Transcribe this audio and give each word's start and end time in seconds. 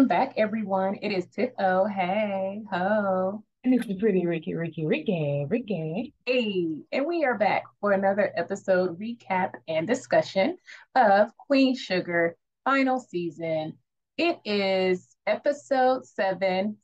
Welcome 0.00 0.16
back, 0.16 0.32
everyone. 0.38 0.96
It 1.02 1.12
is 1.12 1.26
Tiff 1.26 1.50
O. 1.58 1.84
Hey, 1.84 2.62
ho. 2.72 3.44
And 3.64 3.74
it's 3.74 3.86
the 3.86 3.98
pretty 3.98 4.24
Ricky, 4.24 4.54
Ricky, 4.54 4.86
Ricky, 4.86 5.44
Ricky. 5.46 6.14
Hey, 6.24 6.68
and 6.90 7.04
we 7.04 7.22
are 7.26 7.36
back 7.36 7.64
for 7.82 7.92
another 7.92 8.32
episode 8.34 8.98
recap 8.98 9.56
and 9.68 9.86
discussion 9.86 10.56
of 10.94 11.36
Queen 11.36 11.76
Sugar 11.76 12.34
final 12.64 12.98
season. 12.98 13.74
It 14.16 14.38
is 14.46 15.06
episode 15.26 16.06
seven, 16.06 16.78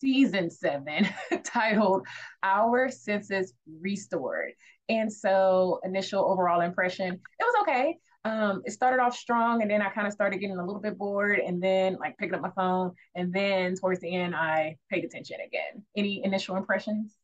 season 0.00 0.48
seven, 0.48 1.08
titled 1.44 2.06
Our 2.44 2.90
Senses 2.90 3.54
Restored. 3.80 4.52
And 4.88 5.12
so, 5.12 5.80
initial 5.82 6.24
overall 6.24 6.60
impression, 6.60 7.08
it 7.14 7.20
was 7.40 7.62
okay 7.62 7.98
um, 8.24 8.62
it 8.64 8.72
started 8.72 9.02
off 9.02 9.16
strong 9.16 9.62
and 9.62 9.70
then 9.70 9.82
I 9.82 9.90
kind 9.90 10.06
of 10.06 10.12
started 10.12 10.38
getting 10.38 10.56
a 10.56 10.64
little 10.64 10.80
bit 10.80 10.96
bored 10.96 11.40
and 11.40 11.62
then 11.62 11.96
like 11.98 12.16
picking 12.18 12.34
up 12.34 12.40
my 12.40 12.50
phone 12.50 12.92
and 13.14 13.32
then 13.32 13.74
towards 13.74 14.00
the 14.00 14.14
end 14.14 14.34
I 14.34 14.76
paid 14.90 15.04
attention 15.04 15.38
again. 15.44 15.82
Any 15.96 16.24
initial 16.24 16.56
impressions? 16.56 17.16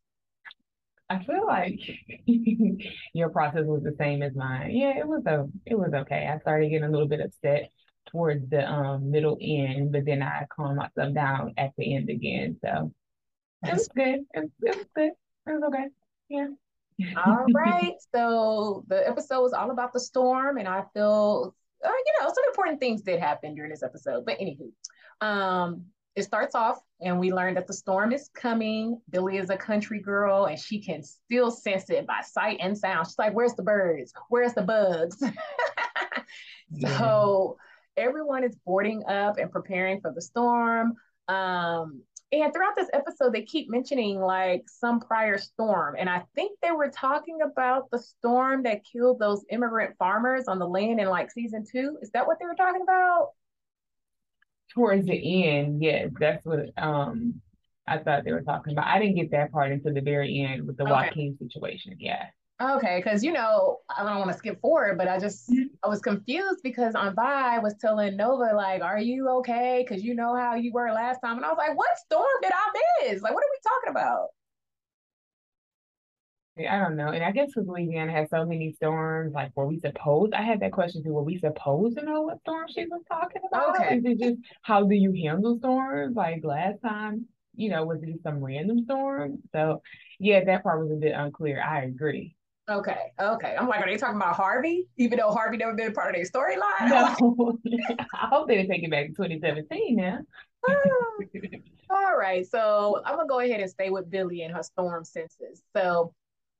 I 1.09 1.23
feel 1.25 1.47
like 1.47 1.81
your 3.15 3.31
process 3.31 3.65
was 3.65 3.83
the 3.83 3.95
same 3.99 4.23
as 4.23 4.35
mine. 4.35 4.73
Yeah, 4.73 4.99
it 4.99 5.07
was 5.07 5.25
a 5.27 5.49
it 5.65 5.79
was 5.79 5.93
okay. 5.95 6.27
I 6.27 6.39
started 6.41 6.69
getting 6.69 6.89
a 6.89 6.91
little 6.91 7.09
bit 7.09 7.21
upset 7.21 7.71
towards 8.11 8.49
the 8.51 8.69
um 8.69 9.11
middle 9.11 9.39
end, 9.41 9.93
but 9.93 10.05
then 10.05 10.23
I 10.23 10.47
calmed 10.55 10.77
myself 10.77 11.15
down 11.15 11.55
at 11.57 11.71
the 11.79 11.95
end 11.95 12.11
again. 12.11 12.59
So 12.63 12.93
it 13.65 13.73
was 13.73 13.89
good. 13.89 14.21
It 14.35 14.41
was, 14.41 14.51
it 14.63 14.77
was 14.77 14.87
good. 14.95 15.13
It 15.47 15.53
was 15.53 15.63
okay. 15.69 15.87
Yeah 16.29 16.49
all 17.17 17.45
right. 17.55 17.95
So 18.15 18.85
the 18.89 19.07
episode 19.07 19.43
was 19.43 19.53
all 19.53 19.71
about 19.71 19.93
the 19.93 20.01
storm, 20.01 20.59
and 20.59 20.69
I 20.69 20.85
feel, 20.95 21.55
uh, 21.85 21.89
you 21.89 22.13
know, 22.21 22.29
some 22.29 22.45
important 22.49 22.81
things 22.81 23.03
did 23.03 23.21
happen 23.21 23.55
during 23.55 23.71
this 23.71 23.83
episode. 23.83 24.25
But 24.25 24.39
anywho, 24.39 24.71
um, 25.21 25.85
it 26.17 26.25
starts 26.25 26.55
off, 26.55 26.79
and 27.01 27.19
we 27.19 27.33
learn 27.33 27.55
that 27.55 27.67
the 27.67 27.73
storm 27.73 28.13
is 28.13 28.29
coming. 28.35 29.01
Billy 29.11 29.37
is 29.37 29.51
a 29.51 29.57
country 29.57 30.01
girl, 30.01 30.47
and 30.47 30.59
she 30.59 30.81
can 30.81 31.03
still 31.03 31.51
sense 31.51 31.91
it 31.91 32.07
by 32.07 32.21
sight 32.23 32.59
and 32.61 32.77
sound. 32.77 33.07
She's 33.07 33.19
like, 33.19 33.35
"Where's 33.35 33.55
the 33.55 33.63
birds? 33.63 34.13
Where's 34.29 34.55
the 34.55 34.63
bugs?" 34.63 35.23
so 36.81 37.57
everyone 37.97 38.45
is 38.45 38.57
boarding 38.65 39.05
up 39.07 39.39
and 39.39 39.51
preparing 39.51 40.01
for 40.01 40.13
the 40.13 40.23
storm. 40.23 40.95
Um, 41.29 42.03
and 42.31 42.53
throughout 42.53 42.77
this 42.77 42.91
episode, 42.93 43.33
they 43.33 43.43
keep 43.43 43.71
mentioning 43.71 44.21
like 44.21 44.65
some 44.69 45.01
prior 45.01 45.39
storm. 45.39 45.97
And 45.99 46.11
I 46.11 46.25
think 46.35 46.59
they 46.63 46.73
were 46.73 46.91
talking 46.91 47.39
about 47.43 47.91
the 47.91 47.99
storm 47.99 48.65
that 48.65 48.83
killed 48.85 49.19
those 49.19 49.45
immigrant 49.51 49.97
farmers 49.99 50.45
on 50.47 50.59
the 50.59 50.69
land 50.69 51.01
in 51.01 51.09
like 51.09 51.31
season 51.31 51.65
two. 51.71 51.97
Is 52.03 52.11
that 52.11 52.27
what 52.27 52.39
they 52.39 52.45
were 52.45 52.55
talking 52.55 52.83
about? 52.83 53.31
Towards 54.75 55.07
the 55.07 55.47
end, 55.49 55.83
yes, 55.83 56.11
that's 56.21 56.45
what 56.45 56.71
um 56.77 57.41
I 57.87 57.99
thought 57.99 58.25
they 58.25 58.33
were 58.33 58.43
talking 58.43 58.75
about. 58.75 58.87
I 58.87 58.99
didn't 58.99 59.17
get 59.17 59.31
that 59.31 59.51
part 59.51 59.73
until 59.73 59.95
the 59.95 60.03
very 60.03 60.43
end 60.43 60.67
with 60.67 60.77
the 60.77 60.83
okay. 60.83 60.93
Joaquin 60.93 61.39
situation. 61.39 61.97
Yeah. 61.99 62.27
Okay, 62.61 63.01
because 63.03 63.23
you 63.23 63.33
know, 63.33 63.79
I 63.97 64.03
don't 64.03 64.19
want 64.19 64.33
to 64.33 64.37
skip 64.37 64.61
forward, 64.61 64.99
but 64.99 65.07
I 65.09 65.19
just. 65.19 65.51
I 65.85 65.89
was 65.89 66.01
confused 66.01 66.59
because 66.65 66.97
Aunt 66.97 67.15
Vi 67.15 67.59
was 67.61 67.77
telling 67.81 68.17
Nova 68.17 68.53
like, 68.55 68.83
"Are 68.83 68.99
you 68.99 69.29
okay?" 69.39 69.85
Because 69.87 70.03
you 70.03 70.15
know 70.15 70.35
how 70.35 70.57
you 70.57 70.73
were 70.73 70.91
last 70.91 71.21
time, 71.21 71.37
and 71.37 71.45
I 71.45 71.49
was 71.51 71.59
like, 71.59 71.77
"What 71.77 71.97
storm 71.99 72.27
did 72.43 72.51
I 72.53 73.07
miss? 73.13 73.23
Like, 73.23 73.33
what 73.33 73.45
are 73.45 73.53
we 73.53 73.59
talking 73.63 73.91
about?" 73.91 74.29
I 76.59 76.81
don't 76.81 76.97
know, 76.97 77.11
and 77.11 77.23
I 77.23 77.31
guess 77.31 77.51
because 77.55 77.69
Louisiana 77.69 78.11
has 78.11 78.31
so 78.31 78.45
many 78.45 78.73
storms, 78.73 79.33
like 79.33 79.53
were 79.55 79.69
we 79.69 79.79
supposed? 79.79 80.35
I 80.35 80.43
had 80.43 80.59
that 80.61 80.73
question 80.73 81.05
too. 81.05 81.13
Were 81.13 81.23
we 81.23 81.39
supposed 81.39 81.97
to 81.97 82.05
know 82.05 82.23
what 82.23 82.41
storm 82.41 82.67
she 82.69 82.85
was 82.87 83.03
talking 83.09 83.43
about? 83.47 83.79
Okay. 83.79 83.99
Is 83.99 84.05
it 84.05 84.19
just 84.19 84.39
how 84.63 84.83
do 84.83 84.97
you 84.97 85.13
handle 85.13 85.59
storms? 85.59 86.17
Like 86.17 86.43
last 86.43 86.83
time, 86.83 87.27
you 87.55 87.71
know, 87.71 87.85
was 87.85 88.03
it 88.03 88.11
just 88.11 88.25
some 88.25 88.43
random 88.43 88.83
storm? 88.83 89.39
So 89.53 89.83
yeah, 90.19 90.43
that 90.45 90.65
part 90.65 90.81
was 90.81 90.91
a 90.91 90.97
bit 90.97 91.13
unclear. 91.15 91.63
I 91.63 91.85
agree. 91.85 92.35
Okay, 92.69 93.13
okay. 93.19 93.57
I'm 93.59 93.67
like, 93.67 93.81
are 93.81 93.91
they 93.91 93.97
talking 93.97 94.17
about 94.17 94.37
Harvey? 94.37 94.89
Even 94.99 95.19
though 95.19 95.31
Harvey 95.31 95.57
never 95.57 95.75
been 95.75 95.93
part 95.93 96.15
of 96.15 96.17
their 96.17 96.25
storyline? 96.25 96.91
No. 96.91 97.59
I 98.15 98.27
hope 98.27 98.47
they 98.47 98.57
didn't 98.57 98.71
take 98.71 98.83
it 98.83 98.91
back 98.91 99.07
to 99.07 99.13
2017 99.13 99.97
now. 99.97 100.19
All 101.91 102.17
right. 102.19 102.47
So 102.47 103.01
I'm 103.07 103.17
gonna 103.17 103.29
go 103.29 103.41
ahead 103.41 103.61
and 103.61 103.71
stay 103.71 103.89
with 103.89 104.11
Billy 104.11 104.43
and 104.43 104.55
her 104.55 104.63
storm 104.63 105.05
senses. 105.05 105.63
So 105.75 106.13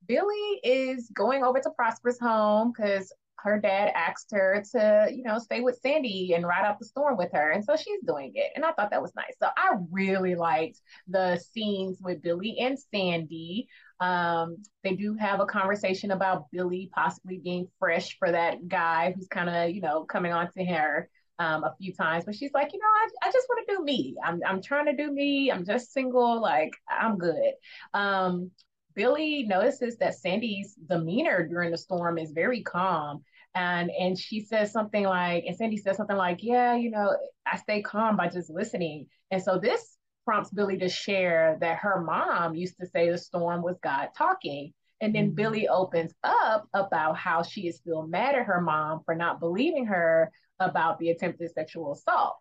Billy 0.07 0.61
is 0.65 1.11
going 1.13 1.45
over 1.45 1.61
to 1.61 1.71
Prosper's 1.71 2.19
home 2.19 2.73
because 2.75 3.13
her 3.43 3.59
dad 3.59 3.93
asked 3.95 4.31
her 4.33 4.65
to, 4.73 5.09
you 5.15 5.23
know, 5.23 5.39
stay 5.39 5.61
with 5.61 5.79
Sandy 5.81 6.33
and 6.35 6.47
ride 6.47 6.65
out 6.65 6.79
the 6.79 6.85
storm 6.85 7.17
with 7.17 7.33
her. 7.33 7.51
And 7.51 7.65
so 7.65 7.77
she's 7.77 8.01
doing 8.07 8.33
it. 8.35 8.53
And 8.57 8.65
I 8.65 8.73
thought 8.73 8.91
that 8.91 9.03
was 9.03 9.15
nice. 9.15 9.35
So 9.41 9.49
I 9.57 9.77
really 9.91 10.35
liked 10.35 10.81
the 11.07 11.41
scenes 11.53 11.99
with 12.01 12.23
Billy 12.23 12.59
and 12.59 12.77
Sandy. 12.79 13.69
Um, 14.01 14.57
they 14.83 14.95
do 14.95 15.15
have 15.15 15.41
a 15.41 15.47
conversation 15.47 16.11
about 16.11 16.51
Billy 16.51 16.91
possibly 16.93 17.39
being 17.39 17.69
fresh 17.79 18.17
for 18.19 18.31
that 18.31 18.67
guy 18.69 19.13
who's 19.17 19.29
kind 19.29 19.49
of, 19.49 19.71
you 19.71 19.81
know, 19.81 20.05
coming 20.05 20.33
on 20.33 20.51
to 20.53 20.65
her 20.65 21.09
um, 21.39 21.65
a 21.65 21.75
few 21.79 21.93
times. 21.93 22.25
But 22.25 22.35
she's 22.35 22.53
like, 22.53 22.73
you 22.73 22.81
know, 22.81 22.87
I, 22.87 23.29
I 23.29 23.33
just 23.33 23.47
want 23.49 23.67
to 23.69 23.77
do 23.77 23.85
me. 23.85 24.17
I'm, 24.25 24.41
I'm 24.47 24.63
trying 24.63 24.87
to 24.87 24.97
do 24.97 25.13
me. 25.13 25.53
I'm 25.53 25.65
just 25.65 25.93
single. 25.93 26.41
Like, 26.41 26.73
I'm 26.89 27.19
good. 27.19 27.53
Um, 27.95 28.51
Billy 28.99 29.45
notices 29.45 29.97
that 29.99 30.17
Sandy's 30.17 30.75
demeanor 30.75 31.47
during 31.47 31.71
the 31.71 31.79
storm 31.79 32.19
is 32.19 32.33
very 32.33 32.63
calm. 32.63 33.23
And 33.55 33.93
and 33.93 34.19
she 34.19 34.41
says 34.41 34.73
something 34.73 35.05
like, 35.05 35.45
and 35.47 35.57
Sandy 35.57 35.77
says 35.77 35.97
something 35.97 36.17
like, 36.17 36.43
Yeah, 36.43 36.75
you 36.75 36.91
know, 36.91 37.17
I 37.47 37.59
stay 37.59 37.81
calm 37.81 38.17
by 38.17 38.29
just 38.29 38.51
listening. 38.51 39.07
And 39.31 39.41
so 39.41 39.57
this 39.57 39.97
prompts 40.25 40.51
Billy 40.51 40.79
to 40.79 40.89
share 40.89 41.59
that 41.61 41.79
her 41.79 42.03
mom 42.03 42.57
used 42.57 42.77
to 42.81 42.87
say 42.87 43.09
the 43.09 43.17
storm 43.17 43.63
was 43.63 43.77
God 43.85 44.09
talking. 44.17 44.75
And 45.01 45.15
then 45.15 45.27
mm-hmm. 45.27 45.35
Billy 45.37 45.69
opens 45.69 46.13
up 46.25 46.67
about 46.75 47.17
how 47.17 47.45
she 47.45 47.69
is 47.69 47.77
still 47.77 48.05
mad 48.05 48.35
at 48.35 48.47
her 48.47 48.61
mom 48.61 49.03
for 49.05 49.15
not 49.15 49.39
believing 49.39 49.87
her 49.87 50.33
about 50.59 50.99
the 50.99 51.11
attempted 51.11 51.53
sexual 51.53 51.93
assault. 51.93 52.37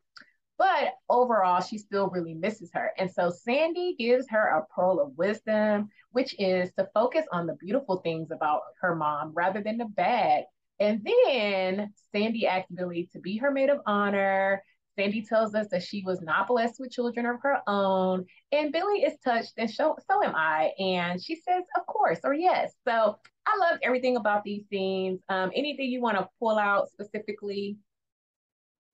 But 0.58 0.94
overall, 1.10 1.62
she 1.62 1.78
still 1.78 2.10
really 2.10 2.34
misses 2.34 2.72
her. 2.74 2.92
And 2.98 3.12
so 3.12 3.30
Sandy 3.30 3.96
gives 3.98 4.28
her 4.30 4.48
a 4.48 4.66
pearl 4.74 5.00
of 5.00 5.18
wisdom, 5.18 5.90
which 6.12 6.36
is 6.40 6.72
to 6.74 6.90
focus 6.94 7.26
on 7.32 7.46
the 7.46 7.54
beautiful 7.56 7.98
things 7.98 8.32
about 8.32 8.62
her 8.82 8.96
mom 8.96 9.34
rather 9.34 9.62
than 9.62 9.78
the 9.78 9.86
bad. 9.86 10.46
And 10.80 11.06
then 11.06 11.94
Sandy 12.12 12.48
asks 12.48 12.72
Billy 12.72 13.10
to 13.14 13.20
be 13.20 13.38
her 13.38 13.52
maid 13.52 13.70
of 13.70 13.80
honor 13.86 14.64
Sandy 14.98 15.22
tells 15.22 15.54
us 15.54 15.68
that 15.70 15.84
she 15.84 16.04
was 16.04 16.22
not 16.22 16.48
blessed 16.48 16.80
with 16.80 16.92
children 16.92 17.26
of 17.28 17.40
her 17.42 17.58
own. 17.68 18.26
And 18.52 18.72
Billy 18.72 19.04
is 19.04 19.18
touched, 19.24 19.54
and 19.58 19.70
so, 19.70 19.96
so 20.10 20.24
am 20.24 20.36
I. 20.36 20.72
And 20.80 21.24
she 21.24 21.36
says, 21.36 21.64
of 21.78 21.86
course, 21.86 22.20
or 22.24 22.34
yes. 22.34 22.74
So 22.88 23.18
I 23.46 23.58
loved 23.60 23.84
everything 23.84 24.18
about 24.18 24.44
these 24.44 24.64
scenes. 24.70 25.22
Um, 25.30 25.52
anything 25.56 25.92
you 25.92 26.02
want 26.02 26.18
to 26.18 26.28
pull 26.40 26.58
out 26.58 26.90
specifically? 26.90 27.78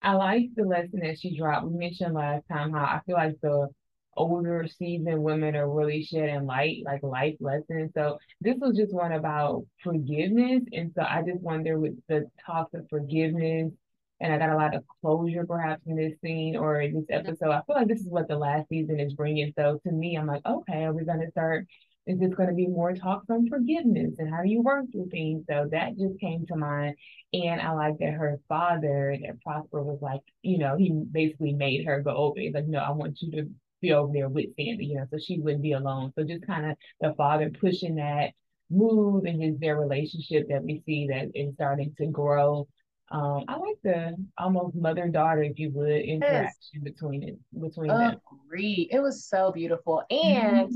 I 0.03 0.13
like 0.13 0.49
the 0.55 0.63
lesson 0.63 0.99
that 1.01 1.19
she 1.19 1.37
dropped. 1.37 1.65
We 1.65 1.77
mentioned 1.77 2.13
last 2.13 2.43
time 2.49 2.73
how 2.73 2.83
I 2.83 3.01
feel 3.05 3.15
like 3.15 3.39
the 3.41 3.69
older 4.15 4.67
seasoned 4.67 5.23
women 5.23 5.55
are 5.55 5.69
really 5.69 6.03
shedding 6.03 6.45
light, 6.45 6.83
like 6.85 7.01
life 7.03 7.35
lessons. 7.39 7.91
So 7.95 8.19
this 8.41 8.57
was 8.59 8.75
just 8.77 8.93
one 8.93 9.13
about 9.13 9.65
forgiveness. 9.81 10.63
And 10.73 10.91
so 10.95 11.03
I 11.03 11.23
just 11.25 11.41
wonder 11.41 11.79
with 11.79 11.95
the 12.07 12.29
talks 12.45 12.73
of 12.73 12.87
forgiveness 12.89 13.71
and 14.19 14.33
I 14.33 14.37
got 14.37 14.49
a 14.49 14.55
lot 14.55 14.75
of 14.75 14.83
closure 15.01 15.45
perhaps 15.45 15.81
in 15.85 15.95
this 15.95 16.13
scene 16.21 16.55
or 16.55 16.81
in 16.81 16.93
this 16.93 17.05
episode. 17.09 17.51
I 17.51 17.61
feel 17.65 17.75
like 17.75 17.87
this 17.87 18.01
is 18.01 18.07
what 18.07 18.27
the 18.27 18.37
last 18.37 18.69
season 18.69 18.99
is 18.99 19.13
bringing. 19.13 19.53
So 19.57 19.79
to 19.85 19.91
me, 19.91 20.17
I'm 20.17 20.27
like, 20.27 20.45
okay, 20.45 20.83
are 20.83 20.93
we 20.93 21.05
going 21.05 21.21
to 21.21 21.31
start? 21.31 21.65
Is 22.05 22.19
this 22.19 22.33
going 22.33 22.49
to 22.49 22.55
be 22.55 22.67
more 22.67 22.93
talks 22.93 23.29
on 23.29 23.47
forgiveness 23.47 24.15
and 24.19 24.29
how 24.29 24.43
you 24.43 24.61
work 24.61 24.85
through 24.91 25.09
things? 25.09 25.45
So 25.49 25.69
that 25.71 25.97
just 25.97 26.19
came 26.19 26.45
to 26.47 26.55
mind. 26.55 26.95
And 27.33 27.61
I 27.61 27.71
like 27.71 27.97
that 27.99 28.13
her 28.13 28.39
father, 28.49 29.15
that 29.21 29.41
Prosper 29.41 29.81
was 29.81 29.99
like, 30.01 30.21
you 30.41 30.57
know, 30.57 30.75
he 30.77 30.91
basically 30.91 31.53
made 31.53 31.85
her 31.85 32.01
go 32.01 32.11
over. 32.11 32.39
He's 32.39 32.53
like, 32.53 32.67
no, 32.67 32.79
I 32.79 32.91
want 32.91 33.21
you 33.21 33.31
to 33.31 33.49
be 33.81 33.93
over 33.93 34.11
there 34.13 34.29
with 34.29 34.55
Sandy, 34.57 34.87
you 34.87 34.95
know, 34.95 35.05
so 35.09 35.17
she 35.17 35.39
wouldn't 35.39 35.63
be 35.63 35.73
alone. 35.73 36.11
So 36.15 36.23
just 36.23 36.45
kind 36.45 36.71
of 36.71 36.77
the 36.99 37.13
father 37.15 37.49
pushing 37.49 37.95
that 37.95 38.31
move 38.69 39.25
and 39.25 39.41
his 39.41 39.59
their 39.59 39.79
relationship 39.79 40.47
that 40.49 40.63
we 40.63 40.81
see 40.85 41.07
that 41.07 41.31
is 41.35 41.53
starting 41.55 41.93
to 41.97 42.07
grow 42.07 42.67
um, 43.13 43.45
I 43.47 43.57
like 43.57 43.77
the 43.83 44.15
almost 44.39 44.75
mother 44.75 45.07
daughter, 45.07 45.43
if 45.43 45.59
you 45.59 45.69
would, 45.69 46.01
interaction 46.01 46.81
yes. 46.81 46.83
between 46.83 47.21
it 47.21 47.37
between 47.61 47.89
them. 47.89 48.19
Agreed. 48.47 48.87
It 48.89 49.01
was 49.01 49.25
so 49.25 49.51
beautiful, 49.51 50.01
and 50.09 50.67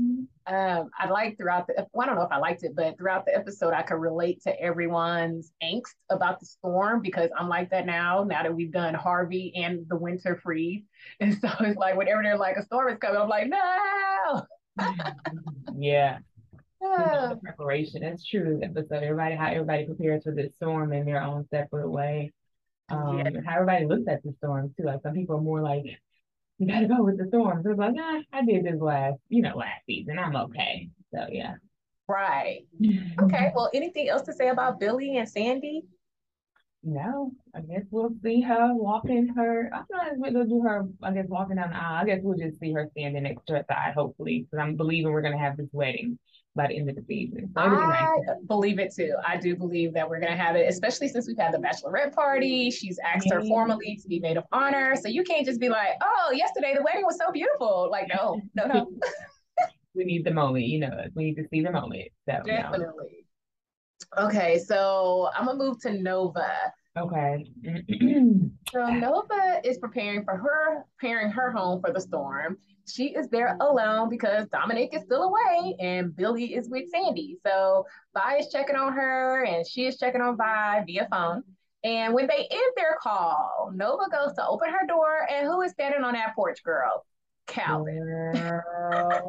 mm-hmm. 0.46 0.54
um, 0.54 0.88
I 0.96 1.08
like 1.08 1.36
throughout 1.36 1.66
the. 1.66 1.84
Well, 1.92 2.04
I 2.04 2.06
don't 2.06 2.14
know 2.14 2.22
if 2.22 2.30
I 2.30 2.38
liked 2.38 2.62
it, 2.62 2.76
but 2.76 2.96
throughout 2.96 3.26
the 3.26 3.34
episode, 3.34 3.74
I 3.74 3.82
could 3.82 3.96
relate 3.96 4.40
to 4.44 4.60
everyone's 4.60 5.50
angst 5.64 5.96
about 6.10 6.38
the 6.38 6.46
storm 6.46 7.02
because 7.02 7.28
I'm 7.36 7.48
like 7.48 7.70
that 7.70 7.86
now. 7.86 8.22
Now 8.22 8.44
that 8.44 8.54
we've 8.54 8.70
done 8.70 8.94
Harvey 8.94 9.52
and 9.56 9.84
the 9.88 9.96
winter 9.96 10.40
freeze, 10.40 10.84
and 11.20 11.36
so 11.40 11.50
it's 11.60 11.76
like 11.76 11.96
whenever 11.96 12.22
they're 12.22 12.38
like 12.38 12.56
a 12.56 12.62
storm 12.62 12.88
is 12.88 12.98
coming, 13.00 13.20
I'm 13.20 13.28
like, 13.28 13.48
no. 13.48 14.46
yeah, 15.76 16.18
yeah. 16.80 17.32
preparation. 17.42 18.02
That's 18.02 18.26
true. 18.26 18.60
So 18.62 18.96
everybody, 18.96 19.34
how 19.34 19.46
everybody 19.46 19.86
prepares 19.86 20.24
for 20.24 20.32
this 20.32 20.54
storm 20.56 20.92
in 20.92 21.04
their 21.04 21.22
own 21.22 21.46
separate 21.50 21.90
way. 21.90 22.32
Um, 22.90 23.18
yeah. 23.18 23.40
how 23.46 23.54
everybody 23.60 23.86
looks 23.86 24.08
at 24.08 24.22
the 24.22 24.32
storm 24.38 24.72
too. 24.76 24.86
Like 24.86 25.02
some 25.02 25.14
people 25.14 25.36
are 25.36 25.40
more 25.40 25.60
like 25.60 25.84
you 26.58 26.66
gotta 26.66 26.86
go 26.86 27.02
with 27.02 27.18
the 27.18 27.26
storm. 27.28 27.62
So 27.62 27.70
I 27.70 27.72
was 27.72 27.78
like, 27.78 27.94
nah, 27.94 28.20
I 28.32 28.44
did 28.44 28.64
this 28.64 28.80
last, 28.80 29.18
you 29.28 29.42
know, 29.42 29.56
last 29.56 29.84
season. 29.86 30.18
I'm 30.18 30.36
okay. 30.36 30.88
So 31.14 31.26
yeah. 31.30 31.54
Right. 32.08 32.66
Okay. 33.20 33.52
Well, 33.54 33.68
anything 33.74 34.08
else 34.08 34.22
to 34.22 34.32
say 34.32 34.48
about 34.48 34.80
Billy 34.80 35.16
and 35.16 35.28
Sandy? 35.28 35.82
No, 36.84 37.32
I 37.54 37.60
guess 37.60 37.82
we'll 37.90 38.14
see 38.22 38.40
her 38.42 38.72
walking 38.72 39.28
her. 39.36 39.68
I'm 39.74 39.84
not 39.90 40.16
we're 40.16 40.30
gonna 40.30 40.46
do 40.46 40.62
her. 40.62 40.86
I 41.02 41.12
guess 41.12 41.26
walking 41.28 41.56
down 41.56 41.70
the 41.70 41.76
aisle. 41.76 42.02
I 42.02 42.04
guess 42.04 42.20
we'll 42.22 42.38
just 42.38 42.60
see 42.60 42.72
her 42.72 42.88
standing 42.92 43.24
next 43.24 43.46
to 43.46 43.54
her 43.54 43.64
side, 43.68 43.94
hopefully, 43.94 44.46
because 44.50 44.62
I'm 44.62 44.76
believing 44.76 45.10
we're 45.10 45.22
gonna 45.22 45.38
have 45.38 45.56
this 45.56 45.68
wedding 45.72 46.18
by 46.54 46.68
the 46.68 46.76
end 46.76 46.88
of 46.88 46.94
the 46.94 47.02
season. 47.02 47.50
So 47.54 47.60
I 47.60 47.68
nice. 47.68 48.10
believe 48.46 48.78
it 48.78 48.94
too. 48.94 49.14
I 49.26 49.36
do 49.36 49.56
believe 49.56 49.92
that 49.94 50.08
we're 50.08 50.20
gonna 50.20 50.36
have 50.36 50.54
it, 50.54 50.68
especially 50.68 51.08
since 51.08 51.26
we've 51.26 51.36
had 51.36 51.52
the 51.52 51.58
bachelorette 51.58 52.14
party. 52.14 52.70
She's 52.70 52.98
asked 53.04 53.28
her 53.30 53.42
formally 53.42 53.98
to 54.00 54.08
be 54.08 54.20
maid 54.20 54.36
of 54.36 54.44
honor, 54.52 54.94
so 54.94 55.08
you 55.08 55.24
can't 55.24 55.44
just 55.44 55.60
be 55.60 55.68
like, 55.68 55.96
"Oh, 56.00 56.32
yesterday 56.32 56.74
the 56.76 56.82
wedding 56.82 57.04
was 57.04 57.18
so 57.18 57.32
beautiful." 57.32 57.88
Like, 57.90 58.08
no, 58.08 58.40
no, 58.54 58.66
no. 58.66 58.90
we 59.94 60.04
need 60.04 60.24
the 60.24 60.32
moment, 60.32 60.66
you 60.66 60.78
know. 60.78 61.04
We 61.14 61.24
need 61.24 61.36
to 61.36 61.48
see 61.48 61.60
the 61.60 61.72
moment. 61.72 62.08
So 62.28 62.40
definitely. 62.44 63.17
Okay, 64.16 64.58
so 64.58 65.30
I'm 65.36 65.46
gonna 65.46 65.58
move 65.58 65.80
to 65.82 65.92
Nova. 65.92 66.50
Okay. 66.96 67.44
so 68.72 68.86
Nova 68.86 69.60
is 69.64 69.78
preparing 69.78 70.24
for 70.24 70.36
her, 70.36 70.84
preparing 70.98 71.30
her 71.30 71.52
home 71.52 71.80
for 71.80 71.92
the 71.92 72.00
storm. 72.00 72.56
She 72.90 73.08
is 73.14 73.28
there 73.28 73.56
alone 73.60 74.08
because 74.08 74.48
Dominic 74.48 74.94
is 74.94 75.02
still 75.02 75.24
away 75.24 75.76
and 75.78 76.16
Billy 76.16 76.54
is 76.54 76.70
with 76.70 76.88
Sandy. 76.90 77.36
So 77.46 77.84
Vi 78.14 78.36
is 78.38 78.48
checking 78.50 78.76
on 78.76 78.94
her 78.94 79.44
and 79.44 79.66
she 79.66 79.86
is 79.86 79.98
checking 79.98 80.22
on 80.22 80.36
Vi 80.36 80.84
via 80.86 81.06
phone. 81.10 81.42
And 81.84 82.14
when 82.14 82.26
they 82.26 82.48
end 82.50 82.72
their 82.76 82.96
call, 83.00 83.70
Nova 83.74 84.10
goes 84.10 84.34
to 84.34 84.44
open 84.44 84.68
her 84.68 84.84
door, 84.88 85.28
and 85.30 85.46
who 85.46 85.62
is 85.62 85.70
standing 85.70 86.02
on 86.02 86.14
that 86.14 86.34
porch, 86.34 86.64
girl? 86.64 87.04
Calvin. 87.46 88.32
Girl, 88.34 89.26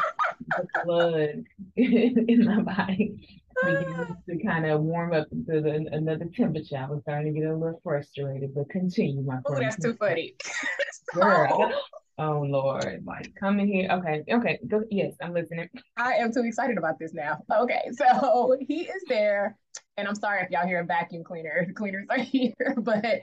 the 0.57 0.67
blood 0.83 1.43
in 1.75 2.45
my 2.45 2.61
body 2.61 3.43
beginning 3.63 4.17
to 4.27 4.43
kind 4.45 4.65
of 4.65 4.81
warm 4.81 5.13
up 5.13 5.29
to 5.29 5.61
the, 5.61 5.87
another 5.91 6.25
temperature. 6.33 6.77
I 6.77 6.89
was 6.89 7.01
starting 7.03 7.33
to 7.33 7.39
get 7.39 7.49
a 7.49 7.55
little 7.55 7.79
frustrated, 7.83 8.53
but 8.55 8.69
continue, 8.69 9.21
my 9.21 9.41
friend. 9.41 9.45
Oh, 9.47 9.59
that's 9.59 9.81
too 9.81 9.93
funny. 9.93 10.35
Girl. 11.13 11.71
Oh 12.21 12.41
Lord, 12.41 13.05
like 13.05 13.33
coming 13.39 13.65
here. 13.65 13.89
Okay, 13.89 14.25
okay. 14.29 14.59
Go, 14.67 14.83
yes, 14.91 15.13
I'm 15.21 15.33
listening. 15.33 15.69
I 15.95 16.15
am 16.15 16.33
too 16.33 16.43
excited 16.43 16.77
about 16.77 16.99
this 16.99 17.13
now. 17.13 17.41
Okay, 17.49 17.79
so 17.93 18.57
he 18.67 18.81
is 18.81 19.03
there, 19.07 19.57
and 19.95 20.05
I'm 20.05 20.15
sorry 20.15 20.41
if 20.43 20.51
y'all 20.51 20.67
hear 20.67 20.81
a 20.81 20.85
vacuum 20.85 21.23
cleaner. 21.23 21.63
The 21.65 21.73
cleaners 21.81 22.07
are 22.09 22.19
here, 22.19 22.75
but 22.77 23.21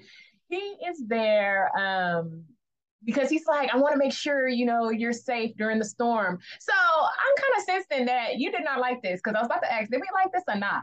he 0.49 0.57
is 0.57 1.05
there. 1.07 1.71
Um, 1.77 2.45
because 3.07 3.31
he's 3.31 3.47
like, 3.47 3.73
I 3.73 3.79
want 3.79 3.95
to 3.95 3.99
make 3.99 4.13
sure, 4.13 4.49
you 4.49 4.67
know, 4.67 4.91
you're 4.91 5.13
safe 5.13 5.57
during 5.57 5.79
the 5.79 5.85
storm. 5.85 6.39
So 6.61 6.73
I'm 6.75 7.37
kind 7.37 7.55
of 7.57 7.63
sensing 7.65 8.07
that 8.07 8.39
you 8.39 8.51
did 8.51 8.65
not 8.65 8.81
like 8.81 9.01
this 9.03 9.21
because 9.23 9.37
I 9.37 9.41
was 9.41 9.47
about 9.47 9.63
to 9.63 9.73
ask, 9.73 9.91
did 9.91 10.01
we 10.01 10.09
like 10.13 10.33
this 10.33 10.43
or 10.49 10.59
not? 10.59 10.83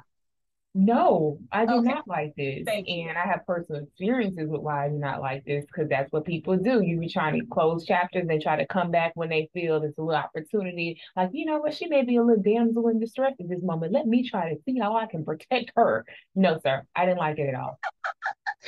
No, 0.75 1.37
I 1.51 1.67
do 1.67 1.73
okay. 1.75 1.89
not 1.89 2.07
like 2.07 2.33
this. 2.35 2.63
Thank 2.65 2.87
and 2.87 2.97
you. 2.97 3.09
I 3.09 3.27
have 3.27 3.45
personal 3.45 3.83
experiences 3.83 4.49
with 4.49 4.61
why 4.61 4.85
I 4.85 4.89
do 4.89 4.95
not 4.95 5.21
like 5.21 5.45
this 5.45 5.65
because 5.65 5.87
that's 5.87 6.11
what 6.11 6.25
people 6.25 6.57
do. 6.57 6.81
You 6.81 6.99
be 6.99 7.07
trying 7.07 7.39
to 7.39 7.45
close 7.45 7.85
chapters 7.85 8.25
and 8.27 8.41
try 8.41 8.55
to 8.55 8.65
come 8.65 8.89
back 8.89 9.11
when 9.13 9.29
they 9.29 9.49
feel 9.53 9.79
there's 9.79 9.93
a 9.99 10.01
little 10.01 10.19
opportunity. 10.19 10.99
Like, 11.15 11.29
you 11.31 11.45
know 11.45 11.59
what, 11.59 11.75
she 11.75 11.85
may 11.85 12.03
be 12.03 12.15
a 12.15 12.23
little 12.23 12.41
damsel 12.41 12.87
in 12.87 12.99
distress 12.99 13.33
at 13.39 13.47
this 13.47 13.61
moment. 13.61 13.93
Let 13.93 14.07
me 14.07 14.27
try 14.27 14.49
to 14.51 14.59
see 14.65 14.79
how 14.79 14.97
I 14.97 15.05
can 15.05 15.23
protect 15.23 15.71
her. 15.75 16.05
No, 16.33 16.59
sir, 16.63 16.83
I 16.95 17.05
didn't 17.05 17.19
like 17.19 17.37
it 17.37 17.49
at 17.49 17.55
all. 17.55 17.79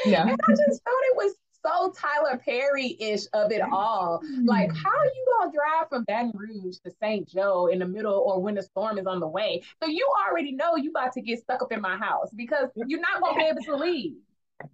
No. 0.05 0.17
and 0.17 0.31
I 0.31 0.51
just 0.51 0.83
thought 0.83 1.03
it 1.03 1.15
was 1.15 1.35
so 1.65 1.93
Tyler 1.97 2.37
Perry 2.43 2.95
ish 2.99 3.25
of 3.33 3.51
it 3.51 3.61
all. 3.61 4.21
Mm-hmm. 4.23 4.45
Like, 4.45 4.71
how 4.75 4.89
are 4.89 5.05
you 5.05 5.25
gonna 5.39 5.51
drive 5.51 5.89
from 5.89 6.03
Baton 6.05 6.31
Rouge 6.33 6.77
to 6.85 6.91
St. 7.01 7.27
Joe 7.27 7.67
in 7.67 7.79
the 7.79 7.87
middle 7.87 8.13
or 8.13 8.41
when 8.41 8.55
the 8.55 8.63
storm 8.63 8.97
is 8.97 9.05
on 9.05 9.19
the 9.19 9.27
way? 9.27 9.63
So 9.81 9.89
you 9.89 10.07
already 10.27 10.51
know 10.51 10.75
you 10.75 10.91
about 10.91 11.13
to 11.13 11.21
get 11.21 11.39
stuck 11.39 11.61
up 11.61 11.71
in 11.71 11.81
my 11.81 11.97
house 11.97 12.29
because 12.35 12.69
you're 12.75 13.01
not 13.01 13.21
gonna 13.21 13.37
be 13.37 13.45
able 13.45 13.61
to 13.63 13.75
leave. 13.75 14.13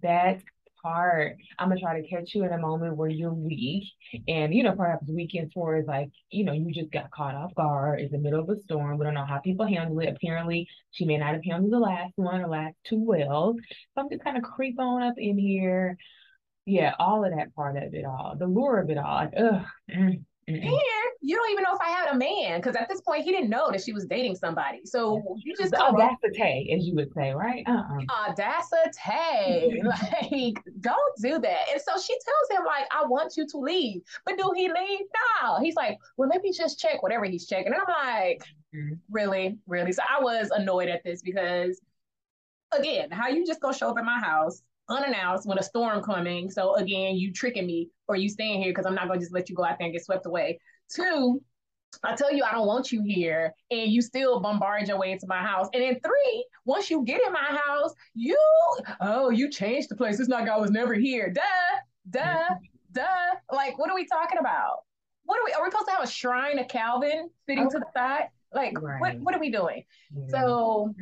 That 0.02 0.42
part, 0.82 1.36
I'm 1.58 1.68
gonna 1.68 1.80
try 1.80 2.00
to 2.00 2.06
catch 2.06 2.34
you 2.34 2.44
in 2.44 2.52
a 2.52 2.58
moment 2.58 2.96
where 2.96 3.08
you're 3.08 3.32
weak, 3.32 3.84
and 4.28 4.52
you 4.52 4.62
know, 4.62 4.72
perhaps 4.72 5.08
weekends 5.08 5.52
for 5.52 5.76
is 5.76 5.86
like, 5.86 6.10
you 6.30 6.44
know, 6.44 6.52
you 6.52 6.72
just 6.72 6.90
got 6.90 7.10
caught 7.10 7.34
off 7.34 7.54
guard. 7.54 8.00
It's 8.00 8.12
the 8.12 8.18
middle 8.18 8.40
of 8.40 8.48
a 8.48 8.60
storm. 8.62 8.98
We 8.98 9.04
don't 9.04 9.14
know 9.14 9.24
how 9.24 9.38
people 9.38 9.66
handle 9.66 9.98
it. 10.00 10.14
Apparently, 10.14 10.68
she 10.90 11.04
may 11.04 11.18
not 11.18 11.34
have 11.34 11.44
handled 11.44 11.72
the 11.72 11.78
last 11.78 12.12
one 12.16 12.40
or 12.40 12.48
last 12.48 12.76
two 12.84 13.02
well. 13.02 13.54
So 13.94 14.00
I'm 14.02 14.10
just 14.10 14.24
kind 14.24 14.36
of 14.36 14.42
creep 14.42 14.78
on 14.78 15.02
up 15.02 15.14
in 15.16 15.38
here 15.38 15.96
yeah, 16.66 16.94
all 16.98 17.24
of 17.24 17.34
that 17.34 17.54
part 17.54 17.76
of 17.76 17.94
it 17.94 18.04
all, 18.04 18.34
the 18.38 18.46
lure 18.46 18.78
of 18.78 18.90
it 18.90 18.98
all. 18.98 19.14
Like, 19.14 19.34
ugh. 19.36 19.64
Mm, 19.90 20.24
and 20.48 20.64
you 21.20 21.36
don't 21.36 21.50
even 21.52 21.62
know 21.62 21.74
if 21.74 21.80
I 21.80 21.90
had 21.90 22.12
a 22.12 22.16
man 22.16 22.58
because 22.60 22.74
at 22.74 22.88
this 22.88 23.00
point 23.00 23.24
he 23.24 23.30
didn't 23.30 23.48
know 23.48 23.70
that 23.70 23.80
she 23.82 23.92
was 23.92 24.06
dating 24.06 24.34
somebody. 24.34 24.80
So 24.84 25.36
you 25.38 25.54
just 25.56 25.72
audacity, 25.74 26.74
as 26.76 26.84
you 26.84 26.94
would 26.96 27.12
say, 27.14 27.32
right? 27.32 27.62
Uh-uh. 27.66 28.28
Audacity, 28.28 29.82
like 29.84 30.58
don't 30.80 31.16
do 31.22 31.38
that. 31.38 31.60
And 31.72 31.80
so 31.80 31.92
she 32.00 32.12
tells 32.14 32.58
him 32.58 32.66
like, 32.66 32.86
"I 32.90 33.06
want 33.06 33.36
you 33.36 33.46
to 33.46 33.58
leave," 33.58 34.02
but 34.26 34.36
do 34.36 34.52
he 34.56 34.64
leave? 34.68 35.06
No. 35.42 35.60
He's 35.60 35.76
like, 35.76 35.98
"Well, 36.16 36.28
let 36.28 36.42
me 36.42 36.52
just 36.52 36.80
check 36.80 37.02
whatever 37.02 37.24
he's 37.24 37.46
checking." 37.46 37.72
And 37.72 37.76
I'm 37.76 37.88
like, 37.88 38.42
mm-hmm. 38.74 38.94
"Really, 39.10 39.58
really?" 39.68 39.92
So 39.92 40.02
I 40.08 40.20
was 40.20 40.50
annoyed 40.50 40.88
at 40.88 41.04
this 41.04 41.22
because, 41.22 41.80
again, 42.76 43.12
how 43.12 43.28
you 43.28 43.46
just 43.46 43.60
gonna 43.60 43.74
show 43.74 43.90
up 43.90 43.98
at 43.98 44.04
my 44.04 44.18
house? 44.18 44.60
Unannounced 44.88 45.46
when 45.46 45.58
a 45.58 45.62
storm 45.62 46.02
coming. 46.02 46.50
So 46.50 46.76
again, 46.76 47.16
you 47.16 47.32
tricking 47.32 47.66
me 47.66 47.90
or 48.08 48.16
you 48.16 48.28
staying 48.28 48.62
here 48.62 48.70
because 48.70 48.86
I'm 48.86 48.94
not 48.94 49.08
gonna 49.08 49.20
just 49.20 49.32
let 49.32 49.48
you 49.48 49.54
go 49.54 49.64
out 49.64 49.78
there 49.78 49.86
and 49.86 49.92
get 49.92 50.04
swept 50.04 50.26
away. 50.26 50.58
Two, 50.94 51.40
I 52.02 52.14
tell 52.14 52.32
you 52.32 52.44
I 52.44 52.52
don't 52.52 52.66
want 52.66 52.90
you 52.90 53.02
here, 53.04 53.52
and 53.70 53.90
you 53.90 54.02
still 54.02 54.40
bombard 54.40 54.88
your 54.88 54.98
way 54.98 55.12
into 55.12 55.26
my 55.26 55.38
house. 55.38 55.68
And 55.72 55.82
then 55.82 56.00
three, 56.00 56.46
once 56.64 56.90
you 56.90 57.04
get 57.04 57.20
in 57.24 57.32
my 57.32 57.60
house, 57.66 57.92
you 58.14 58.38
oh 59.00 59.30
you 59.30 59.50
changed 59.50 59.88
the 59.88 59.96
place. 59.96 60.18
This 60.18 60.28
not 60.28 60.46
guy 60.46 60.56
was 60.56 60.70
never 60.70 60.94
here. 60.94 61.30
Duh, 61.30 61.40
duh, 62.10 62.54
duh. 62.92 63.34
Like 63.50 63.78
what 63.78 63.90
are 63.90 63.94
we 63.94 64.06
talking 64.06 64.38
about? 64.38 64.84
What 65.24 65.38
are 65.38 65.44
we? 65.44 65.52
Are 65.52 65.62
we 65.62 65.70
supposed 65.70 65.88
to 65.88 65.92
have 65.92 66.04
a 66.04 66.10
shrine 66.10 66.58
of 66.58 66.68
Calvin 66.68 67.30
sitting 67.46 67.66
okay. 67.66 67.74
to 67.74 67.78
the 67.78 67.86
side? 67.94 68.28
Like 68.54 68.80
right. 68.80 69.00
what? 69.00 69.18
What 69.20 69.34
are 69.34 69.40
we 69.40 69.50
doing? 69.50 69.84
Yeah. 70.14 70.24
So 70.30 70.94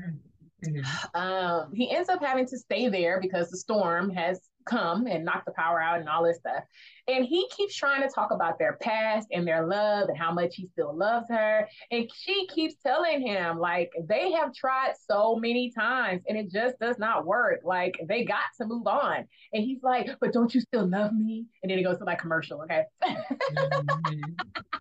Mm-hmm. 0.65 1.21
Um, 1.21 1.73
he 1.75 1.91
ends 1.91 2.09
up 2.09 2.23
having 2.23 2.47
to 2.47 2.59
stay 2.59 2.89
there 2.89 3.21
because 3.21 3.51
the 3.51 3.57
storm 3.57 4.11
has 4.11 4.41
come 4.67 5.07
and 5.07 5.25
knocked 5.25 5.47
the 5.47 5.53
power 5.53 5.81
out 5.81 6.01
and 6.01 6.09
all 6.09 6.25
this 6.25 6.39
stuff. 6.39 6.63
And 7.09 7.25
he 7.25 7.49
keeps 7.49 7.75
trying 7.75 8.03
to 8.03 8.15
talk 8.15 8.31
about 8.31 8.59
their 8.59 8.75
past 8.81 9.29
and 9.33 9.47
their 9.47 9.67
love 9.67 10.09
and 10.09 10.19
how 10.19 10.33
much 10.33 10.55
he 10.57 10.67
still 10.67 10.97
loves 10.97 11.27
her. 11.29 11.67
And 11.91 12.09
she 12.15 12.47
keeps 12.47 12.77
telling 12.77 13.27
him, 13.27 13.59
like, 13.59 13.91
they 14.09 14.33
have 14.33 14.55
tried 14.55 14.95
so 15.11 15.37
many 15.37 15.73
times 15.73 16.23
and 16.29 16.39
it 16.39 16.51
just 16.51 16.79
does 16.79 16.99
not 16.99 17.27
work. 17.27 17.61
Like, 17.65 17.99
they 18.07 18.25
got 18.25 18.45
to 18.59 18.67
move 18.67 18.87
on. 18.87 19.27
And 19.53 19.65
he's 19.65 19.83
like, 19.83 20.11
but 20.21 20.33
don't 20.33 20.55
you 20.55 20.61
still 20.61 20.87
love 20.87 21.13
me? 21.13 21.47
And 21.63 21.71
then 21.71 21.79
he 21.79 21.85
goes 21.85 21.99
to 21.99 22.05
like 22.05 22.21
commercial, 22.21 22.63
okay? 22.63 22.85
mm-hmm. 23.03 24.79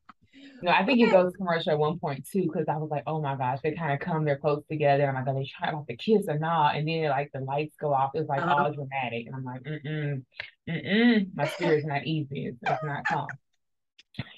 No, 0.62 0.72
I 0.72 0.86
think 0.86 1.00
it 1.00 1.12
goes 1.12 1.34
commercial 1.36 1.72
at 1.72 1.80
one 1.80 2.00
point 2.00 2.28
too, 2.30 2.44
because 2.44 2.66
I 2.68 2.78
was 2.78 2.90
like, 2.90 3.04
oh 3.08 3.22
my 3.22 3.36
gosh, 3.36 3.60
they 3.64 3.74
kind 3.74 3.94
of 3.94 4.00
come, 4.00 4.26
they're 4.26 4.38
close 4.38 4.64
together. 4.70 5.08
I'm 5.08 5.16
like, 5.16 5.28
are 5.28 5.34
they 5.34 5.50
trying 5.58 5.74
about 5.74 5.88
the 5.88 5.96
kiss 5.96 6.26
or 6.28 6.38
not? 6.38 6.76
And 6.76 6.88
then 6.88 7.10
like 7.10 7.32
the 7.34 7.42
lights 7.42 7.76
go 7.80 7.94
off. 7.94 8.12
It's 8.14 8.30
like 8.30 8.42
uh-huh. 8.42 8.64
all 8.64 8.74
dramatic. 8.74 9.28
And 9.28 9.36
I'm 9.36 9.44
like, 9.44 9.64
mm-mm, 9.64 10.24
mm-mm. 10.70 11.28
My 11.36 11.48
spirit's 11.48 11.86
not 11.86 12.06
easy. 12.06 12.48
It's, 12.48 12.58
it's 12.62 12.84
not 12.84 13.06
calm. 13.06 13.28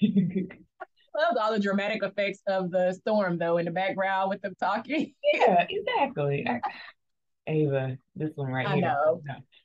Love 1.14 1.36
all 1.40 1.52
the 1.52 1.60
dramatic 1.60 2.02
effects 2.02 2.40
of 2.46 2.70
the 2.70 2.92
storm 2.92 3.36
though 3.36 3.58
in 3.58 3.66
the 3.66 3.70
background 3.70 4.30
with 4.30 4.40
them 4.42 4.54
talking. 4.58 5.12
yeah, 5.34 5.66
exactly. 5.68 6.46
Ava, 7.46 7.98
this 8.14 8.30
one 8.34 8.50
right 8.50 8.66
I 8.66 8.74
here. 8.76 8.82
Know. 8.84 9.22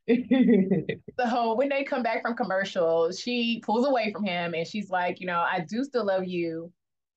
so 1.20 1.56
when 1.56 1.70
they 1.70 1.84
come 1.84 2.04
back 2.04 2.22
from 2.22 2.36
commercial, 2.36 3.12
she 3.12 3.62
pulls 3.66 3.86
away 3.86 4.12
from 4.12 4.24
him 4.24 4.54
and 4.54 4.66
she's 4.66 4.90
like, 4.90 5.20
you 5.20 5.28
know, 5.28 5.40
I 5.40 5.66
do 5.68 5.84
still 5.84 6.06
love 6.06 6.26
you, 6.26 6.72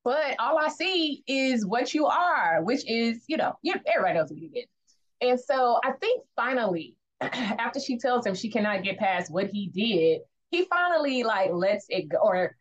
but 0.04 0.34
all 0.38 0.58
I 0.58 0.68
see 0.68 1.22
is 1.26 1.64
what 1.64 1.94
you 1.94 2.06
are, 2.06 2.62
which 2.62 2.88
is, 2.88 3.22
you 3.28 3.36
know, 3.36 3.54
everybody 3.86 4.18
knows 4.18 4.30
what 4.30 4.38
you 4.38 4.50
did. 4.50 4.66
And 5.20 5.38
so 5.38 5.78
I 5.84 5.92
think 5.92 6.24
finally, 6.34 6.96
after 7.20 7.78
she 7.78 7.98
tells 7.98 8.26
him 8.26 8.34
she 8.34 8.50
cannot 8.50 8.82
get 8.82 8.98
past 8.98 9.30
what 9.30 9.50
he 9.50 9.68
did, 9.68 10.22
he 10.50 10.64
finally 10.64 11.22
like 11.22 11.50
lets 11.52 11.86
it 11.88 12.08
go 12.08 12.18
or 12.18 12.56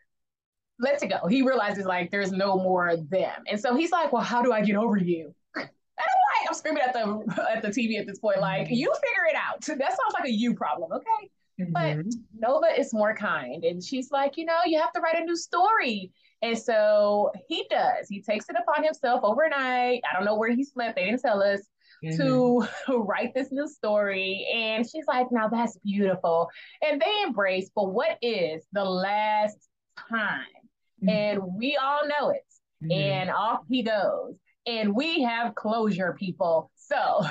lets 0.80 1.02
it 1.02 1.08
go. 1.08 1.28
He 1.28 1.42
realizes 1.42 1.86
like 1.86 2.12
there's 2.12 2.32
no 2.32 2.58
more 2.58 2.96
them. 2.98 3.44
And 3.48 3.60
so 3.60 3.76
he's 3.76 3.92
like, 3.92 4.14
well, 4.14 4.22
how 4.22 4.42
do 4.42 4.52
I 4.52 4.62
get 4.62 4.76
over 4.76 4.98
you? 4.98 5.34
I'm 6.50 6.56
screaming 6.56 6.84
at 6.86 6.94
the 6.94 7.48
at 7.56 7.62
the 7.62 7.70
TV 7.70 8.00
at 8.00 8.08
this 8.08 8.20
point, 8.20 8.40
like, 8.40 8.68
you 8.70 8.94
figure 8.94 9.28
it 9.30 9.36
out. 9.36 9.64
That 9.80 9.90
sounds 9.90 10.14
like 10.14 10.26
a 10.26 10.32
you 10.32 10.54
problem, 10.56 10.92
okay? 10.92 11.30
Mm-hmm. 11.62 11.74
But 11.74 12.06
Nova 12.38 12.80
is 12.80 12.94
more 12.94 13.16
kind, 13.16 13.64
and 13.64 13.84
she's 13.84 14.12
like, 14.12 14.38
you 14.38 14.46
know, 14.46 14.60
you 14.66 14.80
have 14.80 14.92
to 14.94 15.02
write 15.02 15.22
a 15.22 15.24
new 15.24 15.36
story. 15.36 16.12
And 16.42 16.58
so 16.58 17.32
he 17.48 17.66
does. 17.70 18.08
He 18.08 18.22
takes 18.22 18.46
it 18.50 18.56
upon 18.58 18.84
himself 18.84 19.22
overnight. 19.24 20.02
I 20.10 20.16
don't 20.16 20.24
know 20.26 20.36
where 20.36 20.54
he 20.56 20.64
slept. 20.64 20.96
They 20.96 21.06
didn't 21.06 21.22
tell 21.22 21.42
us. 21.42 21.62
Mm-hmm. 22.02 22.16
to 22.88 22.98
write 23.04 23.34
this 23.34 23.50
new 23.52 23.68
story. 23.68 24.48
And 24.54 24.90
she's 24.90 25.04
like, 25.06 25.28
now 25.32 25.50
that's 25.50 25.78
beautiful. 25.84 26.50
And 26.82 27.02
they 27.02 27.24
embrace, 27.26 27.70
but 27.76 27.92
what 27.92 28.18
is 28.22 28.66
the 28.72 28.86
last 28.86 29.68
time. 30.10 30.46
Mm-hmm. 31.04 31.10
And 31.10 31.42
we 31.58 31.78
all 31.78 32.08
know 32.08 32.30
it. 32.30 32.46
Mm-hmm. 32.84 32.92
And 32.92 33.30
off 33.32 33.62
he 33.70 33.84
goes. 33.84 34.36
And 34.66 34.96
we 34.96 35.24
have 35.24 35.56
closure, 35.56 36.16
people. 36.20 36.72
So, 36.76 37.22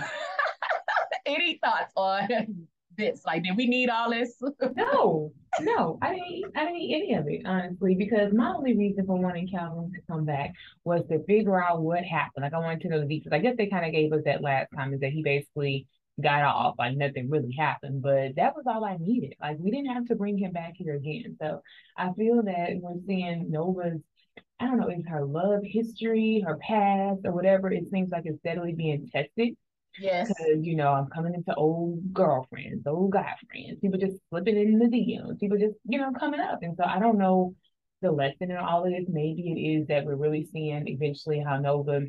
any 1.27 1.59
thoughts 1.63 1.93
on 1.97 2.67
this? 2.97 3.23
Like, 3.25 3.45
did 3.45 3.57
we 3.57 3.67
need 3.67 3.89
all 3.89 4.11
this? 4.11 4.41
no, 4.77 5.33
no, 5.61 5.99
I 6.03 6.15
didn't. 6.15 6.57
I 6.57 6.65
didn't 6.65 6.79
need 6.79 6.95
any 6.95 7.15
of 7.15 7.27
it, 7.29 7.43
honestly, 7.47 7.95
because 7.95 8.33
my 8.33 8.53
only 8.55 8.77
reason 8.77 9.07
for 9.07 9.17
wanting 9.17 9.49
Calvin 9.49 9.93
to 9.93 10.01
come 10.11 10.25
back 10.25 10.53
was 10.85 11.03
to 11.11 11.25
figure 11.25 11.63
out 11.63 11.83
what 11.83 12.05
happened. 12.05 12.43
Like, 12.43 12.55
I 12.55 12.59
wanted 12.59 12.83
to 12.83 12.89
know 12.89 13.01
the 13.01 13.07
details. 13.07 13.33
I 13.33 13.39
guess 13.39 13.57
they 13.57 13.67
kind 13.67 13.87
of 13.87 13.93
gave 13.93 14.13
us 14.13 14.23
that 14.25 14.43
last 14.43 14.69
time 14.77 14.93
is 14.93 15.01
that 15.01 15.13
he 15.13 15.23
basically 15.23 15.87
got 16.21 16.43
off, 16.43 16.75
like 16.79 16.97
nothing 16.97 17.31
really 17.31 17.55
happened. 17.57 18.03
But 18.03 18.37
that 18.37 18.57
was 18.57 18.65
all 18.67 18.85
I 18.85 18.97
needed. 18.99 19.35
Like, 19.41 19.59
we 19.61 19.71
didn't 19.71 19.95
have 19.95 20.07
to 20.07 20.17
bring 20.17 20.37
him 20.39 20.53
back 20.53 20.75
here 20.77 20.95
again. 20.95 21.37
So 21.41 21.63
I 21.97 22.13
feel 22.13 22.43
that 22.43 22.71
we're 22.81 23.01
seeing 23.07 23.51
Nova's 23.51 24.01
I 24.61 24.67
don't 24.67 24.79
know, 24.79 24.88
it's 24.88 25.09
her 25.09 25.25
love 25.25 25.61
history, 25.62 26.43
her 26.47 26.59
past, 26.59 27.21
or 27.25 27.33
whatever. 27.33 27.71
It 27.71 27.91
seems 27.91 28.11
like 28.11 28.25
it's 28.27 28.41
steadily 28.41 28.75
being 28.75 29.09
tested. 29.12 29.55
Yes. 30.00 30.29
Because, 30.29 30.65
you 30.65 30.77
know, 30.77 30.93
I'm 30.93 31.07
coming 31.07 31.35
into 31.35 31.55
old 31.55 32.12
girlfriends, 32.12 32.87
old 32.87 33.12
guy 33.12 33.35
friends, 33.50 33.79
people 33.81 33.99
just 33.99 34.17
slipping 34.31 34.57
in 34.57 34.79
the 34.79 34.87
DMs, 34.87 35.41
people 35.41 35.59
just, 35.59 35.75
you 35.85 35.99
know, 35.99 36.12
coming 36.19 36.41
up. 36.41 36.61
And 36.62 36.77
so 36.77 36.85
I 36.85 36.99
don't 36.99 37.19
know 37.19 37.55
the 38.03 38.11
lesson 38.11 38.50
in 38.50 38.57
all 38.57 38.85
of 38.85 38.91
this. 38.91 39.05
Maybe 39.09 39.53
it 39.53 39.61
is 39.61 39.88
that 39.88 40.05
we're 40.05 40.17
really 40.17 40.49
seeing 40.53 40.87
eventually 40.87 41.41
how 41.41 41.59
Nova 41.59 42.03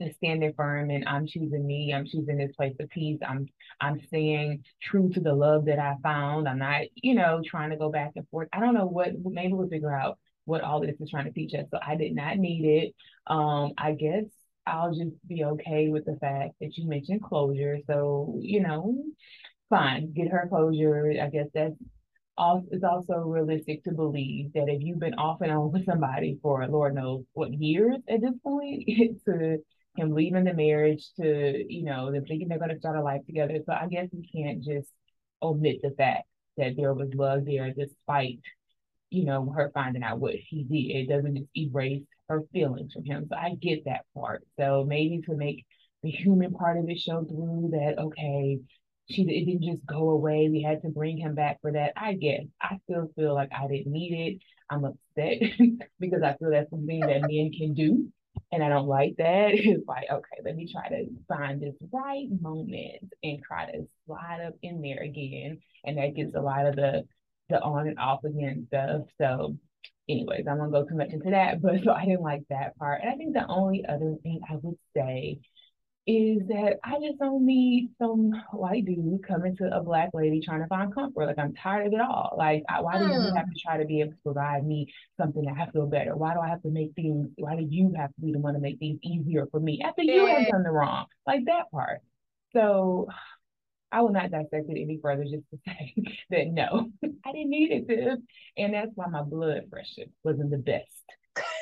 is 0.00 0.16
standing 0.16 0.52
firm 0.56 0.90
and 0.90 1.06
I'm 1.08 1.26
choosing 1.26 1.66
me. 1.66 1.92
I'm 1.94 2.06
choosing 2.06 2.36
this 2.36 2.54
place 2.56 2.74
of 2.80 2.88
peace. 2.90 3.18
I'm 3.26 3.46
I'm 3.80 4.00
staying 4.08 4.64
true 4.82 5.10
to 5.10 5.20
the 5.20 5.34
love 5.34 5.66
that 5.66 5.78
I 5.78 5.94
found. 6.02 6.48
I'm 6.48 6.58
not, 6.58 6.82
you 6.94 7.14
know, 7.14 7.40
trying 7.44 7.70
to 7.70 7.76
go 7.76 7.90
back 7.90 8.12
and 8.16 8.28
forth. 8.28 8.48
I 8.52 8.60
don't 8.60 8.74
know 8.74 8.86
what 8.86 9.12
maybe 9.24 9.52
we'll 9.52 9.68
figure 9.68 9.94
out 9.94 10.18
what 10.44 10.62
all 10.62 10.80
this 10.80 10.96
is 11.00 11.10
trying 11.10 11.24
to 11.24 11.32
teach 11.32 11.54
us. 11.54 11.66
So 11.70 11.78
I 11.84 11.96
did 11.96 12.14
not 12.14 12.38
need 12.38 12.64
it. 12.64 12.94
Um, 13.26 13.72
I 13.78 13.92
guess 13.92 14.24
I'll 14.66 14.94
just 14.94 15.16
be 15.26 15.44
okay 15.44 15.88
with 15.88 16.04
the 16.04 16.16
fact 16.16 16.54
that 16.60 16.76
you 16.76 16.88
mentioned 16.88 17.22
closure. 17.22 17.78
So, 17.86 18.38
you 18.40 18.60
know, 18.60 19.02
fine, 19.70 20.12
get 20.12 20.28
her 20.28 20.46
closure. 20.48 21.14
I 21.22 21.28
guess 21.28 21.48
that's 21.54 21.74
also 22.36 22.66
it's 22.70 22.84
also 22.84 23.18
realistic 23.18 23.84
to 23.84 23.92
believe 23.92 24.52
that 24.54 24.68
if 24.68 24.82
you've 24.82 24.98
been 24.98 25.14
off 25.14 25.40
and 25.40 25.52
on 25.52 25.72
with 25.72 25.86
somebody 25.86 26.38
for 26.42 26.66
Lord 26.66 26.94
knows 26.94 27.24
what 27.32 27.52
years 27.52 27.98
at 28.08 28.20
this 28.20 28.34
point, 28.42 28.84
to 29.26 29.58
him 29.96 30.12
leaving 30.12 30.44
the 30.44 30.54
marriage 30.54 31.04
to, 31.20 31.64
you 31.68 31.84
know, 31.84 32.10
them 32.10 32.24
thinking 32.24 32.48
they're 32.48 32.58
gonna 32.58 32.78
start 32.78 32.96
a 32.96 33.02
life 33.02 33.24
together. 33.26 33.58
So 33.64 33.72
I 33.72 33.86
guess 33.88 34.08
we 34.12 34.28
can't 34.34 34.62
just 34.62 34.88
omit 35.42 35.80
the 35.82 35.90
fact 35.90 36.26
that 36.56 36.76
there 36.76 36.94
was 36.94 37.14
love 37.14 37.44
there 37.44 37.72
despite, 37.72 38.40
you 39.14 39.24
know, 39.24 39.52
her 39.54 39.70
finding 39.72 40.02
out 40.02 40.20
what 40.20 40.34
she 40.48 40.64
did. 40.64 40.96
It 40.96 41.08
doesn't 41.08 41.48
erase 41.56 42.02
her 42.28 42.42
feelings 42.52 42.92
from 42.92 43.04
him. 43.04 43.26
So 43.28 43.36
I 43.36 43.54
get 43.60 43.84
that 43.84 44.06
part. 44.16 44.44
So 44.58 44.84
maybe 44.86 45.22
to 45.22 45.34
make 45.34 45.64
the 46.02 46.10
human 46.10 46.52
part 46.52 46.78
of 46.78 46.88
it 46.88 46.98
show 46.98 47.24
through 47.24 47.70
that, 47.72 47.98
okay, 47.98 48.58
she 49.10 49.22
it 49.22 49.44
didn't 49.44 49.64
just 49.64 49.86
go 49.86 50.10
away. 50.10 50.48
We 50.50 50.62
had 50.62 50.82
to 50.82 50.88
bring 50.88 51.18
him 51.18 51.34
back 51.34 51.60
for 51.60 51.72
that. 51.72 51.92
I 51.96 52.14
guess. 52.14 52.44
I 52.60 52.78
still 52.84 53.10
feel 53.16 53.34
like 53.34 53.50
I 53.52 53.68
didn't 53.68 53.92
need 53.92 54.32
it. 54.32 54.42
I'm 54.70 54.84
upset 54.84 55.40
because 56.00 56.22
I 56.22 56.36
feel 56.36 56.50
that's 56.50 56.70
something 56.70 57.00
that 57.00 57.22
men 57.22 57.50
can 57.56 57.74
do. 57.74 58.08
And 58.50 58.64
I 58.64 58.68
don't 58.68 58.88
like 58.88 59.14
that. 59.18 59.50
It's 59.54 59.86
like, 59.86 60.06
okay, 60.10 60.40
let 60.44 60.56
me 60.56 60.70
try 60.72 60.88
to 60.88 61.06
find 61.28 61.60
this 61.60 61.74
right 61.92 62.28
moment 62.40 63.12
and 63.22 63.42
try 63.42 63.70
to 63.70 63.86
slide 64.06 64.40
up 64.46 64.54
in 64.62 64.80
there 64.80 65.02
again. 65.02 65.60
And 65.84 65.98
that 65.98 66.16
gets 66.16 66.34
a 66.34 66.40
lot 66.40 66.66
of 66.66 66.76
the 66.76 67.04
the 67.48 67.60
on 67.60 67.88
and 67.88 67.98
off 67.98 68.24
again 68.24 68.66
stuff. 68.68 69.02
So 69.20 69.56
anyways, 70.08 70.46
I 70.48 70.54
won't 70.54 70.72
go 70.72 70.84
too 70.84 70.96
much 70.96 71.10
into 71.10 71.30
that, 71.30 71.62
but 71.62 71.76
so 71.84 71.92
I 71.92 72.04
didn't 72.04 72.22
like 72.22 72.42
that 72.50 72.76
part. 72.78 73.00
And 73.02 73.10
I 73.10 73.16
think 73.16 73.34
the 73.34 73.46
only 73.46 73.84
other 73.86 74.16
thing 74.22 74.40
I 74.48 74.56
would 74.56 74.78
say 74.96 75.40
is 76.06 76.46
that 76.48 76.78
I 76.84 76.96
just 77.00 77.18
don't 77.18 77.46
need 77.46 77.88
some 77.98 78.30
white 78.52 78.84
dude 78.84 79.26
coming 79.26 79.56
to 79.56 79.74
a 79.74 79.82
black 79.82 80.10
lady 80.12 80.42
trying 80.44 80.60
to 80.60 80.66
find 80.66 80.94
comfort. 80.94 81.26
Like 81.26 81.38
I'm 81.38 81.54
tired 81.54 81.86
of 81.86 81.92
it 81.94 82.00
all. 82.00 82.34
Like 82.36 82.62
I, 82.68 82.82
why 82.82 82.98
do 82.98 83.06
you 83.06 83.10
hmm. 83.10 83.36
have 83.36 83.46
to 83.46 83.58
try 83.58 83.78
to 83.78 83.86
be 83.86 84.00
able 84.00 84.12
to 84.12 84.18
provide 84.22 84.66
me 84.66 84.92
something 85.18 85.44
that 85.46 85.56
I 85.56 85.70
feel 85.70 85.86
better? 85.86 86.14
Why 86.14 86.34
do 86.34 86.40
I 86.40 86.48
have 86.48 86.62
to 86.62 86.70
make 86.70 86.92
things? 86.94 87.28
Why 87.36 87.56
do 87.56 87.66
you 87.66 87.94
have 87.96 88.14
to 88.14 88.20
be 88.20 88.32
the 88.32 88.38
one 88.38 88.52
to 88.52 88.60
make 88.60 88.78
things 88.78 88.98
easier 89.02 89.46
for 89.50 89.60
me 89.60 89.80
after 89.82 90.02
you 90.02 90.26
have 90.26 90.48
done 90.48 90.62
the 90.62 90.70
wrong? 90.70 91.06
Like 91.26 91.46
that 91.46 91.70
part. 91.70 92.02
So 92.54 93.08
I 93.94 94.00
will 94.00 94.10
not 94.10 94.32
dissect 94.32 94.68
it 94.68 94.80
any 94.80 94.98
further 95.00 95.22
just 95.22 95.48
to 95.50 95.58
say 95.66 95.94
that 96.30 96.48
no, 96.48 96.90
I 97.24 97.32
didn't 97.32 97.50
need 97.50 97.70
it 97.70 97.88
to. 97.88 98.16
And 98.56 98.74
that's 98.74 98.90
why 98.96 99.06
my 99.06 99.22
blood 99.22 99.70
pressure 99.70 100.10
wasn't 100.24 100.50
the 100.50 100.58
best. 100.58 101.04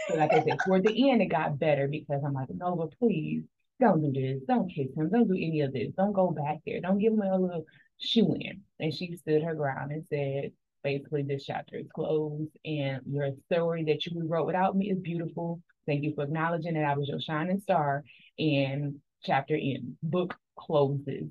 So 0.09 0.17
like 0.17 0.33
I 0.33 0.43
said, 0.43 0.59
toward 0.65 0.85
the 0.85 1.11
end 1.11 1.21
it 1.21 1.27
got 1.27 1.59
better 1.59 1.89
because 1.89 2.23
I'm 2.25 2.33
like, 2.33 2.49
no, 2.51 2.75
but 2.75 2.99
please 2.99 3.43
don't 3.81 4.01
do 4.01 4.13
this. 4.13 4.43
Don't 4.49 4.69
kiss 4.69 4.89
him. 4.97 5.11
Don't 5.11 5.29
do 5.29 5.35
any 5.35 5.61
of 5.61 5.75
this. 5.75 5.93
Don't 5.95 6.15
go 6.15 6.31
back 6.31 6.59
there. 6.65 6.81
Don't 6.81 6.99
give 6.99 7.13
him 7.13 7.21
a 7.21 7.39
little 7.39 7.67
shoe 7.99 8.35
in. 8.41 8.63
And 8.81 8.95
she 8.95 9.15
stood 9.17 9.43
her 9.43 9.55
ground 9.55 9.93
and 9.93 10.07
said, 10.09 10.53
basically, 10.83 11.25
this 11.25 11.45
chapter 11.45 11.77
is 11.77 11.87
closed 11.95 12.57
and 12.65 13.03
your 13.07 13.29
story 13.47 13.85
that 13.85 14.07
you 14.07 14.27
wrote 14.27 14.47
without 14.47 14.75
me 14.75 14.91
is 14.91 14.99
beautiful. 14.99 15.61
Thank 15.87 16.03
you 16.03 16.15
for 16.15 16.25
acknowledging 16.25 16.75
that 16.75 16.85
I 16.85 16.97
was 16.97 17.09
your 17.09 17.21
shining 17.21 17.61
star. 17.61 18.05
And 18.39 19.01
chapter 19.25 19.55
in 19.55 19.97
book 20.03 20.37
closes. 20.59 21.31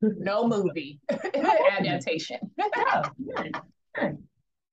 no 0.00 0.46
movie 0.46 1.00
adaptation. 1.34 2.38
no, 2.58 2.68
none, 3.18 3.50
none. 3.96 4.18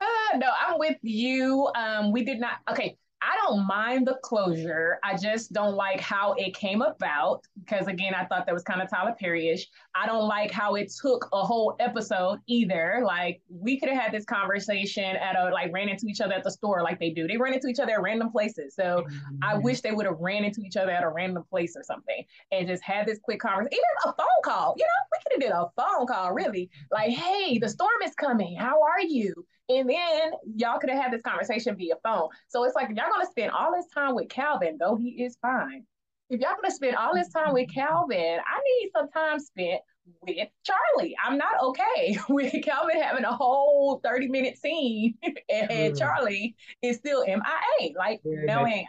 Uh, 0.02 0.38
no, 0.38 0.48
I'm 0.68 0.80
with 0.80 0.98
you. 1.02 1.70
Um, 1.76 2.12
we 2.12 2.24
did 2.24 2.40
not. 2.40 2.58
Okay, 2.70 2.98
I 3.22 3.36
don't 3.44 3.68
mind 3.68 4.08
the 4.08 4.18
closure. 4.24 4.98
I 5.04 5.18
just 5.18 5.52
don't 5.52 5.76
like 5.76 6.00
how 6.00 6.34
it 6.34 6.54
came 6.54 6.82
about 6.82 7.46
because 7.60 7.88
again, 7.88 8.14
I 8.14 8.26
thought 8.26 8.46
that 8.46 8.54
was 8.54 8.64
kind 8.64 8.82
of 8.82 8.90
Tyler 8.90 9.14
Perry-ish. 9.20 9.68
I 9.94 10.06
don't 10.06 10.28
like 10.28 10.52
how 10.52 10.76
it 10.76 10.92
took 11.02 11.28
a 11.34 11.42
whole 11.42 11.76
episode 11.80 12.40
either. 12.48 13.02
Like 13.04 13.42
we 13.50 13.78
could 13.78 13.90
have 13.90 14.02
had 14.02 14.12
this 14.14 14.24
conversation 14.24 15.18
at 15.18 15.36
a 15.36 15.50
like 15.52 15.74
ran 15.74 15.90
into 15.90 16.08
each 16.08 16.22
other 16.22 16.34
at 16.34 16.44
the 16.44 16.52
store 16.52 16.82
like 16.82 17.00
they 17.00 17.10
do. 17.10 17.28
They 17.28 17.36
run 17.36 17.54
into 17.54 17.68
each 17.68 17.80
other 17.80 17.92
at 17.92 18.02
random 18.02 18.32
places. 18.32 18.74
So 18.74 19.04
mm-hmm. 19.06 19.36
I 19.42 19.58
wish 19.58 19.82
they 19.82 19.92
would 19.92 20.06
have 20.06 20.20
ran 20.20 20.46
into 20.46 20.62
each 20.62 20.78
other 20.78 20.92
at 20.92 21.04
a 21.04 21.10
random 21.10 21.44
place 21.50 21.76
or 21.76 21.84
something 21.84 22.24
and 22.54 22.68
just 22.68 22.84
had 22.84 23.06
this 23.06 23.20
quick 23.20 23.42
conversation. 23.42 23.74
Even 23.74 24.14
a 24.14 24.16
phone 24.16 24.42
call, 24.46 24.76
you 24.78 24.86
know, 24.86 24.90
we 25.12 25.20
could 25.24 25.44
have 25.44 25.50
did 25.50 25.52
a 25.52 25.68
phone 25.76 26.08
call 26.08 26.32
really. 26.32 26.70
Like, 26.90 27.10
hey, 27.10 27.58
the 27.58 27.68
storm 27.68 28.02
is 28.06 28.16
coming. 28.16 28.56
How 28.56 28.82
are 28.82 29.02
you? 29.02 29.46
And 29.70 29.88
then 29.88 30.32
y'all 30.56 30.80
could 30.80 30.90
have 30.90 31.02
had 31.02 31.14
this 31.14 31.22
conversation 31.22 31.76
via 31.76 31.96
phone. 32.04 32.30
So 32.48 32.64
it's 32.64 32.76
like 32.76 32.90
if 32.90 32.98
y'all 32.98 33.12
gonna 33.12 33.30
spend 33.30 33.52
all 33.52 33.72
this 33.72 33.88
time 33.94 34.16
with 34.16 34.30
Calvin, 34.30 34.78
though 34.80 34.96
he 34.96 35.24
is 35.24 35.38
fine. 35.42 35.86
If 36.30 36.42
y'all 36.42 36.56
gonna 36.62 36.74
spend 36.74 36.96
all 36.96 37.14
this 37.14 37.30
time 37.30 37.54
with 37.54 37.72
Calvin, 37.74 38.40
I 38.40 38.60
need 38.64 38.92
some 38.96 39.10
time 39.10 39.40
spent 39.40 39.82
with 40.22 40.48
Charley. 40.64 41.16
I'm 41.24 41.38
not 41.38 41.62
okay 41.62 42.18
with 42.30 42.54
Calvin 42.64 43.02
having 43.02 43.26
a 43.26 43.36
whole 43.36 44.00
30 44.04 44.28
minute 44.28 44.58
scene 44.58 45.14
and 45.50 45.70
mm. 45.70 45.98
Charley 45.98 46.56
is 46.82 46.98
still 46.98 47.24
MIA. 47.26 47.94
Like, 47.96 48.22
no, 48.26 48.66
am. 48.66 48.86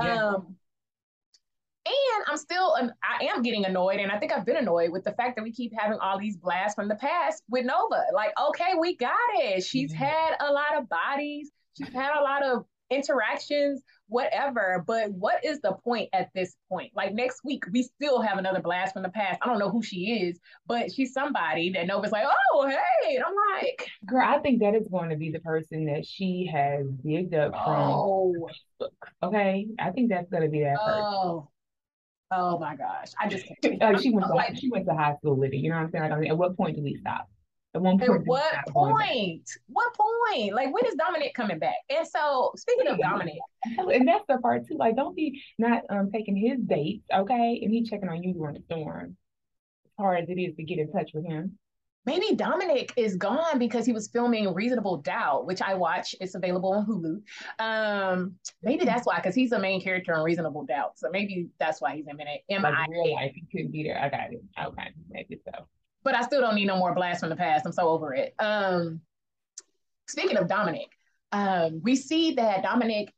Yeah. 0.00 0.24
Um, 0.24 0.56
and 1.88 2.24
I'm 2.28 2.36
still, 2.36 2.76
I 3.02 3.24
am 3.24 3.42
getting 3.42 3.64
annoyed, 3.64 4.00
and 4.00 4.10
I 4.10 4.18
think 4.18 4.32
I've 4.32 4.46
been 4.46 4.56
annoyed 4.56 4.90
with 4.90 5.04
the 5.04 5.12
fact 5.12 5.36
that 5.36 5.42
we 5.42 5.52
keep 5.52 5.72
having 5.76 5.98
all 5.98 6.18
these 6.18 6.36
blasts 6.36 6.74
from 6.74 6.88
the 6.88 6.96
past 6.96 7.42
with 7.48 7.64
Nova. 7.64 8.04
Like, 8.14 8.32
okay, 8.48 8.74
we 8.78 8.96
got 8.96 9.16
it. 9.34 9.64
She's 9.64 9.92
mm-hmm. 9.92 10.04
had 10.04 10.36
a 10.40 10.52
lot 10.52 10.76
of 10.76 10.88
bodies, 10.88 11.50
she's 11.76 11.92
had 11.92 12.18
a 12.18 12.22
lot 12.22 12.44
of 12.44 12.64
interactions, 12.90 13.82
whatever. 14.06 14.82
But 14.86 15.12
what 15.12 15.44
is 15.44 15.60
the 15.60 15.72
point 15.84 16.08
at 16.12 16.30
this 16.34 16.56
point? 16.68 16.92
Like 16.96 17.14
next 17.14 17.44
week, 17.44 17.64
we 17.72 17.82
still 17.82 18.22
have 18.22 18.38
another 18.38 18.60
blast 18.60 18.94
from 18.94 19.02
the 19.02 19.10
past. 19.10 19.38
I 19.42 19.46
don't 19.46 19.58
know 19.58 19.70
who 19.70 19.82
she 19.82 20.22
is, 20.22 20.38
but 20.66 20.90
she's 20.92 21.12
somebody 21.12 21.70
that 21.72 21.86
Nova's 21.86 22.12
like, 22.12 22.24
oh, 22.54 22.66
hey. 22.66 23.16
And 23.16 23.24
I'm 23.24 23.34
like, 23.54 23.90
girl, 24.06 24.26
I 24.26 24.38
think 24.38 24.60
that 24.60 24.74
is 24.74 24.88
going 24.88 25.10
to 25.10 25.16
be 25.16 25.30
the 25.30 25.40
person 25.40 25.86
that 25.86 26.06
she 26.06 26.48
has 26.52 26.86
digged 27.04 27.34
up 27.34 27.52
from. 27.52 27.60
Oh. 27.66 28.48
Okay, 29.22 29.66
I 29.78 29.90
think 29.90 30.08
that's 30.08 30.30
going 30.30 30.44
to 30.44 30.48
be 30.48 30.60
that 30.60 30.78
person. 30.78 31.02
Oh. 31.04 31.50
Oh 32.30 32.58
my 32.58 32.76
gosh, 32.76 33.12
I 33.20 33.28
just 33.28 33.46
can't. 33.62 33.80
like 33.80 33.98
she 34.02 34.10
went 34.10 34.26
to 34.26 34.34
like, 34.34 34.56
she 34.56 34.70
went 34.70 34.86
to 34.86 34.94
high 34.94 35.16
school 35.16 35.36
with 35.36 35.52
it. 35.52 35.58
You 35.58 35.70
know 35.70 35.76
what 35.76 35.84
I'm 35.84 35.90
saying? 35.90 36.04
Like, 36.04 36.12
I 36.12 36.18
mean, 36.18 36.30
at 36.30 36.38
what 36.38 36.56
point 36.56 36.76
do 36.76 36.82
we 36.82 36.96
stop? 36.96 37.28
At 37.74 37.82
one 37.82 37.98
point. 37.98 38.10
At 38.10 38.26
what 38.26 38.54
point? 38.68 39.48
What 39.66 39.94
point? 39.94 40.54
Like 40.54 40.72
when 40.72 40.86
is 40.86 40.94
Dominic 40.94 41.34
coming 41.34 41.58
back? 41.58 41.76
And 41.88 42.06
so 42.06 42.52
speaking 42.56 42.88
of 42.88 42.98
Dominic, 42.98 43.38
and 43.64 44.06
that's 44.06 44.24
the 44.28 44.38
part 44.38 44.66
too. 44.66 44.76
Like, 44.76 44.96
don't 44.96 45.16
be 45.16 45.42
not 45.58 45.82
um 45.90 46.10
taking 46.12 46.36
his 46.36 46.58
dates, 46.60 47.04
okay? 47.14 47.60
And 47.62 47.72
he 47.72 47.84
checking 47.84 48.08
on 48.08 48.22
you 48.22 48.34
during 48.34 48.54
the 48.54 48.62
storm. 48.62 49.16
As 49.86 49.92
hard 49.98 50.22
as 50.22 50.28
it 50.28 50.40
is 50.40 50.54
to 50.56 50.62
get 50.62 50.78
in 50.78 50.92
touch 50.92 51.10
with 51.14 51.24
him 51.24 51.58
maybe 52.08 52.34
Dominic 52.34 52.90
is 52.96 53.16
gone 53.16 53.58
because 53.58 53.84
he 53.84 53.92
was 53.92 54.08
filming 54.08 54.54
Reasonable 54.54 54.96
Doubt, 54.96 55.46
which 55.46 55.60
I 55.60 55.74
watch. 55.74 56.14
It's 56.22 56.34
available 56.34 56.72
on 56.72 56.86
Hulu. 56.86 57.20
Um, 57.62 58.34
maybe 58.62 58.86
that's 58.86 59.06
why, 59.06 59.16
because 59.16 59.34
he's 59.34 59.50
the 59.50 59.58
main 59.58 59.82
character 59.82 60.14
in 60.14 60.20
Reasonable 60.20 60.64
Doubt. 60.64 60.98
So 60.98 61.10
maybe 61.10 61.48
that's 61.60 61.82
why 61.82 61.96
he's 61.96 62.06
in 62.06 62.18
it. 62.18 62.42
Like 62.48 62.64
I? 62.64 62.86
Real 62.88 63.14
life, 63.14 63.32
he 63.34 63.44
couldn't 63.52 63.72
be 63.72 63.82
there. 63.82 64.00
I 64.00 64.08
got 64.08 64.32
it. 64.32 64.42
Okay, 64.58 64.88
maybe 65.10 65.38
so. 65.44 65.66
But 66.02 66.14
I 66.14 66.22
still 66.22 66.40
don't 66.40 66.54
need 66.54 66.64
no 66.64 66.78
more 66.78 66.94
blast 66.94 67.20
from 67.20 67.28
the 67.28 67.36
past. 67.36 67.66
I'm 67.66 67.72
so 67.72 67.88
over 67.88 68.14
it. 68.14 68.34
Um, 68.38 69.02
speaking 70.06 70.38
of 70.38 70.48
Dominic, 70.48 70.88
um, 71.32 71.82
we 71.84 71.94
see 71.94 72.32
that 72.36 72.62
Dominic 72.62 73.12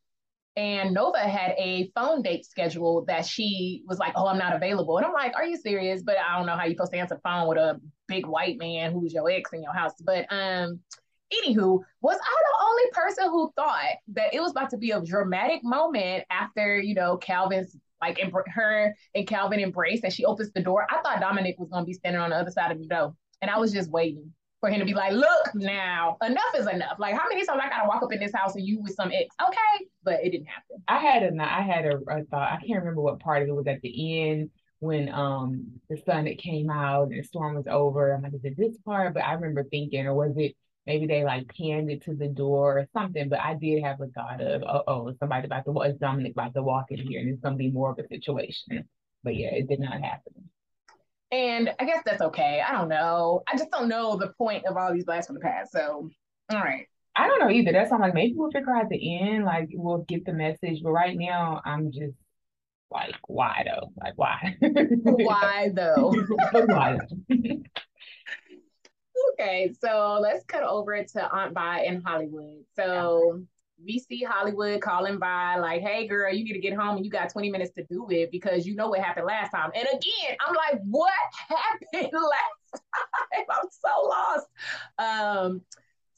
and 0.57 0.93
Nova 0.93 1.21
had 1.21 1.53
a 1.59 1.93
phone 1.95 2.23
date 2.23 2.45
scheduled 2.45 3.07
that 3.07 3.25
she 3.25 3.85
was 3.87 3.99
like, 4.01 4.15
"Oh, 4.17 4.27
I'm 4.27 4.39
not 4.39 4.55
available," 4.55 4.97
and 4.97 5.07
I'm 5.07 5.13
like, 5.13 5.35
"Are 5.37 5.45
you 5.45 5.57
serious?" 5.57 6.03
But 6.03 6.17
I 6.19 6.37
don't 6.37 6.47
know 6.47 6.57
how 6.57 6.65
you're 6.65 6.75
supposed 6.75 6.93
to 6.93 6.99
answer 6.99 7.21
phone 7.23 7.49
with 7.49 7.59
a 7.59 7.81
big 8.11 8.27
white 8.27 8.59
man 8.59 8.93
who's 8.93 9.15
your 9.15 9.31
ex 9.31 9.53
in 9.53 9.63
your 9.63 9.73
house. 9.73 9.95
But 10.05 10.27
um, 10.31 10.81
anywho, 11.33 11.81
was 12.03 12.19
I 12.19 12.37
the 12.51 12.65
only 12.65 12.83
person 12.93 13.25
who 13.31 13.53
thought 13.57 13.97
that 14.09 14.35
it 14.35 14.41
was 14.41 14.51
about 14.51 14.71
to 14.71 14.77
be 14.77 14.91
a 14.91 15.01
dramatic 15.01 15.65
moment 15.65 16.25
after 16.31 16.79
you 16.79 16.95
know 16.95 17.17
Calvin's 17.17 17.77
like 18.03 18.19
her 18.47 18.95
and 19.15 19.27
Calvin 19.27 19.61
embrace 19.61 20.01
and 20.03 20.13
she 20.13 20.25
opens 20.25 20.53
the 20.53 20.63
door? 20.63 20.87
I 20.91 21.01
thought 21.01 21.21
Dominic 21.21 21.57
was 21.59 21.71
gonna 21.71 21.87
be 21.87 21.95
standing 21.95 22.21
on 22.21 22.31
the 22.31 22.37
other 22.37 22.51
side 22.51 22.73
of 22.73 22.79
the 22.79 22.87
door, 22.87 23.15
and 23.41 23.51
I 23.51 23.59
was 23.59 23.73
just 23.73 23.91
waiting 23.91 24.33
for 24.59 24.69
him 24.69 24.79
to 24.79 24.85
be 24.85 24.93
like, 24.93 25.13
look 25.13 25.55
now, 25.55 26.19
enough 26.23 26.55
is 26.55 26.67
enough. 26.67 26.99
Like, 26.99 27.15
how 27.15 27.27
many 27.29 27.47
times 27.47 27.61
I 27.65 27.71
gotta 27.71 27.89
walk 27.89 28.03
up 28.03 28.13
in 28.13 28.21
this 28.21 28.35
house 28.35 28.55
and 28.57 28.67
you 28.67 28.79
with 28.83 28.95
some 28.95 29.11
ex? 29.11 29.35
Okay, 29.43 29.87
but 30.03 30.21
it 30.23 30.33
didn't 30.33 30.49
happen. 30.49 30.83
I 30.87 30.99
had 30.99 31.23
a, 31.23 31.43
I 31.43 31.63
had 31.63 31.87
a, 31.87 31.97
a 31.97 32.25
thought. 32.25 32.53
I 32.53 32.57
can't 32.57 32.81
remember 32.81 33.01
what 33.01 33.21
part 33.21 33.43
of 33.43 33.49
it 33.49 33.55
was 33.55 33.67
at 33.67 33.81
the 33.81 34.21
end 34.21 34.51
when 34.81 35.11
um 35.11 35.67
the 35.89 35.97
sun 35.99 36.25
that 36.25 36.39
came 36.39 36.71
out 36.71 37.09
and 37.09 37.19
the 37.19 37.23
storm 37.23 37.55
was 37.55 37.67
over. 37.69 38.13
I'm 38.13 38.23
like, 38.23 38.35
is 38.35 38.45
it 38.45 38.57
this 38.57 38.77
part? 38.79 39.15
But 39.15 39.25
I 39.25 39.35
remember 39.35 39.65
thinking, 39.65 40.07
or 40.07 40.15
was 40.15 40.37
it 40.37 40.57
maybe 40.87 41.07
they 41.07 41.23
like 41.23 41.55
panned 41.57 41.91
it 41.91 42.03
to 42.05 42.15
the 42.15 42.29
door 42.29 42.79
or 42.79 42.89
something? 42.93 43.29
But 43.29 43.41
I 43.41 43.55
did 43.55 43.83
have 43.85 44.01
a 44.01 44.07
thought 44.09 44.41
of, 44.41 44.63
oh, 44.63 44.83
oh 44.89 45.15
somebody 45.21 45.47
about 45.47 45.65
to, 45.67 45.81
is 45.83 45.99
Dominic 45.99 46.33
about 46.33 46.55
to 46.55 46.63
walk 46.63 46.87
in 46.91 47.07
here 47.07 47.21
and 47.21 47.29
it's 47.29 47.41
gonna 47.41 47.57
be 47.57 47.71
more 47.71 47.93
of 47.93 47.99
a 47.99 48.09
situation. 48.09 48.89
But 49.23 49.37
yeah, 49.37 49.55
it 49.55 49.69
did 49.69 49.81
not 49.81 50.01
happen. 50.01 50.51
And 51.31 51.71
I 51.79 51.85
guess 51.85 52.03
that's 52.05 52.23
okay. 52.23 52.61
I 52.67 52.73
don't 52.73 52.89
know. 52.89 53.43
I 53.47 53.57
just 53.57 53.71
don't 53.71 53.89
know 53.89 54.17
the 54.17 54.33
point 54.37 54.65
of 54.67 54.77
all 54.77 54.93
these 54.93 55.05
blasts 55.05 55.29
from 55.29 55.37
the 55.37 55.43
past. 55.43 55.71
So, 55.73 56.11
all 56.51 56.59
right. 56.59 56.87
I 57.15 57.29
don't 57.29 57.41
know 57.41 57.51
either. 57.51 57.73
That's 57.73 57.91
why 57.91 57.97
I'm 57.97 58.03
like, 58.03 58.15
maybe 58.15 58.35
we'll 58.35 58.51
figure 58.51 58.75
out 58.75 58.89
the 58.89 59.21
end, 59.21 59.45
like 59.45 59.69
we'll 59.73 60.05
get 60.09 60.25
the 60.25 60.33
message. 60.33 60.83
But 60.83 60.91
right 60.91 61.17
now, 61.17 61.61
I'm 61.65 61.93
just 61.93 62.15
like, 62.91 63.17
why 63.27 63.65
though? 63.65 63.93
Like, 64.01 64.15
why? 64.17 64.57
why 64.61 65.71
though? 65.75 66.13
why? 66.53 66.99
okay, 69.33 69.73
so 69.81 70.19
let's 70.21 70.45
cut 70.45 70.63
over 70.63 71.03
to 71.03 71.33
Aunt 71.33 71.55
Vi 71.55 71.83
in 71.83 72.03
Hollywood. 72.03 72.65
So 72.77 73.43
we 73.85 73.99
see 73.99 74.23
Hollywood 74.23 74.81
calling 74.81 75.19
by 75.19 75.57
like, 75.57 75.83
hey 75.83 76.07
girl, 76.07 76.33
you 76.33 76.45
need 76.45 76.53
to 76.53 76.61
get 76.61 76.75
home 76.75 76.97
and 76.97 77.05
you 77.05 77.11
got 77.11 77.31
20 77.31 77.51
minutes 77.51 77.73
to 77.75 77.85
do 77.85 78.07
it 78.11 78.31
because 78.31 78.67
you 78.67 78.75
know 78.75 78.89
what 78.89 79.01
happened 79.01 79.27
last 79.27 79.51
time. 79.51 79.71
And 79.75 79.87
again, 79.89 80.37
I'm 80.47 80.55
like, 80.55 80.81
what 80.85 81.13
happened 81.49 82.13
last 82.13 82.83
time? 83.33 83.45
I'm 83.51 83.69
so 83.71 84.09
lost. 84.09 84.47
Um, 84.99 85.63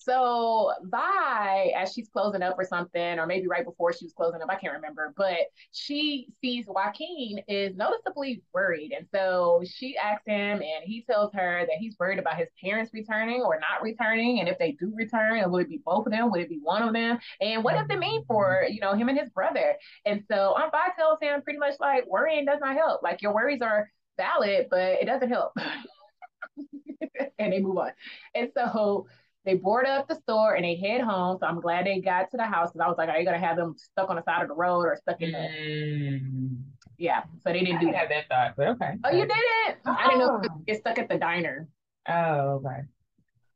so 0.04 0.72
Vi, 0.84 1.72
as 1.76 1.92
she's 1.92 2.08
closing 2.08 2.42
up 2.42 2.56
or 2.58 2.64
something, 2.64 3.18
or 3.18 3.26
maybe 3.26 3.46
right 3.46 3.64
before 3.64 3.92
she 3.92 4.04
was 4.04 4.12
closing 4.12 4.42
up, 4.42 4.48
I 4.50 4.56
can't 4.56 4.74
remember, 4.74 5.12
but 5.16 5.36
she 5.72 6.28
sees 6.40 6.66
Joaquin 6.66 7.40
is 7.48 7.74
noticeably 7.76 8.42
worried. 8.52 8.92
And 8.96 9.06
so 9.14 9.62
she 9.64 9.96
asks 9.96 10.24
him, 10.26 10.62
and 10.62 10.84
he 10.84 11.02
tells 11.02 11.32
her 11.34 11.66
that 11.66 11.76
he's 11.78 11.96
worried 11.98 12.18
about 12.18 12.36
his 12.36 12.48
parents 12.62 12.92
returning 12.92 13.42
or 13.42 13.58
not 13.58 13.82
returning. 13.82 14.40
And 14.40 14.48
if 14.48 14.58
they 14.58 14.72
do 14.72 14.92
return, 14.94 15.50
will 15.50 15.58
it 15.58 15.68
be 15.68 15.80
both 15.84 16.06
of 16.06 16.12
them? 16.12 16.30
Would 16.30 16.40
it 16.40 16.48
be 16.48 16.60
one 16.62 16.82
of 16.82 16.92
them? 16.92 17.18
And 17.40 17.64
what 17.64 17.74
does 17.74 17.86
it 17.90 17.98
mean 17.98 18.24
for, 18.26 18.66
you 18.68 18.80
know, 18.80 18.94
him 18.94 19.08
and 19.08 19.18
his 19.18 19.30
brother? 19.30 19.76
And 20.04 20.22
so 20.30 20.54
Aunt 20.56 20.72
Vi 20.72 20.88
tells 20.98 21.18
him 21.20 21.42
pretty 21.42 21.58
much 21.58 21.74
like, 21.80 22.06
worrying 22.06 22.44
does 22.44 22.60
not 22.60 22.76
help. 22.76 23.02
Like 23.02 23.22
your 23.22 23.34
worries 23.34 23.62
are 23.62 23.90
valid, 24.16 24.66
but 24.70 25.00
it 25.00 25.06
doesn't 25.06 25.30
help. 25.30 25.52
and 27.38 27.52
they 27.52 27.60
move 27.60 27.78
on. 27.78 27.92
And 28.34 28.50
so 28.56 29.06
they 29.44 29.54
board 29.54 29.86
up 29.86 30.08
the 30.08 30.14
store 30.14 30.54
and 30.54 30.64
they 30.64 30.76
head 30.76 31.00
home. 31.00 31.38
So 31.40 31.46
I'm 31.46 31.60
glad 31.60 31.86
they 31.86 32.00
got 32.00 32.30
to 32.30 32.36
the 32.36 32.44
house 32.44 32.70
because 32.72 32.84
I 32.84 32.88
was 32.88 32.96
like, 32.98 33.08
are 33.08 33.18
you 33.18 33.24
gonna 33.24 33.38
have 33.38 33.56
them 33.56 33.74
stuck 33.76 34.08
on 34.08 34.16
the 34.16 34.22
side 34.22 34.42
of 34.42 34.48
the 34.48 34.54
road 34.54 34.82
or 34.82 34.96
stuck 34.96 35.20
in 35.20 35.32
the 35.32 35.38
mm. 35.38 36.62
Yeah. 36.98 37.22
So 37.44 37.52
they 37.52 37.60
didn't 37.60 37.78
I 37.78 37.80
do 37.80 37.92
that. 37.92 38.08
that 38.10 38.28
thought, 38.28 38.54
but 38.56 38.68
okay. 38.68 38.92
Oh, 39.04 39.10
you 39.10 39.26
didn't? 39.26 39.78
Oh. 39.86 39.96
I 39.98 40.04
didn't 40.08 40.18
know 40.20 40.42
get 40.66 40.78
stuck 40.78 40.98
at 40.98 41.08
the 41.08 41.18
diner. 41.18 41.68
Oh, 42.08 42.62
okay. 42.64 42.82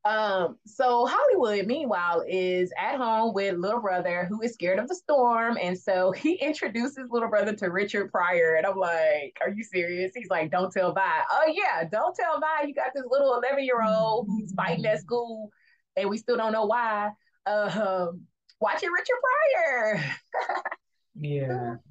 Um, 0.05 0.57
so 0.65 1.05
Hollywood, 1.07 1.67
meanwhile, 1.67 2.23
is 2.29 2.73
at 2.79 2.97
home 2.97 3.35
with 3.35 3.57
little 3.57 3.81
brother 3.81 4.25
who 4.29 4.41
is 4.41 4.53
scared 4.53 4.79
of 4.79 4.87
the 4.87 4.95
storm. 4.95 5.59
And 5.61 5.79
so 5.79 6.13
he 6.17 6.35
introduces 6.35 7.11
little 7.11 7.29
brother 7.29 7.55
to 7.55 7.67
Richard 7.67 8.11
Pryor. 8.11 8.55
And 8.57 8.67
I'm 8.67 8.79
like, 8.79 9.37
Are 9.41 9.51
you 9.51 9.63
serious? 9.63 10.13
He's 10.15 10.31
like, 10.31 10.51
Don't 10.51 10.73
tell 10.73 10.93
Vi. 10.93 11.23
Oh, 11.31 11.53
yeah, 11.53 11.85
don't 11.85 12.15
tell 12.15 12.41
Vi. 12.41 12.67
You 12.67 12.75
got 12.75 12.93
this 12.95 13.05
little 13.09 13.35
11 13.37 13.65
year 13.65 13.83
old 13.83 14.27
who's 14.27 14.53
fighting 14.55 14.87
at 14.87 15.01
school 15.01 15.51
and 15.97 16.09
we 16.09 16.19
still 16.19 16.37
don't 16.37 16.53
know 16.53 16.67
why. 16.67 17.11
Um, 17.47 18.23
watching 18.61 18.91
Richard 18.91 19.17
Pryor. 19.23 20.05
yeah. 21.21 21.75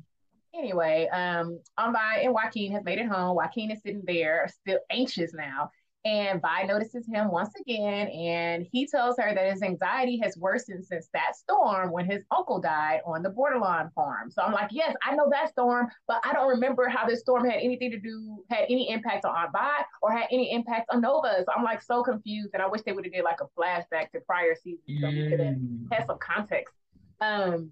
Anyway, 0.57 1.05
um, 1.11 1.59
Vi 1.77 2.19
and 2.23 2.33
Joaquin 2.33 2.71
has 2.71 2.85
made 2.85 2.97
it 2.97 3.07
home. 3.07 3.35
Joaquin 3.35 3.71
is 3.71 3.81
sitting 3.81 4.03
there, 4.07 4.49
still 4.61 4.79
anxious 4.89 5.33
now. 5.33 5.69
And 6.05 6.39
Vi 6.39 6.63
notices 6.67 7.07
him 7.07 7.31
once 7.31 7.49
again, 7.59 8.07
and 8.09 8.67
he 8.71 8.85
tells 8.85 9.17
her 9.17 9.33
that 9.33 9.51
his 9.51 9.63
anxiety 9.63 10.19
has 10.23 10.37
worsened 10.37 10.85
since 10.85 11.09
that 11.13 11.35
storm 11.35 11.91
when 11.91 12.05
his 12.05 12.23
uncle 12.29 12.61
died 12.61 13.01
on 13.07 13.23
the 13.23 13.31
Bordelon 13.31 13.91
farm. 13.93 14.29
So 14.29 14.43
I'm 14.43 14.53
like, 14.53 14.69
yes, 14.71 14.95
I 15.03 15.15
know 15.15 15.27
that 15.31 15.49
storm, 15.49 15.87
but 16.07 16.21
I 16.23 16.31
don't 16.33 16.47
remember 16.47 16.87
how 16.87 17.07
this 17.07 17.21
storm 17.21 17.43
had 17.43 17.59
anything 17.59 17.89
to 17.89 17.99
do, 17.99 18.43
had 18.51 18.65
any 18.69 18.91
impact 18.91 19.25
on 19.25 19.35
Aunt 19.35 19.51
Vi 19.51 19.81
or 20.03 20.11
had 20.11 20.27
any 20.31 20.51
impact 20.51 20.91
on 20.91 21.01
Nova. 21.01 21.43
So 21.43 21.51
I'm 21.57 21.63
like 21.63 21.81
so 21.81 22.03
confused, 22.03 22.51
and 22.53 22.61
I 22.61 22.67
wish 22.67 22.81
they 22.83 22.91
would 22.91 23.05
have 23.05 23.13
did 23.13 23.23
like 23.23 23.39
a 23.41 23.59
flashback 23.59 24.11
to 24.11 24.19
prior 24.27 24.53
seasons 24.53 25.01
so 25.01 25.09
we 25.09 25.27
could 25.27 25.39
have 25.39 25.55
mm. 25.55 25.91
had 25.91 26.05
some 26.05 26.19
context. 26.19 26.75
Um, 27.19 27.71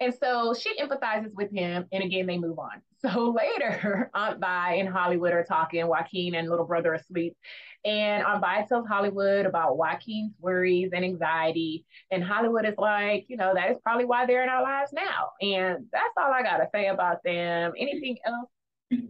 and 0.00 0.14
so 0.14 0.54
she 0.54 0.78
empathizes 0.78 1.32
with 1.34 1.50
him, 1.50 1.86
and 1.92 2.04
again, 2.04 2.26
they 2.26 2.38
move 2.38 2.58
on. 2.58 2.70
So 3.02 3.36
later, 3.38 4.10
Aunt 4.14 4.40
Vi 4.40 4.74
and 4.76 4.88
Hollywood 4.88 5.32
are 5.32 5.44
talking. 5.44 5.86
Joaquin 5.86 6.34
and 6.34 6.48
little 6.48 6.64
brother 6.64 6.92
are 6.92 6.94
asleep. 6.94 7.36
And 7.84 8.24
Aunt 8.24 8.40
Vi 8.40 8.62
tells 8.68 8.88
Hollywood 8.88 9.46
about 9.46 9.76
Joaquin's 9.76 10.32
worries 10.40 10.90
and 10.92 11.04
anxiety. 11.04 11.84
And 12.10 12.24
Hollywood 12.24 12.64
is 12.64 12.74
like, 12.78 13.26
you 13.28 13.36
know, 13.36 13.52
that 13.54 13.70
is 13.70 13.76
probably 13.82 14.06
why 14.06 14.26
they're 14.26 14.42
in 14.42 14.48
our 14.48 14.62
lives 14.62 14.92
now. 14.92 15.30
And 15.40 15.86
that's 15.92 16.14
all 16.18 16.32
I 16.32 16.42
got 16.42 16.56
to 16.56 16.68
say 16.74 16.88
about 16.88 17.22
them. 17.22 17.74
Anything 17.78 18.16
else? 18.26 18.48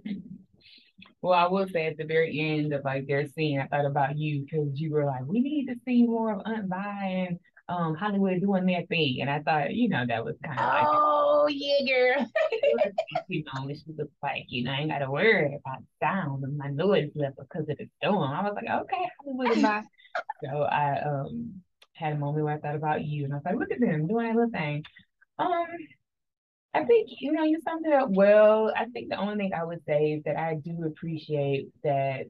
Well, 1.22 1.32
I 1.32 1.48
will 1.48 1.66
say 1.66 1.86
at 1.86 1.96
the 1.96 2.04
very 2.04 2.38
end 2.38 2.72
of 2.72 2.84
like 2.84 3.08
their 3.08 3.26
scene, 3.26 3.58
I 3.58 3.66
thought 3.66 3.84
about 3.84 4.16
you 4.16 4.44
because 4.44 4.78
you 4.78 4.92
were 4.92 5.04
like, 5.04 5.24
we 5.26 5.40
need 5.40 5.66
to 5.66 5.74
see 5.84 6.04
more 6.04 6.32
of 6.32 6.42
Aunt 6.44 6.68
Vi 6.68 7.26
and 7.28 7.38
um 7.68 7.94
Hollywood 7.94 8.40
doing 8.40 8.66
their 8.66 8.86
thing. 8.86 9.18
And 9.20 9.30
I 9.30 9.40
thought, 9.40 9.74
you 9.74 9.88
know, 9.88 10.04
that 10.06 10.24
was 10.24 10.36
kind 10.44 10.60
of 10.60 10.68
like 10.70 10.88
Oh 10.98 11.48
yeah, 11.50 11.84
girl. 11.86 12.30
you 13.28 13.44
know, 13.44 13.68
she 13.74 13.92
looks 13.96 14.12
like, 14.22 14.44
you 14.48 14.64
know, 14.64 14.72
I 14.72 14.76
ain't 14.80 14.90
gotta 14.90 15.10
worry 15.10 15.56
about 15.56 15.82
sound 16.02 16.44
of 16.44 16.52
my 16.54 16.68
noise 16.68 17.10
level 17.14 17.44
because 17.48 17.68
of 17.68 17.76
the 17.78 17.88
storm. 18.02 18.30
I 18.32 18.42
was 18.42 18.54
like, 18.54 18.70
okay, 18.82 19.10
Hollywood 19.24 19.62
bye. 19.62 19.82
so 20.44 20.62
I 20.62 21.00
um 21.02 21.62
had 21.94 22.14
a 22.14 22.18
moment 22.18 22.44
where 22.44 22.54
I 22.56 22.58
thought 22.60 22.76
about 22.76 23.04
you 23.04 23.24
and 23.24 23.32
I 23.32 23.36
was 23.36 23.44
like, 23.44 23.56
look 23.56 23.72
at 23.72 23.80
them 23.80 24.06
doing 24.06 24.34
little 24.34 24.50
thing. 24.50 24.84
Um 25.38 25.66
I 26.74 26.84
think 26.84 27.08
you 27.20 27.32
know 27.32 27.42
you 27.44 27.60
summed 27.62 27.86
it 27.86 27.92
up 27.92 28.10
well. 28.10 28.72
I 28.76 28.84
think 28.86 29.08
the 29.08 29.16
only 29.16 29.36
thing 29.36 29.52
I 29.54 29.64
would 29.64 29.82
say 29.86 30.12
is 30.12 30.22
that 30.24 30.36
I 30.36 30.54
do 30.56 30.84
appreciate 30.84 31.68
that 31.84 32.26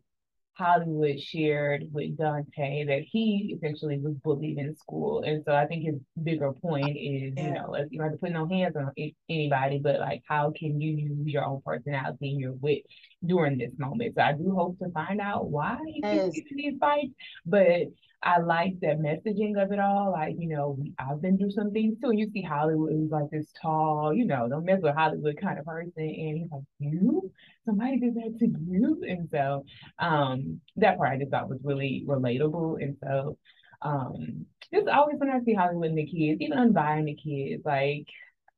Hollywood 0.57 1.21
shared 1.21 1.85
with 1.92 2.16
Dante 2.16 2.85
that 2.87 3.03
he 3.03 3.55
essentially 3.57 3.99
was 3.99 4.14
bullied 4.25 4.59
in 4.59 4.75
school. 4.77 5.23
And 5.23 5.42
so 5.45 5.55
I 5.55 5.66
think 5.66 5.85
his 5.85 5.97
bigger 6.23 6.53
point 6.53 6.97
is, 6.97 7.35
you 7.37 7.51
know, 7.51 7.71
like 7.71 7.88
you 7.90 8.01
have 8.01 8.12
to 8.12 8.19
put 8.19 8.33
no 8.33 8.49
hands 8.49 8.75
on 8.75 8.90
anybody, 9.29 9.79
but 9.79 10.01
like, 10.01 10.23
how 10.27 10.53
can 10.57 10.81
you 10.81 10.97
use 10.97 11.27
your 11.27 11.45
own 11.45 11.61
personality 11.64 12.31
and 12.31 12.40
your 12.40 12.53
wit 12.53 12.85
during 13.24 13.59
this 13.59 13.72
moment? 13.79 14.14
So 14.16 14.22
I 14.22 14.33
do 14.33 14.55
hope 14.55 14.79
to 14.79 14.90
find 14.90 15.20
out 15.20 15.48
why 15.50 15.79
he 15.87 16.05
keeps 16.05 16.29
getting 16.33 16.57
these 16.57 16.79
fights. 16.79 17.12
But 17.44 17.88
I 18.22 18.38
like 18.40 18.81
the 18.81 18.88
messaging 18.88 19.62
of 19.62 19.70
it 19.72 19.79
all. 19.79 20.12
Like, 20.12 20.35
you 20.38 20.48
know, 20.48 20.79
I've 20.98 21.20
been 21.20 21.38
through 21.38 21.52
some 21.52 21.70
things 21.72 21.96
too. 22.00 22.11
And 22.11 22.18
You 22.18 22.31
see 22.33 22.42
Hollywood 22.42 22.92
is 22.92 23.11
like 23.11 23.31
this 23.31 23.52
tall, 23.61 24.12
you 24.12 24.24
know, 24.26 24.48
don't 24.48 24.64
mess 24.64 24.81
with 24.83 24.94
Hollywood 24.94 25.38
kind 25.40 25.59
of 25.59 25.64
person. 25.64 25.92
And 25.96 26.38
he's 26.38 26.50
like, 26.50 26.62
You? 26.79 27.31
Somebody 27.64 27.98
did 28.00 28.14
that 28.14 28.37
to 28.38 28.46
you? 28.46 29.02
And 29.09 29.29
so 29.31 29.64
um 29.98 30.61
that 30.76 30.96
part 30.98 31.11
I 31.12 31.18
just 31.18 31.31
thought 31.31 31.48
was 31.48 31.61
really 31.62 32.05
relatable. 32.07 32.83
And 32.83 32.96
so 33.02 33.38
um 33.83 34.46
just 34.72 34.88
always 34.88 35.18
when 35.18 35.31
I 35.31 35.40
see 35.40 35.55
Hollywood 35.55 35.90
and 35.90 35.98
the 35.98 36.07
kids, 36.07 36.40
even 36.40 36.59
unbuying 36.59 37.05
the 37.05 37.14
kids, 37.14 37.62
like 37.64 38.07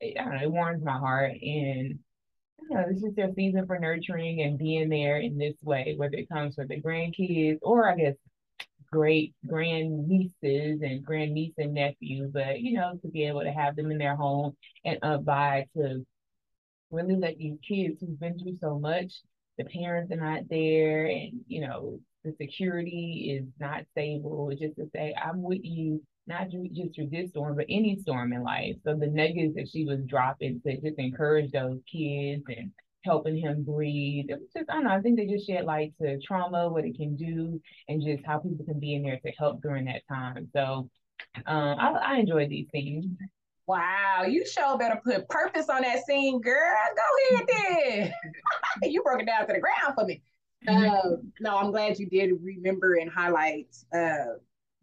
I 0.02 0.22
don't 0.24 0.36
know, 0.36 0.42
it 0.42 0.50
warms 0.52 0.84
my 0.84 0.98
heart 0.98 1.32
and 1.42 1.98
you 2.68 2.76
know, 2.76 2.84
this 2.90 3.02
is 3.02 3.14
their 3.14 3.32
season 3.34 3.66
for 3.66 3.78
nurturing 3.78 4.42
and 4.42 4.58
being 4.58 4.88
there 4.88 5.18
in 5.18 5.38
this 5.38 5.54
way, 5.62 5.94
whether 5.96 6.16
it 6.16 6.28
comes 6.28 6.56
with 6.56 6.68
the 6.68 6.80
grandkids 6.80 7.58
or 7.62 7.88
I 7.88 7.96
guess 7.96 8.14
great 8.90 9.34
grand 9.46 10.08
nieces 10.08 10.80
and 10.82 11.04
grand 11.04 11.32
niece 11.32 11.54
and 11.58 11.74
nephew, 11.74 12.30
but 12.32 12.60
you 12.60 12.74
know, 12.74 12.98
to 13.02 13.08
be 13.08 13.24
able 13.26 13.42
to 13.42 13.52
have 13.52 13.76
them 13.76 13.90
in 13.90 13.98
their 13.98 14.16
home 14.16 14.56
and 14.84 14.98
abide 15.02 15.68
to 15.76 16.06
really 16.90 17.16
let 17.16 17.36
these 17.38 17.58
kids 17.66 18.00
who've 18.00 18.18
been 18.18 18.38
through 18.38 18.58
so 18.60 18.78
much, 18.78 19.12
the 19.58 19.64
parents 19.64 20.12
are 20.12 20.16
not 20.16 20.48
there, 20.48 21.06
and 21.06 21.40
you 21.46 21.60
know, 21.60 22.00
the 22.24 22.34
security 22.40 23.38
is 23.38 23.46
not 23.60 23.84
stable. 23.92 24.50
Just 24.58 24.76
to 24.76 24.88
say, 24.94 25.14
I'm 25.22 25.42
with 25.42 25.60
you, 25.62 26.02
not 26.28 26.50
just 26.50 26.94
through 26.94 27.08
this 27.10 27.30
storm, 27.30 27.56
but 27.56 27.66
any 27.68 27.98
storm 28.00 28.32
in 28.32 28.42
life. 28.42 28.76
So 28.84 28.94
the 28.94 29.06
nuggets 29.06 29.54
that 29.56 29.68
she 29.68 29.84
was 29.84 30.00
dropping 30.06 30.60
to 30.60 30.80
just 30.80 30.98
encourage 30.98 31.50
those 31.50 31.80
kids 31.90 32.42
and 32.48 32.70
helping 33.04 33.38
him 33.38 33.64
breathe. 33.64 34.26
It 34.28 34.38
was 34.38 34.50
just, 34.54 34.70
I 34.70 34.74
don't 34.74 34.84
know, 34.84 34.90
I 34.90 35.00
think 35.00 35.16
they 35.16 35.26
just 35.26 35.46
shed 35.46 35.64
light 35.64 35.94
to 36.00 36.18
trauma, 36.20 36.68
what 36.68 36.84
it 36.84 36.96
can 36.96 37.16
do, 37.16 37.60
and 37.88 38.02
just 38.02 38.24
how 38.26 38.38
people 38.38 38.64
can 38.64 38.78
be 38.78 38.94
in 38.94 39.02
there 39.02 39.18
to 39.24 39.32
help 39.38 39.62
during 39.62 39.86
that 39.86 40.02
time. 40.08 40.48
So 40.52 40.90
um, 41.46 41.76
I, 41.78 41.90
I 42.04 42.16
enjoy 42.18 42.46
these 42.46 42.68
things. 42.70 43.06
Wow, 43.66 44.24
you 44.26 44.46
sure 44.46 44.78
better 44.78 45.00
put 45.04 45.28
purpose 45.28 45.68
on 45.68 45.82
that 45.82 46.04
scene, 46.06 46.40
girl. 46.40 46.74
Go 46.96 47.36
ahead 47.36 47.48
then. 47.48 48.12
you 48.90 49.02
broke 49.02 49.20
it 49.20 49.26
down 49.26 49.46
to 49.46 49.52
the 49.52 49.60
ground 49.60 49.94
for 49.94 50.04
me. 50.04 50.22
Uh, 50.66 51.16
no, 51.40 51.56
I'm 51.56 51.70
glad 51.70 51.98
you 51.98 52.06
did 52.06 52.32
remember 52.42 52.94
and 52.94 53.10
highlight 53.10 53.68
uh, 53.94 54.38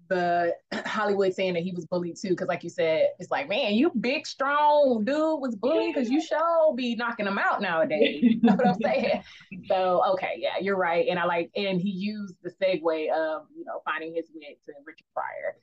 the 0.07 0.55
Hollywood 0.85 1.33
saying 1.33 1.53
that 1.55 1.63
he 1.63 1.71
was 1.71 1.85
bullied 1.85 2.17
too. 2.17 2.29
Because, 2.29 2.47
like 2.47 2.63
you 2.63 2.69
said, 2.69 3.09
it's 3.19 3.31
like, 3.31 3.49
man, 3.49 3.73
you 3.73 3.91
big, 3.99 4.25
strong 4.25 5.03
dude 5.03 5.39
was 5.39 5.55
bullied 5.55 5.93
because 5.93 6.09
you 6.09 6.21
sure 6.21 6.73
be 6.75 6.95
knocking 6.95 7.25
them 7.25 7.39
out 7.39 7.61
nowadays. 7.61 8.21
you 8.21 8.39
know 8.41 8.53
what 8.53 8.67
I'm 8.67 8.75
saying? 8.81 9.23
So, 9.67 10.03
okay, 10.13 10.35
yeah, 10.37 10.57
you're 10.61 10.75
right. 10.75 11.07
And 11.07 11.17
I 11.17 11.25
like, 11.25 11.49
and 11.55 11.81
he 11.81 11.89
used 11.89 12.35
the 12.43 12.51
segue 12.51 13.11
of, 13.11 13.47
you 13.55 13.65
know, 13.65 13.81
finding 13.83 14.13
his 14.13 14.25
way 14.33 14.57
to 14.65 14.73
Richard 14.85 15.05
Pryor 15.13 15.55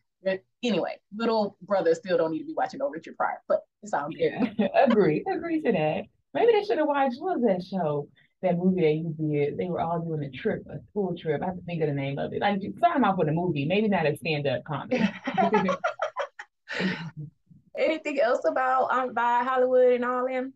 anyway, 0.63 0.99
little 1.17 1.57
brother 1.63 1.95
still 1.95 2.17
don't 2.17 2.31
need 2.31 2.41
to 2.41 2.45
be 2.45 2.55
watching 2.57 2.79
no 2.79 2.89
Richard 2.89 3.17
Pryor, 3.17 3.43
but 3.49 3.61
it's 3.83 3.93
all 3.93 4.09
good. 4.09 4.55
Yeah. 4.59 4.69
agree, 4.87 5.25
agree 5.33 5.61
to 5.63 5.73
that. 5.73 6.05
Maybe 6.35 6.53
they 6.53 6.65
should 6.65 6.79
have 6.79 6.87
watched 6.87 7.21
what 7.21 7.39
was 7.39 7.47
that 7.47 7.65
show? 7.65 8.09
That 8.43 8.59
movie 8.59 8.81
that 8.81 8.95
you 8.95 9.15
did, 9.19 9.57
they 9.57 9.67
were 9.67 9.81
all 9.81 10.01
doing 10.01 10.25
a 10.25 10.31
trip, 10.31 10.67
a 10.69 10.79
school 10.91 11.17
trip. 11.17 11.43
I 11.43 11.47
have 11.47 11.57
to 11.57 11.63
think 11.63 11.81
of 11.83 11.89
the 11.89 11.95
name 11.95 12.19
of 12.19 12.33
it. 12.33 12.41
Like 12.41 12.61
them 12.61 13.05
off 13.05 13.17
with 13.17 13.29
a 13.29 13.33
movie, 13.33 13.65
maybe 13.65 13.89
not 13.89 14.07
a 14.07 14.17
stand-up 14.17 14.65
comedy. 14.65 15.01
Anything 17.79 18.21
else 18.21 18.41
about 18.45 18.93
um 18.93 19.15
by 19.15 19.45
Hollywood 19.45 19.93
and 19.93 20.05
all 20.05 20.27
them? 20.27 20.55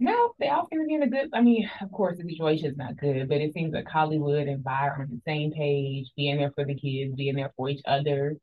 No, 0.00 0.34
they 0.38 0.48
all 0.48 0.68
seem 0.70 0.80
to 0.80 0.86
be 0.86 0.94
in 0.94 1.02
a 1.02 1.08
good. 1.08 1.30
I 1.32 1.40
mean, 1.40 1.68
of 1.80 1.90
course, 1.92 2.18
the 2.18 2.28
situation 2.28 2.66
is 2.66 2.76
not 2.76 2.96
good, 2.96 3.28
but 3.28 3.40
it 3.40 3.52
seems 3.54 3.72
like 3.72 3.88
Hollywood 3.88 4.46
and 4.48 4.62
Vi 4.62 4.70
are 4.88 5.00
on 5.00 5.08
the 5.10 5.20
same 5.24 5.52
page, 5.52 6.06
being 6.16 6.36
there 6.36 6.52
for 6.52 6.64
the 6.64 6.74
kids, 6.74 7.14
being 7.14 7.36
there 7.36 7.52
for 7.56 7.68
each 7.68 7.82
other 7.84 8.36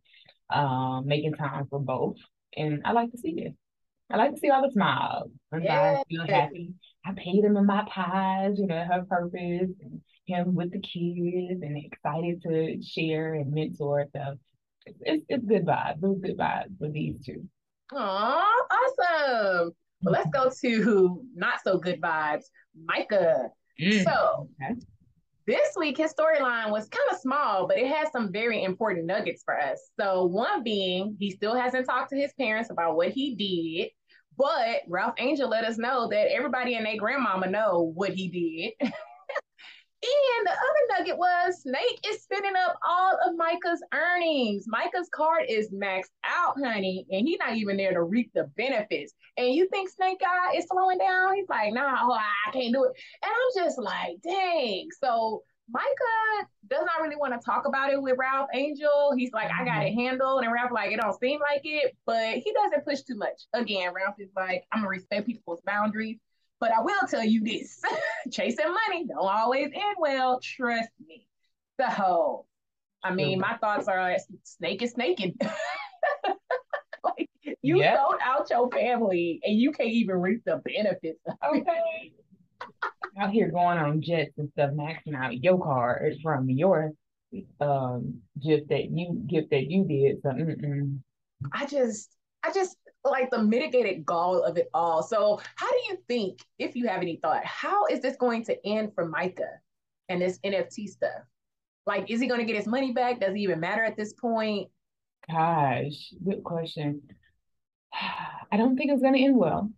um, 0.50 1.06
making 1.06 1.34
time 1.34 1.68
for 1.70 1.80
both. 1.80 2.18
And 2.56 2.82
I 2.86 2.92
like 2.92 3.12
to 3.12 3.18
see 3.18 3.36
it. 3.38 3.54
I 4.10 4.18
like 4.18 4.34
to 4.34 4.40
see 4.40 4.50
all 4.50 4.62
the 4.62 4.72
smiles. 4.72 5.32
Yeah. 5.60 6.02
feel 6.08 6.28
happy. 6.28 6.74
I 7.06 7.14
paid 7.14 7.44
him 7.44 7.58
in 7.58 7.66
my 7.66 7.86
pies, 7.88 8.56
you 8.58 8.68
know, 8.68 8.84
her 8.84 9.06
purpose, 9.08 9.70
and 9.82 10.02
him 10.26 10.56
with 10.56 10.72
the 10.72 10.80
kids, 10.80 11.62
and 11.62 11.78
excited 11.78 12.42
to 12.44 12.82
share 12.82 13.36
and 13.36 13.54
mentor. 13.54 14.08
So 14.16 14.38
it's, 14.86 15.00
it's, 15.02 15.26
it's 15.30 15.46
good 15.46 15.66
vibes. 15.66 16.00
It's 16.02 16.22
good 16.22 16.38
vibes 16.38 16.80
with 16.80 16.94
these 16.94 17.16
two. 17.24 17.48
Aw, 17.94 18.66
awesome. 18.72 19.72
Well, 20.02 20.14
let's 20.14 20.30
go 20.32 20.50
to 20.62 21.22
not 21.36 21.60
so 21.64 21.78
good 21.78 22.02
vibes. 22.02 22.46
Micah. 22.76 23.50
Mm. 23.80 24.04
So 24.04 24.50
okay. 24.62 24.80
This 25.48 25.76
week, 25.78 25.98
his 25.98 26.12
storyline 26.12 26.72
was 26.72 26.88
kind 26.88 27.08
of 27.12 27.20
small, 27.20 27.68
but 27.68 27.78
it 27.78 27.88
has 27.88 28.12
some 28.12 28.32
very 28.32 28.64
important 28.64 29.06
nuggets 29.06 29.44
for 29.44 29.60
us. 29.60 29.92
So, 30.00 30.26
one 30.26 30.64
being, 30.64 31.16
he 31.20 31.30
still 31.30 31.54
hasn't 31.54 31.86
talked 31.86 32.10
to 32.10 32.16
his 32.16 32.34
parents 32.34 32.72
about 32.72 32.96
what 32.96 33.10
he 33.10 33.36
did, 33.36 33.92
but 34.38 34.82
Ralph 34.88 35.16
Angel 35.18 35.50
let 35.50 35.66
us 35.66 35.78
know 35.78 36.08
that 36.10 36.32
everybody 36.32 36.76
and 36.76 36.86
their 36.86 36.98
grandmama 36.98 37.48
know 37.48 37.92
what 37.94 38.12
he 38.12 38.74
did. 38.80 38.92
And 40.06 40.46
the 40.46 40.52
other 40.52 41.00
nugget 41.00 41.18
was 41.18 41.62
Snake 41.62 42.00
is 42.08 42.22
spinning 42.22 42.56
up 42.56 42.78
all 42.88 43.18
of 43.26 43.36
Micah's 43.38 43.82
earnings. 43.94 44.66
Micah's 44.68 45.10
card 45.12 45.46
is 45.50 45.72
maxed 45.72 46.12
out, 46.24 46.56
honey, 46.64 47.08
and 47.10 47.28
he's 47.28 47.40
not 47.40 47.56
even 47.56 47.78
there 47.78 47.94
to 47.94 48.04
reap 48.04 48.32
the 48.34 48.44
benefits. 48.56 49.14
And 49.38 49.54
you 49.54 49.68
think 49.70 49.90
Snake 49.90 50.20
Guy 50.20 50.58
is 50.58 50.66
slowing 50.70 51.00
down? 51.00 51.36
He's 51.36 51.50
like, 51.50 51.74
nah, 51.74 51.98
oh, 52.02 52.14
I 52.14 52.52
can't 52.52 52.74
do 52.74 52.84
it. 52.84 52.92
And 53.24 53.32
I'm 53.32 53.66
just 53.66 53.80
like, 53.80 54.18
dang. 54.22 54.90
So 55.02 55.44
Micah 55.70 56.48
does 56.70 56.86
not 56.86 57.02
really 57.02 57.16
want 57.16 57.40
to 57.40 57.44
talk 57.44 57.68
about 57.68 57.92
it 57.92 58.02
with 58.02 58.18
Ralph 58.18 58.50
Angel. 58.54 59.14
He's 59.18 59.32
like, 59.32 59.50
I 59.52 59.66
got 59.66 59.84
it 59.84 59.92
mm-hmm. 59.92 60.00
handled. 60.00 60.44
And 60.44 60.54
Ralph 60.54 60.72
like, 60.72 60.92
it 60.92 61.00
don't 61.00 61.20
seem 61.20 61.40
like 61.40 61.62
it, 61.64 61.96
but 62.06 62.36
he 62.36 62.54
doesn't 62.54 62.86
push 62.86 63.02
too 63.02 63.16
much. 63.16 63.44
Again, 63.54 63.94
Ralph 63.94 64.16
is 64.20 64.30
like, 64.36 64.66
I'm 64.72 64.82
gonna 64.82 64.90
respect 64.90 65.26
people's 65.26 65.62
boundaries. 65.66 66.18
But 66.60 66.72
I 66.72 66.82
will 66.82 67.08
tell 67.10 67.24
you 67.24 67.44
this 67.44 67.82
chasing 68.32 68.66
money 68.66 69.06
don't 69.08 69.28
always 69.28 69.72
end 69.74 69.96
well. 70.00 70.40
Trust 70.40 70.90
me. 71.06 71.28
So, 71.80 72.46
I 73.04 73.14
mean, 73.14 73.40
my 73.40 73.58
thoughts 73.58 73.88
are 73.88 74.16
snake 74.44 74.82
is 74.82 74.92
snaking. 74.92 75.36
like, 77.04 77.30
you 77.62 77.80
yep. 77.80 77.98
sold 77.98 78.16
out 78.24 78.50
your 78.50 78.70
family 78.72 79.42
and 79.44 79.60
you 79.60 79.72
can't 79.74 79.90
even 79.90 80.16
reap 80.16 80.44
the 80.46 80.62
benefits. 80.64 81.20
Okay. 81.46 82.14
Out 83.20 83.32
here 83.32 83.50
going 83.50 83.78
on 83.78 84.02
jets 84.02 84.38
and 84.38 84.50
stuff, 84.52 84.72
maxing 84.72 85.16
out 85.16 85.44
your 85.44 85.62
card 85.62 86.16
from 86.22 86.50
your 86.50 86.92
um 87.60 88.22
gift 88.42 88.70
that 88.70 88.90
you 88.90 89.22
gift 89.28 89.50
that 89.52 89.70
you 89.70 89.84
did. 89.86 90.22
So 90.22 90.30
mm-mm. 90.30 91.00
I 91.52 91.66
just 91.66 92.16
I 92.44 92.52
just 92.52 92.78
like 93.04 93.30
the 93.30 93.42
mitigated 93.42 94.06
gall 94.06 94.44
of 94.44 94.58
it 94.58 94.70
all. 94.74 95.04
So, 95.04 95.40
how 95.56 95.70
do 95.70 95.78
you 95.90 95.98
think, 96.08 96.40
if 96.60 96.76
you 96.76 96.88
have 96.88 97.02
any 97.02 97.18
thought, 97.22 97.46
how 97.46 97.86
is 97.86 98.02
this 98.02 98.18
going 98.18 98.44
to 98.46 98.68
end 98.68 98.94
for 98.96 99.06
Micah 99.06 99.60
and 100.10 100.22
this 100.22 100.40
NFT 100.40 100.88
stuff? 100.88 101.22
Like, 101.86 102.10
is 102.10 102.20
he 102.20 102.28
going 102.28 102.40
to 102.40 102.46
get 102.46 102.56
his 102.56 102.68
money 102.68 102.92
back? 102.92 103.20
Does 103.20 103.34
it 103.34 103.38
even 103.38 103.60
matter 103.60 103.84
at 103.84 103.96
this 103.96 104.14
point? 104.14 104.70
Gosh, 105.30 106.14
good 106.24 106.44
question. 106.44 107.02
I 108.52 108.58
don't 108.58 108.76
think 108.76 108.92
it's 108.92 109.02
going 109.02 109.14
to 109.14 109.24
end 109.24 109.38
well. 109.38 109.70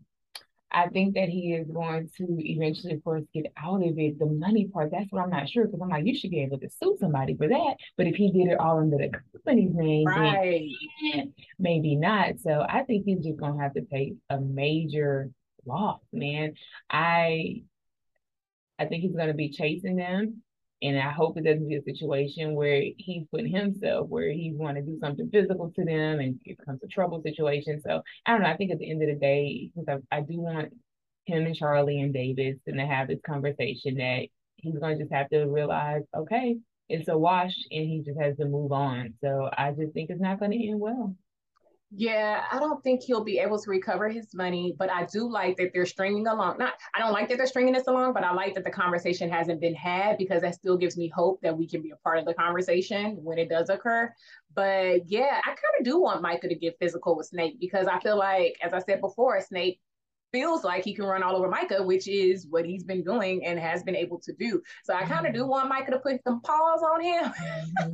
I 0.78 0.90
think 0.90 1.16
that 1.16 1.28
he 1.28 1.54
is 1.54 1.68
going 1.68 2.08
to 2.18 2.26
eventually, 2.30 2.94
of 2.94 3.04
course, 3.04 3.24
get 3.34 3.52
out 3.58 3.82
of 3.82 3.98
it. 3.98 4.20
The 4.20 4.28
money 4.28 4.68
part, 4.68 4.92
that's 4.92 5.12
what 5.12 5.24
I'm 5.24 5.32
not 5.32 5.50
sure 5.50 5.66
because 5.66 5.82
I'm 5.82 5.90
like, 5.90 6.06
you 6.06 6.16
should 6.16 6.30
be 6.30 6.44
able 6.44 6.60
to 6.60 6.70
sue 6.70 6.96
somebody 7.00 7.36
for 7.36 7.48
that. 7.48 7.76
But 7.98 8.06
if 8.06 8.16
he 8.16 8.32
did 8.32 8.52
it 8.52 8.60
all 8.60 8.78
under 8.78 8.98
the 8.98 9.10
company's 9.34 9.74
name, 9.74 10.06
right. 10.06 10.70
maybe 11.58 11.96
not. 11.96 12.40
So 12.40 12.64
I 12.68 12.84
think 12.84 13.06
he's 13.06 13.26
just 13.26 13.40
gonna 13.40 13.60
have 13.60 13.74
to 13.74 13.82
take 13.82 14.14
a 14.30 14.40
major 14.40 15.32
loss, 15.66 16.02
man. 16.14 16.54
I 16.92 17.64
I 18.78 18.86
think 18.86 19.02
he's 19.02 19.16
gonna 19.16 19.34
be 19.34 19.50
chasing 19.50 19.96
them. 19.96 20.44
And 20.82 20.98
I 21.00 21.12
hope 21.12 21.38
it 21.38 21.44
doesn't 21.44 21.68
be 21.68 21.76
a 21.76 21.84
situation 21.84 22.54
where 22.54 22.84
he's 22.98 23.26
putting 23.32 23.52
himself 23.52 24.10
where 24.10 24.32
he's 24.32 24.56
want 24.56 24.78
to 24.78 24.84
do 24.84 25.00
something 25.02 25.30
physical 25.32 25.72
to 25.76 25.84
them 25.84 26.20
and 26.20 26.40
it 26.46 26.58
becomes 26.60 26.82
a 26.84 26.88
trouble 26.88 27.22
situation. 27.24 27.82
So 27.82 28.02
I 28.26 28.32
don't 28.32 28.42
know. 28.42 28.50
I 28.50 28.58
think 28.58 28.72
at 28.72 28.78
the 28.78 28.90
end 28.90 29.02
of 29.02 29.10
the 29.10 29.16
day, 29.16 29.72
because 29.76 30.02
I, 30.12 30.18
I 30.18 30.22
do 30.22 30.40
want 30.40 30.74
him 31.26 31.46
and 31.46 31.56
Charley 31.56 32.02
and 32.02 32.14
Davis 32.14 32.58
and 32.68 32.78
to 32.78 32.86
have 32.86 33.08
this 33.08 33.20
conversation 33.26 33.96
that 33.96 34.28
he's 34.58 34.78
going 34.78 34.98
to 34.98 35.04
just 35.04 35.14
have 35.14 35.30
to 35.30 35.46
realize, 35.46 36.04
okay, 36.16 36.58
it's 36.90 37.10
a 37.10 37.18
wash 37.18 37.56
and 37.72 37.86
he 37.88 38.04
just 38.06 38.20
has 38.20 38.38
to 38.38 38.46
move 38.46 38.72
on. 38.72 39.14
So 39.22 39.50
I 39.56 39.72
just 39.72 39.94
think 39.94 40.10
it's 40.10 40.22
not 40.22 40.40
going 40.40 40.52
to 40.52 40.68
end 40.68 40.80
well. 40.80 41.16
Yeah, 41.90 42.44
I 42.52 42.60
don't 42.60 42.84
think 42.84 43.02
he'll 43.02 43.24
be 43.24 43.40
able 43.40 43.58
to 43.62 43.70
recover 43.70 44.10
his 44.10 44.36
money, 44.36 44.76
but 44.78 44.92
I 44.92 45.06
do 45.06 45.30
like 45.32 45.56
that 45.56 45.72
they're 45.74 45.86
stringing 45.86 46.28
along. 46.28 46.58
Not, 46.58 46.74
I 46.94 47.00
don't 47.00 47.14
like 47.14 47.30
that 47.30 47.38
they're 47.38 47.48
stringing 47.48 47.74
this 47.74 47.88
along, 47.88 48.12
but 48.14 48.26
I 48.26 48.34
like 48.34 48.56
that 48.56 48.66
the 48.66 48.70
conversation 48.70 49.30
hasn't 49.30 49.62
been 49.62 49.74
had 49.74 50.18
because 50.18 50.42
that 50.42 50.56
still 50.56 50.76
gives 50.78 50.98
me 50.98 51.08
hope 51.08 51.40
that 51.42 51.58
we 51.58 51.66
can 51.66 51.82
be 51.82 51.92
a 51.92 51.96
part 51.96 52.18
of 52.18 52.26
the 52.26 52.34
conversation 52.34 53.16
when 53.24 53.38
it 53.38 53.48
does 53.50 53.70
occur. 53.70 54.14
But 54.54 55.10
yeah, 55.10 55.40
I 55.42 55.48
kind 55.48 55.80
of 55.80 55.86
do 55.86 56.02
want 56.02 56.22
Micah 56.22 56.50
to 56.50 56.56
get 56.56 56.78
physical 56.78 57.16
with 57.16 57.28
Snake 57.28 57.58
because 57.58 57.88
I 57.88 58.00
feel 58.02 58.18
like, 58.18 58.58
as 58.62 58.74
I 58.74 58.80
said 58.80 59.00
before, 59.00 59.40
Snake 59.40 59.80
feels 60.32 60.64
like 60.64 60.84
he 60.84 60.94
can 60.94 61.06
run 61.06 61.24
all 61.24 61.36
over 61.36 61.50
Micah, 61.50 61.84
which 61.84 62.08
is 62.08 62.48
what 62.50 62.66
he's 62.66 62.84
been 62.84 63.04
doing 63.04 63.46
and 63.46 63.60
has 63.60 63.84
been 63.84 63.96
able 63.96 64.20
to 64.20 64.34
do. 64.34 64.62
So 64.84 64.94
I 64.94 65.04
kind 65.04 65.26
of 65.26 65.34
do 65.34 65.42
mm-hmm. 65.42 65.50
want 65.50 65.70
Micah 65.70 65.92
to 65.92 66.00
put 66.00 66.22
some 66.24 66.42
paws 66.42 66.82
on 66.82 67.02
him. 67.02 67.24
mm-hmm. 67.26 67.90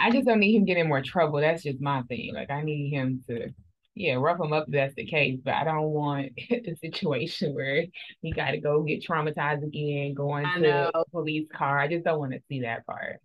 I 0.00 0.10
just 0.10 0.26
don't 0.26 0.40
need 0.40 0.56
him 0.56 0.64
getting 0.64 0.88
more 0.88 1.02
trouble. 1.02 1.40
That's 1.40 1.62
just 1.62 1.80
my 1.80 2.02
thing. 2.02 2.32
Like 2.34 2.50
I 2.50 2.62
need 2.62 2.90
him 2.90 3.24
to, 3.28 3.50
yeah, 3.94 4.14
rough 4.14 4.40
him 4.40 4.52
up 4.52 4.64
if 4.68 4.72
that's 4.72 4.94
the 4.94 5.06
case. 5.06 5.38
But 5.42 5.54
I 5.54 5.64
don't 5.64 5.90
want 5.90 6.32
a 6.50 6.76
situation 6.76 7.54
where 7.54 7.84
he 8.22 8.32
got 8.32 8.52
to 8.52 8.58
go 8.58 8.82
get 8.82 9.04
traumatized 9.04 9.64
again, 9.64 10.14
going 10.14 10.44
to 10.44 10.96
a 10.96 11.04
police 11.10 11.48
car. 11.52 11.78
I 11.78 11.88
just 11.88 12.04
don't 12.04 12.18
want 12.18 12.32
to 12.32 12.40
see 12.48 12.60
that 12.62 12.86
part. 12.86 13.20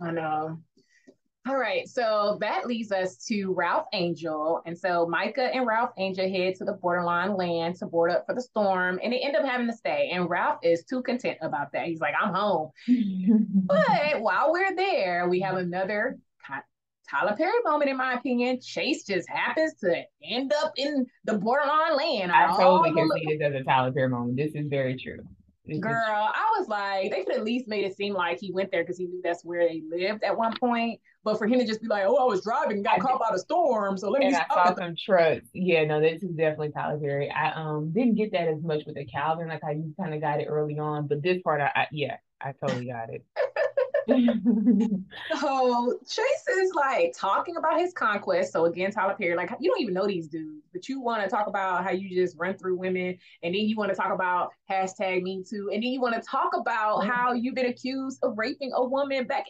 I 0.00 0.10
know. 0.12 0.60
All 1.50 1.56
right, 1.56 1.88
so 1.88 2.38
that 2.40 2.68
leads 2.68 2.92
us 2.92 3.16
to 3.26 3.52
Ralph 3.52 3.86
Angel. 3.92 4.62
And 4.66 4.78
so 4.78 5.04
Micah 5.04 5.50
and 5.52 5.66
Ralph 5.66 5.90
Angel 5.98 6.30
head 6.30 6.54
to 6.54 6.64
the 6.64 6.74
Bordelon 6.74 7.36
land 7.36 7.74
to 7.78 7.86
board 7.86 8.12
up 8.12 8.24
for 8.24 8.36
the 8.36 8.40
storm, 8.40 9.00
and 9.02 9.12
they 9.12 9.18
end 9.18 9.34
up 9.34 9.44
having 9.44 9.66
to 9.66 9.72
stay. 9.72 10.10
And 10.12 10.30
Ralph 10.30 10.60
is 10.62 10.84
too 10.84 11.02
content 11.02 11.38
about 11.42 11.72
that. 11.72 11.86
He's 11.86 11.98
like, 11.98 12.14
I'm 12.22 12.32
home. 12.32 12.70
but 13.66 14.20
while 14.20 14.52
we're 14.52 14.76
there, 14.76 15.28
we 15.28 15.40
have 15.40 15.56
another 15.56 16.20
Tyler 17.10 17.34
Perry 17.36 17.58
moment, 17.64 17.90
in 17.90 17.96
my 17.96 18.14
opinion. 18.14 18.60
Chase 18.60 19.04
just 19.04 19.28
happens 19.28 19.74
to 19.80 20.04
end 20.22 20.52
up 20.52 20.72
in 20.76 21.04
the 21.24 21.32
Bordelon 21.32 21.96
land. 21.96 22.30
I 22.30 22.46
totally 22.56 22.94
can 22.94 23.10
see 23.12 23.26
this 23.26 23.42
as 23.44 23.60
a 23.60 23.64
Tyler 23.64 23.90
Perry 23.90 24.08
moment. 24.08 24.36
This 24.36 24.54
is 24.54 24.68
very 24.68 24.96
true. 24.96 25.26
Girl, 25.68 25.92
I 26.34 26.54
was 26.58 26.68
like, 26.68 27.10
they 27.10 27.22
could 27.22 27.36
at 27.36 27.44
least 27.44 27.68
made 27.68 27.84
it 27.84 27.96
seem 27.96 28.14
like 28.14 28.40
he 28.40 28.50
went 28.50 28.70
there 28.72 28.82
because 28.82 28.98
he 28.98 29.06
knew 29.06 29.20
that's 29.22 29.44
where 29.44 29.68
they 29.68 29.82
lived 29.88 30.24
at 30.24 30.36
one 30.36 30.56
point. 30.58 31.00
But 31.22 31.36
for 31.36 31.46
him 31.46 31.58
to 31.58 31.66
just 31.66 31.82
be 31.82 31.86
like, 31.86 32.04
"Oh, 32.06 32.16
I 32.16 32.24
was 32.24 32.42
driving, 32.42 32.82
got 32.82 32.98
caught 33.00 33.20
by 33.20 33.28
the 33.30 33.38
storm, 33.38 33.98
so 33.98 34.08
let 34.08 34.20
me 34.20 34.28
and 34.28 34.36
I 34.36 34.44
stop." 34.46 34.68
saw 34.68 34.74
some 34.74 34.96
trucks. 34.96 35.46
Yeah, 35.52 35.84
no, 35.84 36.00
this 36.00 36.22
is 36.22 36.30
definitely 36.30 36.70
Tyler 36.70 36.98
Perry. 36.98 37.30
I 37.30 37.52
um 37.52 37.92
didn't 37.92 38.14
get 38.14 38.32
that 38.32 38.48
as 38.48 38.62
much 38.62 38.84
with 38.86 38.94
the 38.94 39.04
Calvin, 39.04 39.48
like 39.48 39.60
how 39.62 39.70
you 39.70 39.94
kind 40.00 40.14
of 40.14 40.20
got 40.22 40.40
it 40.40 40.46
early 40.46 40.78
on, 40.78 41.06
but 41.06 41.22
this 41.22 41.42
part, 41.42 41.60
I, 41.60 41.70
I 41.74 41.86
yeah, 41.92 42.16
I 42.40 42.52
totally 42.52 42.86
got 42.86 43.10
it. 43.10 43.24
So 45.40 45.98
Chase 46.08 46.48
is 46.58 46.72
like 46.74 47.14
talking 47.16 47.56
about 47.56 47.78
his 47.78 47.92
conquest. 47.92 48.52
So 48.52 48.64
again, 48.66 48.90
Tyler 48.90 49.14
Perry, 49.18 49.36
like 49.36 49.50
you 49.60 49.70
don't 49.70 49.80
even 49.80 49.94
know 49.94 50.06
these 50.06 50.28
dudes, 50.28 50.66
but 50.72 50.88
you 50.88 51.00
want 51.00 51.22
to 51.22 51.28
talk 51.28 51.46
about 51.46 51.84
how 51.84 51.90
you 51.90 52.08
just 52.14 52.36
run 52.38 52.56
through 52.56 52.76
women, 52.76 53.16
and 53.42 53.54
then 53.54 53.62
you 53.62 53.76
want 53.76 53.90
to 53.90 53.96
talk 53.96 54.12
about 54.12 54.52
hashtag 54.70 55.22
Me 55.22 55.42
Too, 55.48 55.70
and 55.72 55.82
then 55.82 55.90
you 55.90 56.00
want 56.00 56.14
to 56.14 56.22
talk 56.22 56.52
about 56.56 57.00
mm-hmm. 57.00 57.10
how 57.10 57.32
you've 57.32 57.54
been 57.54 57.66
accused 57.66 58.18
of 58.22 58.36
raping 58.36 58.72
a 58.74 58.84
woman 58.84 59.26
back 59.26 59.44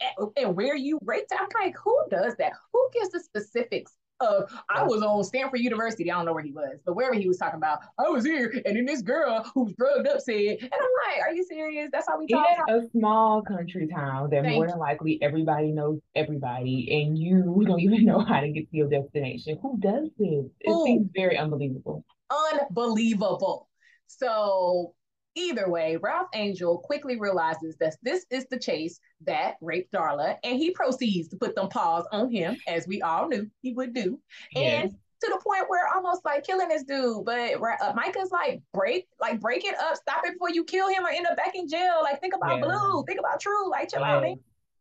and 0.00 0.10
I, 0.10 0.40
and 0.40 0.56
where 0.56 0.76
you 0.76 0.98
raped. 1.04 1.32
I'm 1.38 1.48
like, 1.62 1.76
who 1.82 1.96
does 2.10 2.36
that? 2.36 2.52
Who 2.72 2.88
gives 2.92 3.10
the 3.10 3.20
specifics? 3.20 3.92
Of 4.22 4.50
I 4.70 4.84
was 4.84 5.02
on 5.02 5.22
Stanford 5.24 5.60
University. 5.60 6.10
I 6.10 6.16
don't 6.16 6.26
know 6.26 6.32
where 6.32 6.42
he 6.42 6.52
was, 6.52 6.78
but 6.86 6.94
wherever 6.94 7.14
he 7.14 7.26
was 7.26 7.38
talking 7.38 7.56
about, 7.56 7.80
I 7.98 8.08
was 8.08 8.24
here, 8.24 8.52
and 8.64 8.76
then 8.76 8.84
this 8.84 9.02
girl 9.02 9.44
who's 9.54 9.74
drugged 9.74 10.06
up 10.06 10.20
said, 10.20 10.34
and 10.34 10.70
I'm 10.72 11.18
like, 11.18 11.22
are 11.26 11.34
you 11.34 11.44
serious? 11.44 11.88
That's 11.92 12.06
how 12.08 12.18
we 12.18 12.26
talk. 12.28 12.46
in 12.68 12.74
a 12.74 12.88
small 12.90 13.42
country 13.42 13.88
town 13.88 14.30
that 14.30 14.44
Thank 14.44 14.54
more 14.54 14.68
than 14.68 14.78
likely 14.78 15.18
everybody 15.22 15.72
knows 15.72 15.98
everybody 16.14 17.02
and 17.02 17.18
you 17.18 17.64
don't 17.66 17.80
even 17.86 18.04
know 18.04 18.20
how 18.20 18.40
to 18.40 18.48
get 18.50 18.70
to 18.70 18.76
your 18.76 18.88
destination. 18.88 19.58
Who 19.60 19.78
does 19.80 20.08
this? 20.18 20.46
It 20.60 20.70
Who? 20.70 20.84
seems 20.84 21.08
very 21.14 21.36
unbelievable. 21.36 22.04
unbelievable. 22.30 23.68
So 24.06 24.94
either 25.34 25.68
way, 25.68 25.96
Ralph 25.96 26.28
Angel 26.34 26.78
quickly 26.78 27.18
realizes 27.18 27.76
that 27.76 27.96
this 28.02 28.26
is 28.30 28.46
the 28.46 28.58
chase 28.58 29.00
that 29.26 29.56
raped 29.60 29.92
Darla, 29.92 30.36
and 30.44 30.56
he 30.56 30.70
proceeds 30.70 31.28
to 31.28 31.36
put 31.36 31.54
them 31.54 31.68
paws 31.68 32.04
on 32.12 32.30
him, 32.30 32.56
as 32.66 32.86
we 32.86 33.02
all 33.02 33.28
knew 33.28 33.50
he 33.60 33.72
would 33.72 33.94
do. 33.94 34.20
Yes. 34.54 34.84
And 34.84 34.92
to 34.92 35.28
the 35.28 35.40
point 35.44 35.68
where 35.68 35.86
almost 35.94 36.24
like 36.24 36.44
killing 36.44 36.68
this 36.68 36.82
dude, 36.82 37.24
but 37.24 37.54
uh, 37.54 37.92
Micah's 37.94 38.32
like 38.32 38.60
break, 38.74 39.06
like 39.20 39.40
break 39.40 39.64
it 39.64 39.74
up, 39.78 39.96
stop 39.96 40.22
it 40.24 40.32
before 40.32 40.50
you 40.50 40.64
kill 40.64 40.88
him 40.88 41.04
or 41.04 41.10
end 41.10 41.26
up 41.26 41.36
back 41.36 41.54
in 41.54 41.68
jail. 41.68 42.00
Like 42.02 42.20
think 42.20 42.34
about 42.34 42.58
Yeah. 42.58 42.64
Blue, 42.64 43.04
think 43.04 43.20
about 43.20 43.40
True, 43.40 43.70
like 43.70 43.90
chill 43.90 44.02
out. 44.02 44.24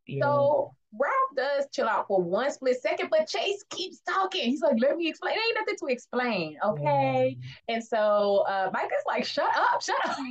Yeah. 0.07 0.23
So 0.23 0.75
Ralph 0.93 1.35
does 1.37 1.67
chill 1.71 1.87
out 1.87 2.07
for 2.07 2.21
one 2.21 2.51
split 2.51 2.81
second, 2.81 3.09
but 3.09 3.27
Chase 3.27 3.63
keeps 3.69 4.01
talking. 4.01 4.43
He's 4.43 4.61
like, 4.61 4.75
let 4.79 4.97
me 4.97 5.07
explain. 5.07 5.35
There 5.35 5.43
ain't 5.43 5.55
nothing 5.55 5.75
to 5.79 5.85
explain. 5.87 6.57
Okay. 6.65 7.37
And 7.69 7.83
so 7.83 8.43
uh 8.47 8.69
Micah's 8.73 9.03
like, 9.07 9.25
shut 9.25 9.49
up, 9.55 9.81
shut 9.81 9.95
up. 10.05 10.17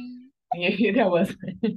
Yeah, 0.53 0.91
that 0.97 1.11
was. 1.11 1.33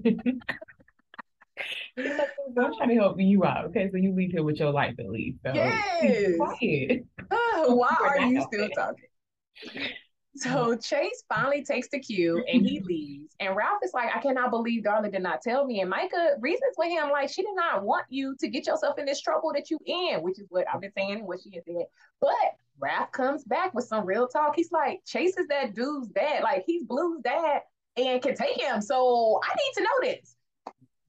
Like, 1.96 2.28
I'm 2.60 2.74
trying 2.76 2.90
to 2.90 2.96
help 2.96 3.20
you 3.20 3.46
out. 3.46 3.66
Okay, 3.66 3.88
so 3.92 3.98
you 3.98 4.16
leave 4.16 4.32
here 4.32 4.44
with 4.44 4.58
your 4.58 4.72
life 4.72 4.96
at 5.00 5.10
least. 5.10 5.38
So 5.46 5.54
Yes. 5.54 6.34
Why 6.40 7.96
We're 8.02 8.26
you 8.26 8.42
still 8.42 8.70
talking? 8.70 9.94
So 10.36 10.76
Chase 10.76 11.24
finally 11.30 11.64
takes 11.64 11.90
the 11.90 12.00
cue 12.00 12.44
and 12.52 12.66
he 12.66 12.80
leaves. 12.86 13.36
And 13.40 13.56
Ralph 13.56 13.80
is 13.84 13.94
like, 13.94 14.16
I 14.16 14.20
cannot 14.20 14.50
believe 14.50 14.84
Darla 14.84 15.12
did 15.12 15.22
not 15.22 15.42
tell 15.42 15.66
me. 15.66 15.82
And 15.82 15.90
Micah 15.90 16.36
reasons 16.40 16.74
with 16.78 16.90
him, 16.90 17.10
like, 17.12 17.30
she 17.30 17.44
did 17.44 17.56
not 17.56 17.84
want 17.84 18.06
you 18.10 18.36
to 18.40 18.48
get 18.48 18.66
yourself 18.66 18.98
in 18.98 19.06
this 19.06 19.22
trouble 19.22 19.52
that 19.54 19.70
you 19.70 19.78
in, 19.86 20.22
which 20.24 20.40
is 20.40 20.48
what 20.50 20.66
I've 20.74 20.82
been 20.82 20.92
saying 20.98 21.20
and 21.20 21.28
what 21.28 21.42
she 21.44 21.52
has 21.56 21.64
said. 21.66 21.86
But 22.20 22.34
Ralph 22.80 23.12
comes 23.12 23.44
back 23.44 23.74
with 23.76 23.86
some 23.86 24.06
real 24.06 24.28
talk. 24.28 24.54
He's 24.56 24.72
like, 24.72 25.02
Chase 25.06 25.38
is 25.38 25.48
that 25.50 25.76
dude's 25.76 26.08
dad. 26.08 26.42
Like, 26.44 26.64
he's 26.66 26.84
Blue's 26.84 27.22
dad 27.22 27.62
and 27.96 28.20
can 28.22 28.36
take 28.36 28.60
him. 28.60 28.82
So 28.82 29.40
I 29.44 29.54
need 29.56 29.74
to 29.76 29.84
know 29.84 30.10
this. 30.14 30.36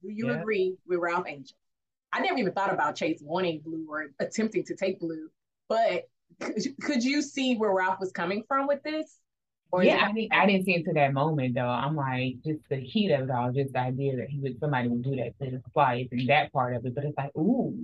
Do 0.03 0.11
you 0.11 0.27
Yeah. 0.29 0.39
agree 0.41 0.77
with 0.85 0.99
Ralph 0.99 1.25
Angel? 1.27 1.57
I 2.13 2.19
never 2.21 2.37
even 2.37 2.53
thought 2.53 2.71
about 2.71 2.95
Chase 2.95 3.21
wanting 3.23 3.61
Blue 3.61 3.87
or 3.89 4.05
attempting 4.19 4.63
to 4.65 4.75
take 4.75 4.99
Blue, 4.99 5.29
but 5.67 6.07
could, 6.39 6.55
could 6.81 7.03
you 7.03 7.21
see 7.21 7.55
where 7.55 7.73
Ralph 7.73 7.99
was 7.99 8.11
coming 8.11 8.43
from 8.47 8.67
with 8.67 8.83
this? 8.83 9.17
Or 9.71 9.83
Yeah, 9.83 9.97
I 9.97 10.13
mean, 10.13 10.29
I 10.31 10.45
didn't 10.45 10.65
see 10.65 10.75
into 10.75 10.93
that 10.93 11.13
moment 11.13 11.55
though. 11.55 11.61
I'm 11.67 11.95
like, 11.95 12.35
just 12.45 12.61
the 12.69 12.77
heat 12.77 13.11
of 13.11 13.21
it 13.23 13.31
all, 13.31 13.51
just 13.51 13.73
the 13.73 13.79
idea 13.79 14.15
that 14.17 14.29
he 14.29 14.39
would 14.39 14.59
somebody 14.59 14.87
would 14.87 15.03
do 15.03 15.15
that 15.17 15.37
to 15.39 15.49
his 15.49 15.61
wife 15.73 16.07
and 16.11 16.29
that 16.29 16.53
part 16.53 16.75
of 16.75 16.85
it. 16.85 16.93
But 16.95 17.03
it's 17.05 17.17
like, 17.17 17.35
ooh, 17.35 17.75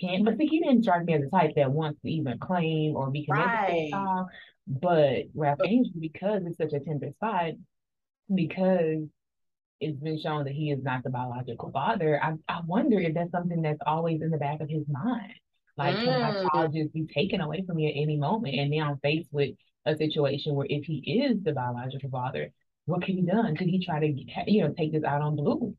can't. 0.00 0.24
But 0.24 0.38
see, 0.38 0.46
he 0.46 0.60
didn't 0.60 0.84
strike 0.84 1.04
me 1.04 1.14
as 1.14 1.22
the 1.22 1.30
type 1.30 1.52
that 1.56 1.70
wants 1.70 2.00
to 2.02 2.08
even 2.10 2.38
claim 2.38 2.94
or 2.96 3.10
be 3.10 3.26
connected 3.26 3.50
to 3.50 3.72
Right. 3.72 3.84
the 3.86 3.90
child. 3.90 4.26
But 4.66 5.22
Ralph 5.34 5.58
But- 5.58 5.68
Angel, 5.68 5.92
because 6.00 6.42
it's 6.46 6.56
such 6.56 6.72
a 6.72 6.80
tender 6.80 7.10
spot, 7.10 7.52
because 8.32 9.02
it's 9.80 9.98
been 9.98 10.18
shown 10.20 10.44
that 10.44 10.52
he 10.52 10.70
is 10.70 10.82
not 10.82 11.02
the 11.02 11.10
biological 11.10 11.70
father. 11.72 12.22
I 12.22 12.34
I 12.48 12.60
wonder 12.64 12.98
if 13.00 13.14
that's 13.14 13.32
something 13.32 13.60
that's 13.62 13.80
always 13.84 14.22
in 14.22 14.30
the 14.30 14.38
back 14.38 14.60
of 14.60 14.68
his 14.70 14.84
mind. 14.88 15.34
Like, 15.76 16.00
can 16.00 16.20
my 16.20 16.32
Mm. 16.32 16.48
child 16.52 16.74
just 16.74 16.92
be 16.92 17.06
taken 17.06 17.40
away 17.40 17.64
from 17.66 17.76
me 17.76 17.88
at 17.88 18.00
any 18.02 18.16
moment? 18.16 18.54
And 18.56 18.70
now 18.70 18.90
I'm 18.90 18.98
faced 18.98 19.32
with 19.32 19.56
a 19.86 19.96
situation 19.96 20.54
where 20.54 20.66
if 20.68 20.84
he 20.84 20.98
is 21.22 21.42
the 21.42 21.52
biological 21.52 22.10
father, 22.10 22.52
what 22.86 23.02
can 23.02 23.16
be 23.16 23.22
done? 23.22 23.56
Could 23.56 23.68
he 23.68 23.84
try 23.84 24.00
to, 24.00 24.06
you 24.52 24.62
know, 24.62 24.72
take 24.72 24.92
this 24.92 25.04
out 25.04 25.22
on 25.22 25.36
Blue? 25.36 25.76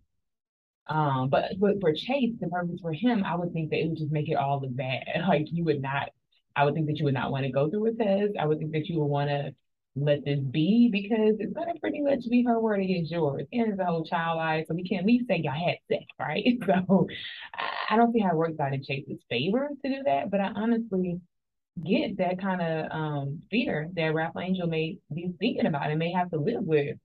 Um, 0.88 1.30
but 1.30 1.54
but 1.60 1.80
for 1.80 1.94
Chase, 1.94 2.34
the 2.40 2.48
purpose 2.50 2.80
for 2.82 2.92
him, 2.94 3.24
I 3.24 3.36
would 3.36 3.54
think 3.54 3.70
that 3.70 3.80
it 3.80 3.88
would 3.88 3.98
just 3.98 4.12
make 4.12 4.30
it 4.30 4.36
all 4.36 4.62
look 4.62 4.76
bad. 4.76 5.04
Like 5.28 5.48
you 5.52 5.64
would 5.66 5.82
not, 5.82 6.10
I 6.56 6.66
would 6.66 6.74
think 6.74 6.88
that 6.88 6.98
you 7.00 7.06
would 7.06 7.14
not 7.14 7.32
want 7.32 7.46
to 7.46 7.52
go 7.52 7.70
through 7.70 7.88
a 7.88 7.94
test. 7.94 8.34
I 8.40 8.46
would 8.46 8.60
think 8.60 8.72
that 8.74 8.88
you 8.90 9.00
would 9.00 9.06
want 9.06 9.30
to 9.30 9.56
let 9.96 10.26
this 10.26 10.40
be 10.40 10.90
because 10.92 11.36
it's 11.40 11.54
gonna 11.54 11.74
pretty 11.80 12.02
much 12.02 12.28
be 12.30 12.44
her 12.44 12.60
word 12.60 12.82
against 12.82 13.12
yours. 13.12 13.46
And 13.52 13.72
it's 13.72 13.80
a 13.80 13.86
whole 13.86 14.04
child 14.04 14.38
life, 14.38 14.66
so 14.68 14.74
we 14.74 14.88
can 14.88 15.00
at 15.00 15.06
least 15.06 15.28
say 15.28 15.38
y'all 15.38 15.54
had 15.54 15.78
sex, 15.92 16.06
right? 16.20 16.58
So 16.66 17.08
I- 17.90 17.96
don't 17.96 18.12
see 18.12 18.20
how 18.20 18.32
it 18.32 18.36
works 18.38 18.60
out 18.60 18.74
in 18.74 18.84
Chase's 18.84 19.20
favor 19.30 19.70
to 19.84 19.90
do 19.90 20.04
that, 20.06 20.32
but 20.32 20.40
I 20.40 20.48
honestly 20.56 21.20
get 21.84 22.18
that 22.18 22.40
kind 22.40 22.62
of 22.62 22.92
um 22.92 23.42
fear 23.50 23.90
that 23.94 24.14
Ralph 24.14 24.36
Angel 24.40 24.68
may 24.68 24.98
be 25.14 25.32
thinking 25.40 25.66
about 25.66 25.90
and 25.90 26.00
may 26.00 26.12
have 26.12 26.32
to 26.32 26.40
live 26.40 26.64
with. 26.64 26.98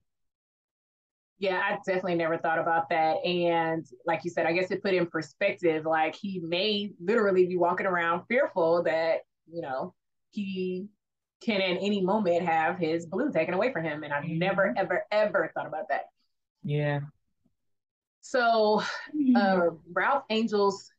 Yeah, 1.39 1.61
I 1.63 1.77
definitely 1.87 2.17
never 2.17 2.37
thought 2.39 2.59
about 2.59 2.89
that. 2.89 3.25
And 3.25 3.87
like 4.07 4.25
you 4.25 4.31
said, 4.31 4.47
I 4.47 4.53
guess 4.53 4.71
it 4.71 4.83
put 4.83 4.95
in 4.95 5.07
perspective, 5.07 5.85
like 5.87 6.17
he 6.17 6.41
may 6.41 6.91
literally 7.01 7.47
be 7.47 7.57
walking 7.57 7.87
around 7.87 8.25
fearful 8.27 8.83
that, 8.85 9.21
you 9.51 9.63
know, 9.63 9.95
he 10.31 10.89
can 11.41 11.61
at 11.61 11.79
any 11.81 12.01
moment 12.01 12.45
have 12.45 12.79
his 12.79 13.07
blue 13.07 13.31
taken 13.31 13.55
away 13.55 13.73
from 13.73 13.85
him. 13.85 14.03
And 14.03 14.13
I've 14.13 14.25
never, 14.25 14.75
ever, 14.77 15.05
ever 15.11 15.51
thought 15.55 15.67
about 15.67 15.89
that. 15.89 16.07
Yeah. 16.65 17.01
So 18.21 18.83
uh, 19.37 19.71
Ralph 19.93 20.25
Angel's 20.29 20.91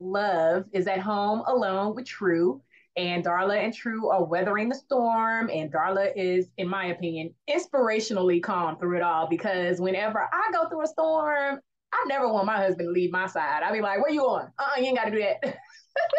love 0.00 0.64
is 0.72 0.86
at 0.86 0.98
home 0.98 1.42
alone 1.46 1.94
with 1.94 2.06
True, 2.06 2.60
and 2.96 3.24
Darla 3.24 3.56
and 3.56 3.72
True 3.72 4.10
are 4.10 4.24
weathering 4.24 4.68
the 4.68 4.74
storm. 4.74 5.48
And 5.52 5.72
Darla 5.72 6.12
is, 6.16 6.48
in 6.58 6.68
my 6.68 6.86
opinion, 6.86 7.34
inspirationally 7.48 8.42
calm 8.42 8.78
through 8.78 8.96
it 8.96 9.02
all 9.02 9.28
because 9.28 9.80
whenever 9.80 10.28
I 10.32 10.50
go 10.52 10.68
through 10.68 10.82
a 10.82 10.88
storm, 10.88 11.60
I 11.92 12.04
never 12.08 12.26
want 12.32 12.46
my 12.46 12.56
husband 12.56 12.88
to 12.88 12.92
leave 12.92 13.12
my 13.12 13.26
side. 13.26 13.62
I'd 13.62 13.72
be 13.72 13.80
like, 13.80 14.02
"Where 14.02 14.10
you 14.10 14.20
going? 14.20 14.46
Uh, 14.58 14.62
uh 14.62 14.80
you 14.80 14.86
ain't 14.86 14.96
got 14.96 15.04
to 15.04 15.10
do 15.10 15.20
that." 15.20 15.56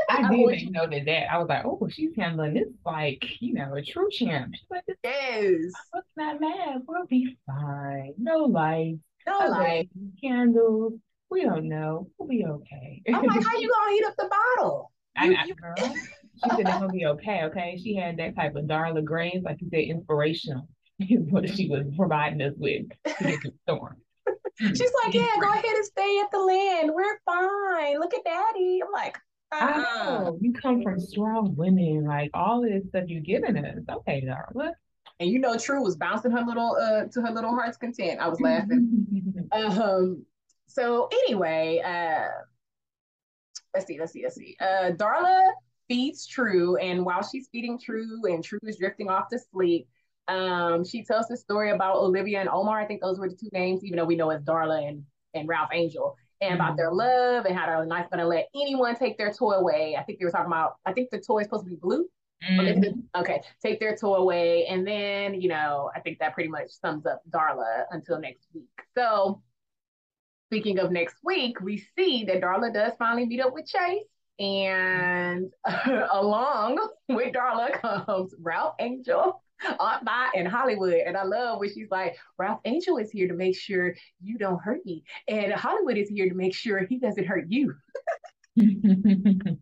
I 0.09 0.17
I'm 0.17 0.31
did 0.31 0.45
make 0.47 0.71
note 0.71 0.93
of 0.93 1.05
that. 1.05 1.31
I 1.33 1.38
was 1.38 1.47
like, 1.49 1.65
oh, 1.65 1.88
she's 1.89 2.12
handling 2.15 2.53
this 2.53 2.67
like, 2.86 3.23
you 3.39 3.53
know, 3.53 3.73
a 3.75 3.81
true 3.81 4.09
champ. 4.12 4.53
She's 4.55 4.67
like, 4.69 4.83
yes, 5.03 5.71
What's 5.91 6.07
not 6.15 6.39
mad? 6.39 6.81
We'll 6.88 7.05
be 7.07 7.38
fine. 7.47 8.13
No 8.17 8.39
lights, 8.45 8.99
no 9.27 9.39
okay, 9.39 9.49
like. 9.49 9.89
candles. 10.21 10.93
We 11.29 11.43
don't 11.43 11.67
know. 11.67 12.07
We'll 12.17 12.29
be 12.29 12.45
okay. 12.45 13.01
I'm 13.07 13.25
like, 13.25 13.43
how 13.43 13.57
you 13.57 13.71
gonna 13.79 13.91
heat 13.91 14.05
up 14.05 14.13
the 14.17 14.29
bottle? 14.57 14.91
I, 15.15 15.25
You- 15.25 15.36
I, 15.36 15.45
you- 15.45 15.55
girl, 15.55 15.75
she 15.77 16.49
said 16.49 16.57
they're 16.57 16.63
gonna 16.79 16.89
be 16.89 17.05
okay. 17.05 17.43
Okay, 17.45 17.79
she 17.83 17.95
had 17.95 18.17
that 18.17 18.36
type 18.36 18.55
of 18.55 18.65
Darla 18.65 19.03
Graves, 19.03 19.43
like 19.43 19.62
you 19.62 19.69
said, 19.69 19.79
inspirational. 19.79 20.67
Is 20.99 21.25
what 21.31 21.49
she 21.49 21.69
was 21.69 21.86
providing 21.97 22.41
us 22.41 22.53
with 22.57 22.83
to 23.05 23.23
get 23.23 23.41
the 23.41 23.51
storm. 23.63 23.97
She's 24.59 24.91
like, 25.03 25.13
yeah, 25.13 25.27
go 25.41 25.49
ahead 25.49 25.65
and 25.65 25.83
stay 25.86 26.19
at 26.23 26.29
the 26.31 26.38
land. 26.39 26.91
We're 26.93 27.17
fine. 27.25 27.99
Look 27.99 28.13
at 28.13 28.23
daddy. 28.23 28.79
I'm 28.86 28.91
like, 28.91 29.17
I 29.53 29.71
uh-uh. 29.71 30.19
know 30.19 30.37
you 30.41 30.53
come 30.53 30.81
from 30.81 30.99
strong 30.99 31.55
women, 31.55 32.05
like 32.05 32.31
all 32.33 32.63
of 32.63 32.69
this 32.69 32.87
stuff 32.89 33.05
you're 33.07 33.21
giving 33.21 33.57
us. 33.57 33.79
Okay, 33.89 34.23
Darla. 34.25 34.71
And 35.19 35.29
you 35.29 35.39
know, 35.39 35.57
True 35.57 35.83
was 35.83 35.95
bouncing 35.95 36.31
her 36.31 36.41
little 36.41 36.75
uh 36.75 37.05
to 37.05 37.21
her 37.21 37.31
little 37.31 37.51
heart's 37.51 37.77
content. 37.77 38.19
I 38.19 38.27
was 38.27 38.41
laughing. 38.41 39.07
Um. 39.51 40.25
So 40.67 41.07
anyway, 41.25 41.79
uh, 41.85 42.29
let's 43.75 43.85
see, 43.85 43.99
let's 43.99 44.11
see, 44.11 44.23
let's 44.23 44.35
see. 44.35 44.55
Uh, 44.59 44.91
Darla 44.91 45.43
feeds 45.87 46.25
True, 46.25 46.77
and 46.77 47.05
while 47.05 47.21
she's 47.21 47.47
feeding 47.51 47.79
True, 47.79 48.21
and 48.25 48.43
True 48.43 48.59
is 48.63 48.77
drifting 48.77 49.09
off 49.09 49.27
to 49.29 49.37
sleep, 49.51 49.87
um, 50.27 50.83
she 50.83 51.03
tells 51.03 51.27
the 51.27 51.37
story 51.37 51.71
about 51.71 51.97
Olivia 51.97 52.39
and 52.39 52.49
Omar. 52.49 52.79
I 52.79 52.85
think 52.85 53.01
those 53.01 53.19
were 53.19 53.29
the 53.29 53.35
two 53.35 53.49
names, 53.51 53.83
even 53.83 53.97
though 53.97 54.05
we 54.05 54.15
know 54.15 54.31
it's 54.31 54.43
Darla 54.43 54.87
and 54.87 55.03
and 55.35 55.47
Ralph 55.47 55.69
Angel. 55.73 56.15
And 56.41 56.56
about 56.56 56.76
their 56.76 56.91
love 56.91 57.46
and 57.46 57.56
how 57.56 57.65
they're 57.65 57.86
not 57.86 58.10
going 58.10 58.19
to 58.19 58.28
let 58.28 58.48
anyone 58.54 58.96
take 58.96 59.17
their 59.17 59.32
toy 59.32 59.54
away. 59.54 59.96
I 59.98 60.04
think 60.04 60.19
they 60.19 60.26
were 60.26 60.32
talking 60.32 60.48
about. 60.48 60.76
I 60.86 60.91
think 60.91 61.10
the 61.10 61.19
toy 61.19 61.39
is 61.39 61.46
supposed 61.46 61.63
to 61.63 61.69
be 61.69 61.78
blue. 61.78 62.06
Mm-hmm. 62.50 63.00
Okay, 63.15 63.41
take 63.62 63.80
their 63.80 63.96
toy 63.96 64.15
away. 64.15 64.65
And 64.65 64.86
then, 64.86 65.39
you 65.39 65.50
know, 65.50 65.89
I 65.96 66.00
think 66.02 66.19
that 66.19 66.34
pretty 66.34 66.50
much 66.50 66.69
sums 66.69 67.06
up 67.06 67.22
Darla 67.30 67.86
until 67.91 68.19
next 68.19 68.48
week. 68.54 68.67
So, 68.98 69.41
speaking 70.50 70.80
of 70.80 70.91
next 70.91 71.15
week, 71.24 71.62
we 71.62 71.86
see 71.98 72.26
that 72.26 72.41
Darla 72.41 72.74
does 72.74 72.93
finally 73.00 73.26
meet 73.26 73.39
up 73.39 73.54
with 73.54 73.65
Chase. 73.65 74.04
And 74.39 75.52
along 76.12 76.80
with 77.10 77.34
Darla 77.34 77.74
comes 77.80 78.34
Ralph 78.39 78.76
Angel, 78.80 79.41
Aunt 79.80 80.04
Vi, 80.04 80.30
in 80.36 80.46
Hollywood. 80.46 80.96
And 81.06 81.15
I 81.15 81.24
love 81.24 81.60
when 81.60 81.74
she's 81.74 81.91
like, 81.91 82.17
Ralph 82.38 82.60
Angel 82.65 82.98
is 82.98 83.12
here 83.12 83.28
to 83.28 83.34
make 83.34 83.58
sure 83.58 83.96
you 84.22 84.38
don't 84.38 84.62
hurt 84.62 84.86
me. 84.86 85.04
And 85.28 85.54
Hollywood 85.54 85.98
is 85.98 86.10
here 86.10 86.28
to 86.30 86.36
make 86.36 86.56
sure 86.56 86.86
he 86.86 86.98
doesn't 86.98 87.26
hurt 87.26 87.46
you. 87.48 87.76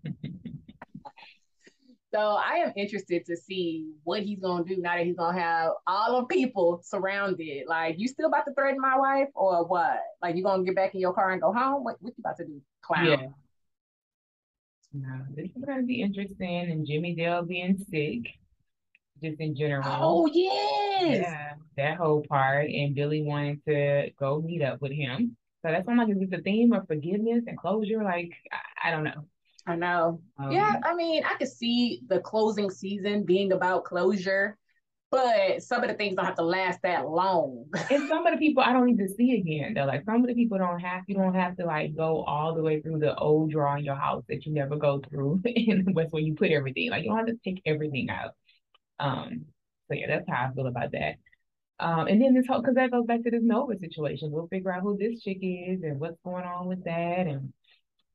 So 2.14 2.20
I 2.20 2.56
am 2.56 2.74
interested 2.76 3.26
to 3.28 3.38
see 3.38 3.94
what 4.04 4.22
he's 4.22 4.40
gonna 4.40 4.66
do 4.66 4.76
now 4.78 4.98
that 4.98 5.06
he's 5.06 5.16
gonna 5.16 5.40
have 5.40 5.72
all 5.88 6.18
of 6.18 6.28
people 6.28 6.82
surrounded. 6.84 7.68
Like, 7.68 7.98
you 7.98 8.10
still 8.10 8.28
about 8.28 8.46
to 8.48 8.54
threaten 8.54 8.82
my 8.82 8.98
wife 8.98 9.30
or 9.34 9.66
what? 9.66 10.02
Like, 10.22 10.36
you 10.36 10.44
gonna 10.44 10.64
get 10.64 10.76
back 10.76 10.94
in 10.94 11.00
your 11.00 11.14
car 11.14 11.32
and 11.32 11.42
go 11.42 11.54
home? 11.54 11.86
What, 11.86 12.02
what 12.02 12.14
you 12.18 12.22
about 12.22 12.36
to 12.38 12.46
do, 12.46 12.62
clown? 12.82 13.06
Yeah. 13.06 13.28
No, 14.94 15.22
this 15.36 15.50
is 15.56 15.64
gonna 15.66 15.84
be 15.84 16.02
interesting. 16.02 16.72
And 16.72 16.86
Jimmy 16.86 17.16
Dale 17.16 17.44
being 17.44 17.78
sick, 17.90 18.34
just 19.24 19.40
in 19.40 19.56
general. 19.56 19.86
Oh 19.88 20.26
yes. 20.26 21.22
Yeah, 21.22 21.54
that 21.78 21.98
whole 21.98 22.24
part, 22.28 22.70
and 22.70 22.94
Billy 22.94 23.22
wanting 23.22 23.62
to 23.68 24.12
go 24.20 24.42
meet 24.42 24.62
up 24.62 24.82
with 24.82 24.92
him. 24.92 25.38
So 25.64 25.72
that's 25.72 25.88
almost 25.88 26.10
like, 26.10 26.18
is 26.18 26.30
the 26.30 26.40
theme 26.40 26.74
of 26.74 26.88
forgiveness 26.88 27.44
and 27.48 27.58
closure? 27.58 28.04
Like, 28.04 28.34
I, 28.52 28.90
I 28.90 28.92
don't 28.92 29.04
know. 29.04 29.28
I 29.68 29.76
know. 29.76 30.22
Um, 30.40 30.52
yeah, 30.52 30.80
I 30.84 30.96
mean, 30.96 31.24
I 31.24 31.36
could 31.36 31.48
see 31.48 32.02
the 32.08 32.20
closing 32.20 32.72
season 32.72 33.24
being 33.24 33.52
about 33.52 33.86
closure, 33.86 34.58
but 35.12 35.62
some 35.62 35.84
of 35.84 35.90
the 35.90 35.96
things 35.96 36.16
don't 36.16 36.26
have 36.26 36.36
to 36.36 36.44
last 36.44 36.80
that 36.84 37.08
long. 37.08 37.66
and 37.92 38.08
some 38.08 38.26
of 38.26 38.34
the 38.34 38.40
people 38.40 38.64
I 38.64 38.72
don't 38.72 38.86
need 38.86 38.98
to 39.00 39.14
see 39.14 39.36
again. 39.36 39.74
Though, 39.74 39.86
like 39.86 40.06
some 40.06 40.22
of 40.22 40.28
the 40.28 40.34
people 40.34 40.58
don't 40.58 40.80
have 40.80 41.04
you 41.08 41.16
don't 41.16 41.36
have 41.36 41.58
to 41.58 41.66
like 41.66 41.96
go 41.96 42.24
all 42.24 42.56
the 42.56 42.62
way 42.62 42.82
through 42.82 43.00
the 43.00 43.16
old 43.16 43.52
drawer 43.52 43.78
in 43.78 43.84
your 43.84 43.96
house 43.96 44.24
that 44.30 44.46
you 44.46 44.54
never 44.54 44.78
go 44.78 45.02
through, 45.10 45.42
and 45.46 45.94
that's 45.96 46.12
where 46.12 46.24
you 46.24 46.34
put 46.36 46.52
everything. 46.52 46.90
Like 46.90 47.04
you 47.04 47.10
don't 47.10 47.18
have 47.18 47.28
to 47.28 47.40
take 47.44 47.62
everything 47.66 48.10
out. 48.10 48.32
Um. 49.00 49.46
So 49.90 49.96
yeah, 49.96 50.08
that's 50.08 50.30
how 50.30 50.48
I 50.50 50.54
feel 50.54 50.68
about 50.68 50.94
that. 50.94 51.16
Um, 51.82 52.08
and 52.08 52.22
then 52.22 52.34
this 52.34 52.46
whole 52.48 52.62
because 52.62 52.76
that 52.76 52.92
goes 52.92 53.06
back 53.06 53.24
to 53.24 53.32
this 53.32 53.44
Nova 53.44 53.78
situation. 53.78 54.32
We'll 54.32 54.48
figure 54.48 54.72
out 54.72 54.84
who 54.84 54.98
this 54.98 55.22
chick 55.22 55.40
is 55.42 55.82
and 55.84 56.00
what's 56.00 56.18
going 56.24 56.46
on 56.46 56.68
with 56.68 56.84
that 56.86 57.28
and 57.28 57.52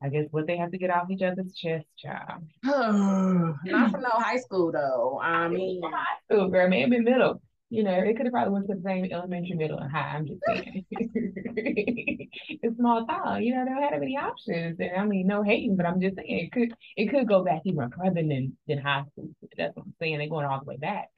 I 0.03 0.09
guess 0.09 0.27
what 0.31 0.47
they 0.47 0.57
have 0.59 0.71
to 0.73 0.79
get 0.79 0.91
off 0.91 1.11
each 1.11 1.23
other's 1.23 1.55
chest, 1.55 1.87
child. 1.97 2.43
Not 2.65 3.91
from 3.91 4.03
no 4.03 4.11
high 4.11 4.37
school 4.39 4.71
though. 4.71 5.19
I 5.23 5.49
mean, 5.49 5.81
high 5.83 6.19
school 6.25 6.49
girl, 6.49 6.69
maybe 6.69 7.01
middle. 7.01 7.41
You 7.69 7.83
know, 7.83 8.01
they 8.01 8.15
could 8.15 8.27
have 8.27 8.33
probably 8.33 8.53
went 8.53 8.69
to 8.69 8.75
the 8.77 8.83
same 8.83 9.09
elementary, 9.11 9.57
middle, 9.57 9.79
and 9.79 9.91
high. 9.91 10.15
I'm 10.15 10.27
just 10.27 10.41
saying. 10.47 10.85
it's 10.91 12.77
small 12.77 13.05
town. 13.07 13.43
You 13.43 13.57
know, 13.57 13.65
they 13.65 13.71
don't 13.71 13.93
have 13.93 14.03
any 14.03 14.17
options. 14.17 14.79
And 14.79 14.91
I 14.97 15.05
mean, 15.05 15.27
no 15.27 15.43
hating, 15.43 15.77
but 15.77 15.87
I'm 15.87 16.01
just 16.01 16.17
saying 16.17 16.29
it 16.29 16.53
could 16.53 16.75
it 16.97 17.11
could 17.11 17.27
go 17.27 17.43
back 17.43 17.63
even 17.65 17.91
further 17.91 18.15
than 18.15 18.57
than 18.69 18.79
high 18.79 19.05
school. 19.13 19.31
That's 19.57 19.75
what 19.75 19.87
I'm 19.87 19.95
saying. 20.01 20.19
They're 20.19 20.29
going 20.29 20.47
all 20.47 20.61
the 20.61 20.67
way 20.67 20.77
back 20.77 21.09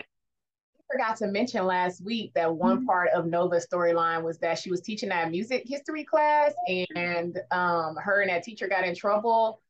forgot 0.90 1.16
to 1.16 1.26
mention 1.26 1.66
last 1.66 2.04
week 2.04 2.32
that 2.34 2.54
one 2.54 2.78
mm-hmm. 2.78 2.86
part 2.86 3.10
of 3.10 3.26
Nova's 3.26 3.66
storyline 3.66 4.22
was 4.22 4.38
that 4.38 4.58
she 4.58 4.70
was 4.70 4.80
teaching 4.80 5.08
that 5.10 5.30
music 5.30 5.64
history 5.66 6.04
class 6.04 6.52
and 6.94 7.38
um, 7.50 7.96
her 7.96 8.22
and 8.22 8.30
that 8.30 8.42
teacher 8.42 8.68
got 8.68 8.84
in 8.84 8.94
trouble. 8.94 9.60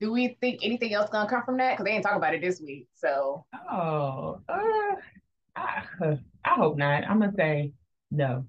Do 0.00 0.12
we 0.12 0.36
think 0.40 0.60
anything 0.62 0.94
else 0.94 1.10
gonna 1.10 1.28
come 1.28 1.42
from 1.42 1.56
that? 1.56 1.72
Because 1.72 1.84
they 1.84 1.92
didn't 1.92 2.04
talk 2.04 2.16
about 2.16 2.34
it 2.34 2.40
this 2.40 2.60
week. 2.60 2.86
So 2.94 3.44
oh, 3.70 4.40
uh, 4.48 4.94
I, 5.56 5.82
I 6.44 6.54
hope 6.54 6.76
not. 6.76 7.04
I'm 7.08 7.18
gonna 7.18 7.32
say 7.36 7.72
no. 8.10 8.44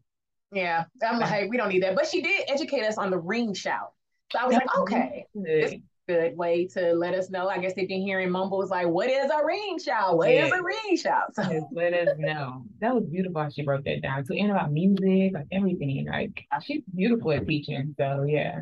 Yeah, 0.52 0.86
I'm 1.04 1.20
like, 1.20 1.50
we 1.50 1.58
don't 1.58 1.70
need 1.70 1.84
that. 1.84 1.96
But 1.96 2.08
she 2.08 2.22
did 2.22 2.50
educate 2.50 2.84
us 2.84 2.98
on 2.98 3.12
the 3.12 3.18
ring 3.18 3.54
shout. 3.54 3.94
So 4.32 4.40
I 4.40 4.46
was 4.46 4.56
like, 4.56 4.78
okay, 4.78 5.26
this, 5.34 5.76
good 6.10 6.36
way 6.36 6.65
to 6.65 6.93
let 6.93 7.13
us 7.13 7.30
know. 7.30 7.48
I 7.48 7.60
guess 7.60 7.74
they've 7.76 7.88
been 7.88 8.02
hearing 8.02 8.32
mumbles 8.32 8.72
like, 8.72 8.88
"What 8.88 9.10
is 9.10 9.30
a 9.30 9.45
ring 9.45 9.78
shout? 9.78 10.17
What 10.17 10.32
yeah. 10.32 10.45
is 10.45 10.52
a 10.52 10.62
ring 10.62 10.98
shout?" 10.98 11.36
So 11.36 11.69
let 11.72 11.93
us 11.93 12.17
know. 12.17 12.65
That 12.82 12.95
was 12.95 13.06
beautiful. 13.06 13.41
How 13.41 13.50
she 13.50 13.62
broke 13.62 13.86
that 13.86 14.02
down. 14.02 14.26
So 14.26 14.34
and 14.34 14.50
about 14.50 14.72
music, 14.72 15.34
like 15.34 15.48
everything. 15.52 16.08
Like 16.12 16.45
she's 16.63 16.82
beautiful 16.95 17.32
at 17.32 17.48
teaching. 17.48 17.93
So 17.98 18.24
yeah. 18.28 18.62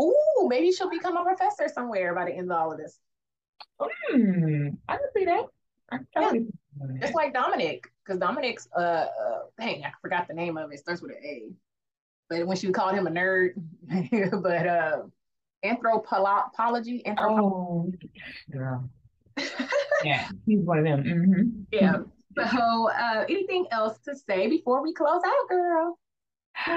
Ooh, 0.00 0.46
maybe 0.48 0.72
she'll 0.72 0.90
become 0.90 1.16
a 1.16 1.24
professor 1.24 1.72
somewhere 1.72 2.14
by 2.14 2.26
the 2.26 2.32
end 2.32 2.52
of 2.52 2.58
all 2.58 2.72
of 2.72 2.78
this. 2.78 2.98
Hmm, 3.80 4.68
I 4.88 4.96
can 4.96 5.06
see 5.16 5.24
that. 5.24 5.44
I 5.90 5.98
yeah. 6.16 6.32
Just 7.00 7.14
like 7.14 7.32
Dominic, 7.32 7.84
because 8.04 8.20
Dominic's 8.20 8.68
uh, 8.76 9.06
uh, 9.08 9.38
dang, 9.58 9.84
I 9.84 9.92
forgot 10.02 10.28
the 10.28 10.34
name 10.34 10.58
of 10.58 10.70
it. 10.70 10.74
it 10.74 10.80
starts 10.80 11.00
with 11.00 11.12
an 11.12 11.24
A. 11.24 11.48
But 12.28 12.46
when 12.46 12.58
she 12.58 12.70
called 12.70 12.94
him 12.94 13.06
a 13.06 13.10
nerd, 13.10 13.52
but 14.42 14.66
uh 14.66 15.02
anthropology. 15.62 17.04
anthropology. 17.06 17.98
Oh, 18.02 18.52
girl. 18.52 18.90
yeah, 20.04 20.28
he's 20.46 20.60
one 20.60 20.78
of 20.78 20.84
them. 20.84 21.02
Mm-hmm. 21.04 21.62
Yeah. 21.72 21.96
So, 22.36 22.90
uh, 22.90 23.24
anything 23.28 23.66
else 23.70 23.98
to 24.04 24.16
say 24.16 24.48
before 24.48 24.82
we 24.82 24.92
close 24.92 25.22
out, 25.24 25.48
girl? 25.48 25.98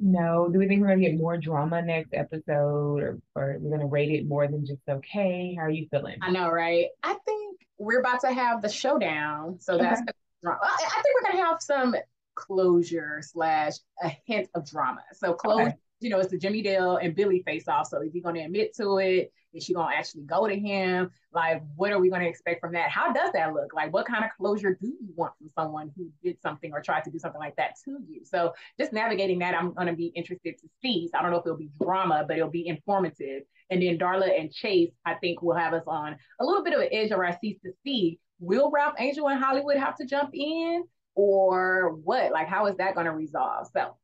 no. 0.00 0.48
Do 0.52 0.58
we 0.58 0.66
think 0.66 0.80
we're 0.80 0.88
gonna 0.88 1.00
get 1.00 1.16
more 1.16 1.36
drama 1.36 1.82
next 1.82 2.14
episode, 2.14 3.02
or, 3.02 3.18
or 3.34 3.56
we're 3.60 3.76
gonna 3.76 3.88
rate 3.88 4.10
it 4.10 4.26
more 4.26 4.46
than 4.46 4.66
just 4.66 4.82
okay? 4.88 5.54
How 5.56 5.64
are 5.64 5.70
you 5.70 5.86
feeling? 5.90 6.18
I 6.22 6.30
know, 6.30 6.50
right? 6.50 6.86
I 7.02 7.16
think 7.24 7.60
we're 7.78 8.00
about 8.00 8.20
to 8.22 8.32
have 8.32 8.62
the 8.62 8.68
showdown, 8.68 9.58
so 9.60 9.74
okay. 9.74 9.84
that's 9.84 10.02
drama. 10.42 10.60
I, 10.62 10.84
I 10.84 11.02
think 11.02 11.14
we're 11.14 11.30
gonna 11.30 11.44
have 11.44 11.60
some 11.60 11.96
closure 12.34 13.20
slash 13.22 13.74
a 14.02 14.12
hint 14.26 14.48
of 14.54 14.68
drama. 14.68 15.02
So 15.12 15.34
closure. 15.34 15.68
Okay 15.68 15.76
you 16.00 16.10
know, 16.10 16.18
it's 16.18 16.30
the 16.30 16.38
Jimmy 16.38 16.62
Dale 16.62 16.96
and 16.96 17.14
Billy 17.14 17.42
face 17.44 17.68
off. 17.68 17.88
So 17.88 18.00
is 18.02 18.12
he 18.12 18.20
going 18.20 18.36
to 18.36 18.42
admit 18.42 18.74
to 18.76 18.98
it? 18.98 19.32
Is 19.54 19.64
she 19.64 19.72
going 19.72 19.90
to 19.90 19.96
actually 19.96 20.22
go 20.22 20.46
to 20.46 20.54
him? 20.54 21.10
Like, 21.32 21.62
what 21.76 21.90
are 21.90 21.98
we 21.98 22.10
going 22.10 22.20
to 22.20 22.28
expect 22.28 22.60
from 22.60 22.72
that? 22.72 22.90
How 22.90 23.12
does 23.12 23.30
that 23.32 23.54
look? 23.54 23.72
Like, 23.74 23.92
what 23.92 24.06
kind 24.06 24.24
of 24.24 24.30
closure 24.36 24.76
do 24.80 24.88
you 24.88 25.08
want 25.16 25.32
from 25.38 25.48
someone 25.56 25.90
who 25.96 26.10
did 26.22 26.40
something 26.40 26.72
or 26.72 26.82
tried 26.82 27.04
to 27.04 27.10
do 27.10 27.18
something 27.18 27.40
like 27.40 27.56
that 27.56 27.76
to 27.84 27.98
you? 28.06 28.24
So 28.24 28.52
just 28.78 28.92
navigating 28.92 29.38
that, 29.40 29.54
I'm 29.54 29.72
going 29.72 29.86
to 29.86 29.94
be 29.94 30.06
interested 30.14 30.58
to 30.58 30.68
see. 30.82 31.08
So 31.10 31.18
I 31.18 31.22
don't 31.22 31.30
know 31.30 31.38
if 31.38 31.46
it'll 31.46 31.56
be 31.56 31.70
drama, 31.80 32.24
but 32.28 32.36
it'll 32.36 32.50
be 32.50 32.66
informative. 32.66 33.42
And 33.70 33.82
then 33.82 33.98
Darla 33.98 34.38
and 34.38 34.52
Chase, 34.52 34.92
I 35.04 35.14
think 35.14 35.42
will 35.42 35.56
have 35.56 35.72
us 35.72 35.84
on 35.86 36.16
a 36.40 36.44
little 36.44 36.62
bit 36.62 36.74
of 36.74 36.80
an 36.80 36.88
edge 36.92 37.10
of 37.10 37.18
our 37.18 37.36
seats 37.40 37.62
to 37.62 37.72
see, 37.84 38.20
will 38.40 38.70
Ralph 38.70 38.94
Angel 38.98 39.28
and 39.28 39.42
Hollywood 39.42 39.76
have 39.76 39.96
to 39.96 40.06
jump 40.06 40.30
in 40.34 40.84
or 41.14 41.96
what? 42.04 42.32
Like, 42.32 42.48
how 42.48 42.66
is 42.66 42.76
that 42.76 42.94
going 42.94 43.06
to 43.06 43.12
resolve? 43.12 43.66
So 43.72 43.96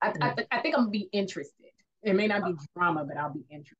I, 0.00 0.12
I, 0.20 0.34
th- 0.34 0.48
I 0.50 0.60
think 0.60 0.76
I'm 0.76 0.82
gonna 0.82 0.90
be 0.90 1.08
interested. 1.12 1.66
It 2.02 2.14
may 2.14 2.26
not 2.28 2.44
be 2.44 2.54
drama, 2.76 3.04
but 3.04 3.16
I'll 3.16 3.32
be 3.32 3.44
interested. 3.50 3.76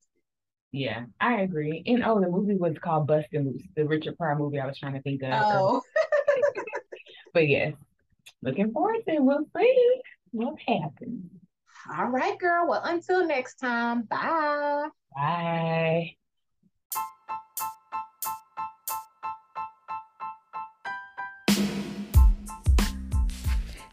Yeah, 0.71 1.05
I 1.19 1.41
agree. 1.41 1.81
And 1.85 2.03
oh, 2.03 2.19
the 2.19 2.29
movie 2.29 2.55
was 2.55 2.77
called 2.77 3.07
Bustin' 3.07 3.45
Loose, 3.45 3.63
the 3.75 3.85
Richard 3.85 4.17
Pryor 4.17 4.37
movie 4.37 4.59
I 4.59 4.67
was 4.67 4.77
trying 4.77 4.93
to 4.93 5.01
think 5.01 5.23
of. 5.23 5.31
Oh. 5.33 5.81
but 7.33 7.47
yes, 7.47 7.73
looking 8.41 8.71
forward 8.71 8.97
to 9.07 9.13
it. 9.13 9.23
We'll 9.23 9.47
see 9.57 10.01
what 10.31 10.55
happens. 10.67 11.31
All 11.97 12.07
right, 12.07 12.37
girl. 12.37 12.67
Well, 12.67 12.81
until 12.83 13.25
next 13.25 13.55
time, 13.55 14.03
bye. 14.03 14.89
Bye. 15.15 16.15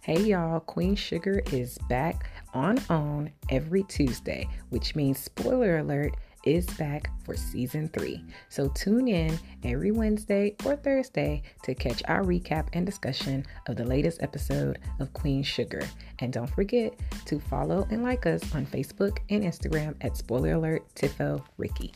Hey 0.06 0.20
y'all, 0.20 0.60
Queen 0.60 0.94
Sugar 0.94 1.42
is 1.50 1.78
back 1.88 2.30
on 2.54 2.78
OWN 2.90 3.32
every 3.48 3.82
Tuesday, 3.82 4.48
which 4.68 4.94
means 4.94 5.18
spoiler 5.18 5.78
alert 5.78 6.14
is 6.44 6.64
back 6.78 7.10
for 7.24 7.34
season 7.34 7.88
three. 7.88 8.22
So 8.48 8.68
tune 8.68 9.08
in 9.08 9.36
every 9.64 9.90
Wednesday 9.90 10.54
or 10.64 10.76
Thursday 10.76 11.42
to 11.64 11.74
catch 11.74 12.04
our 12.06 12.22
recap 12.22 12.68
and 12.72 12.86
discussion 12.86 13.44
of 13.66 13.74
the 13.74 13.84
latest 13.84 14.22
episode 14.22 14.78
of 15.00 15.12
Queen 15.12 15.42
Sugar. 15.42 15.82
And 16.20 16.32
don't 16.32 16.50
forget 16.50 16.94
to 17.24 17.40
follow 17.40 17.84
and 17.90 18.04
like 18.04 18.26
us 18.26 18.54
on 18.54 18.64
Facebook 18.64 19.18
and 19.28 19.42
Instagram 19.42 19.96
at 20.02 20.16
spoiler 20.16 20.52
alert 20.52 20.84
Tifo 20.94 21.44
Ricky. 21.56 21.92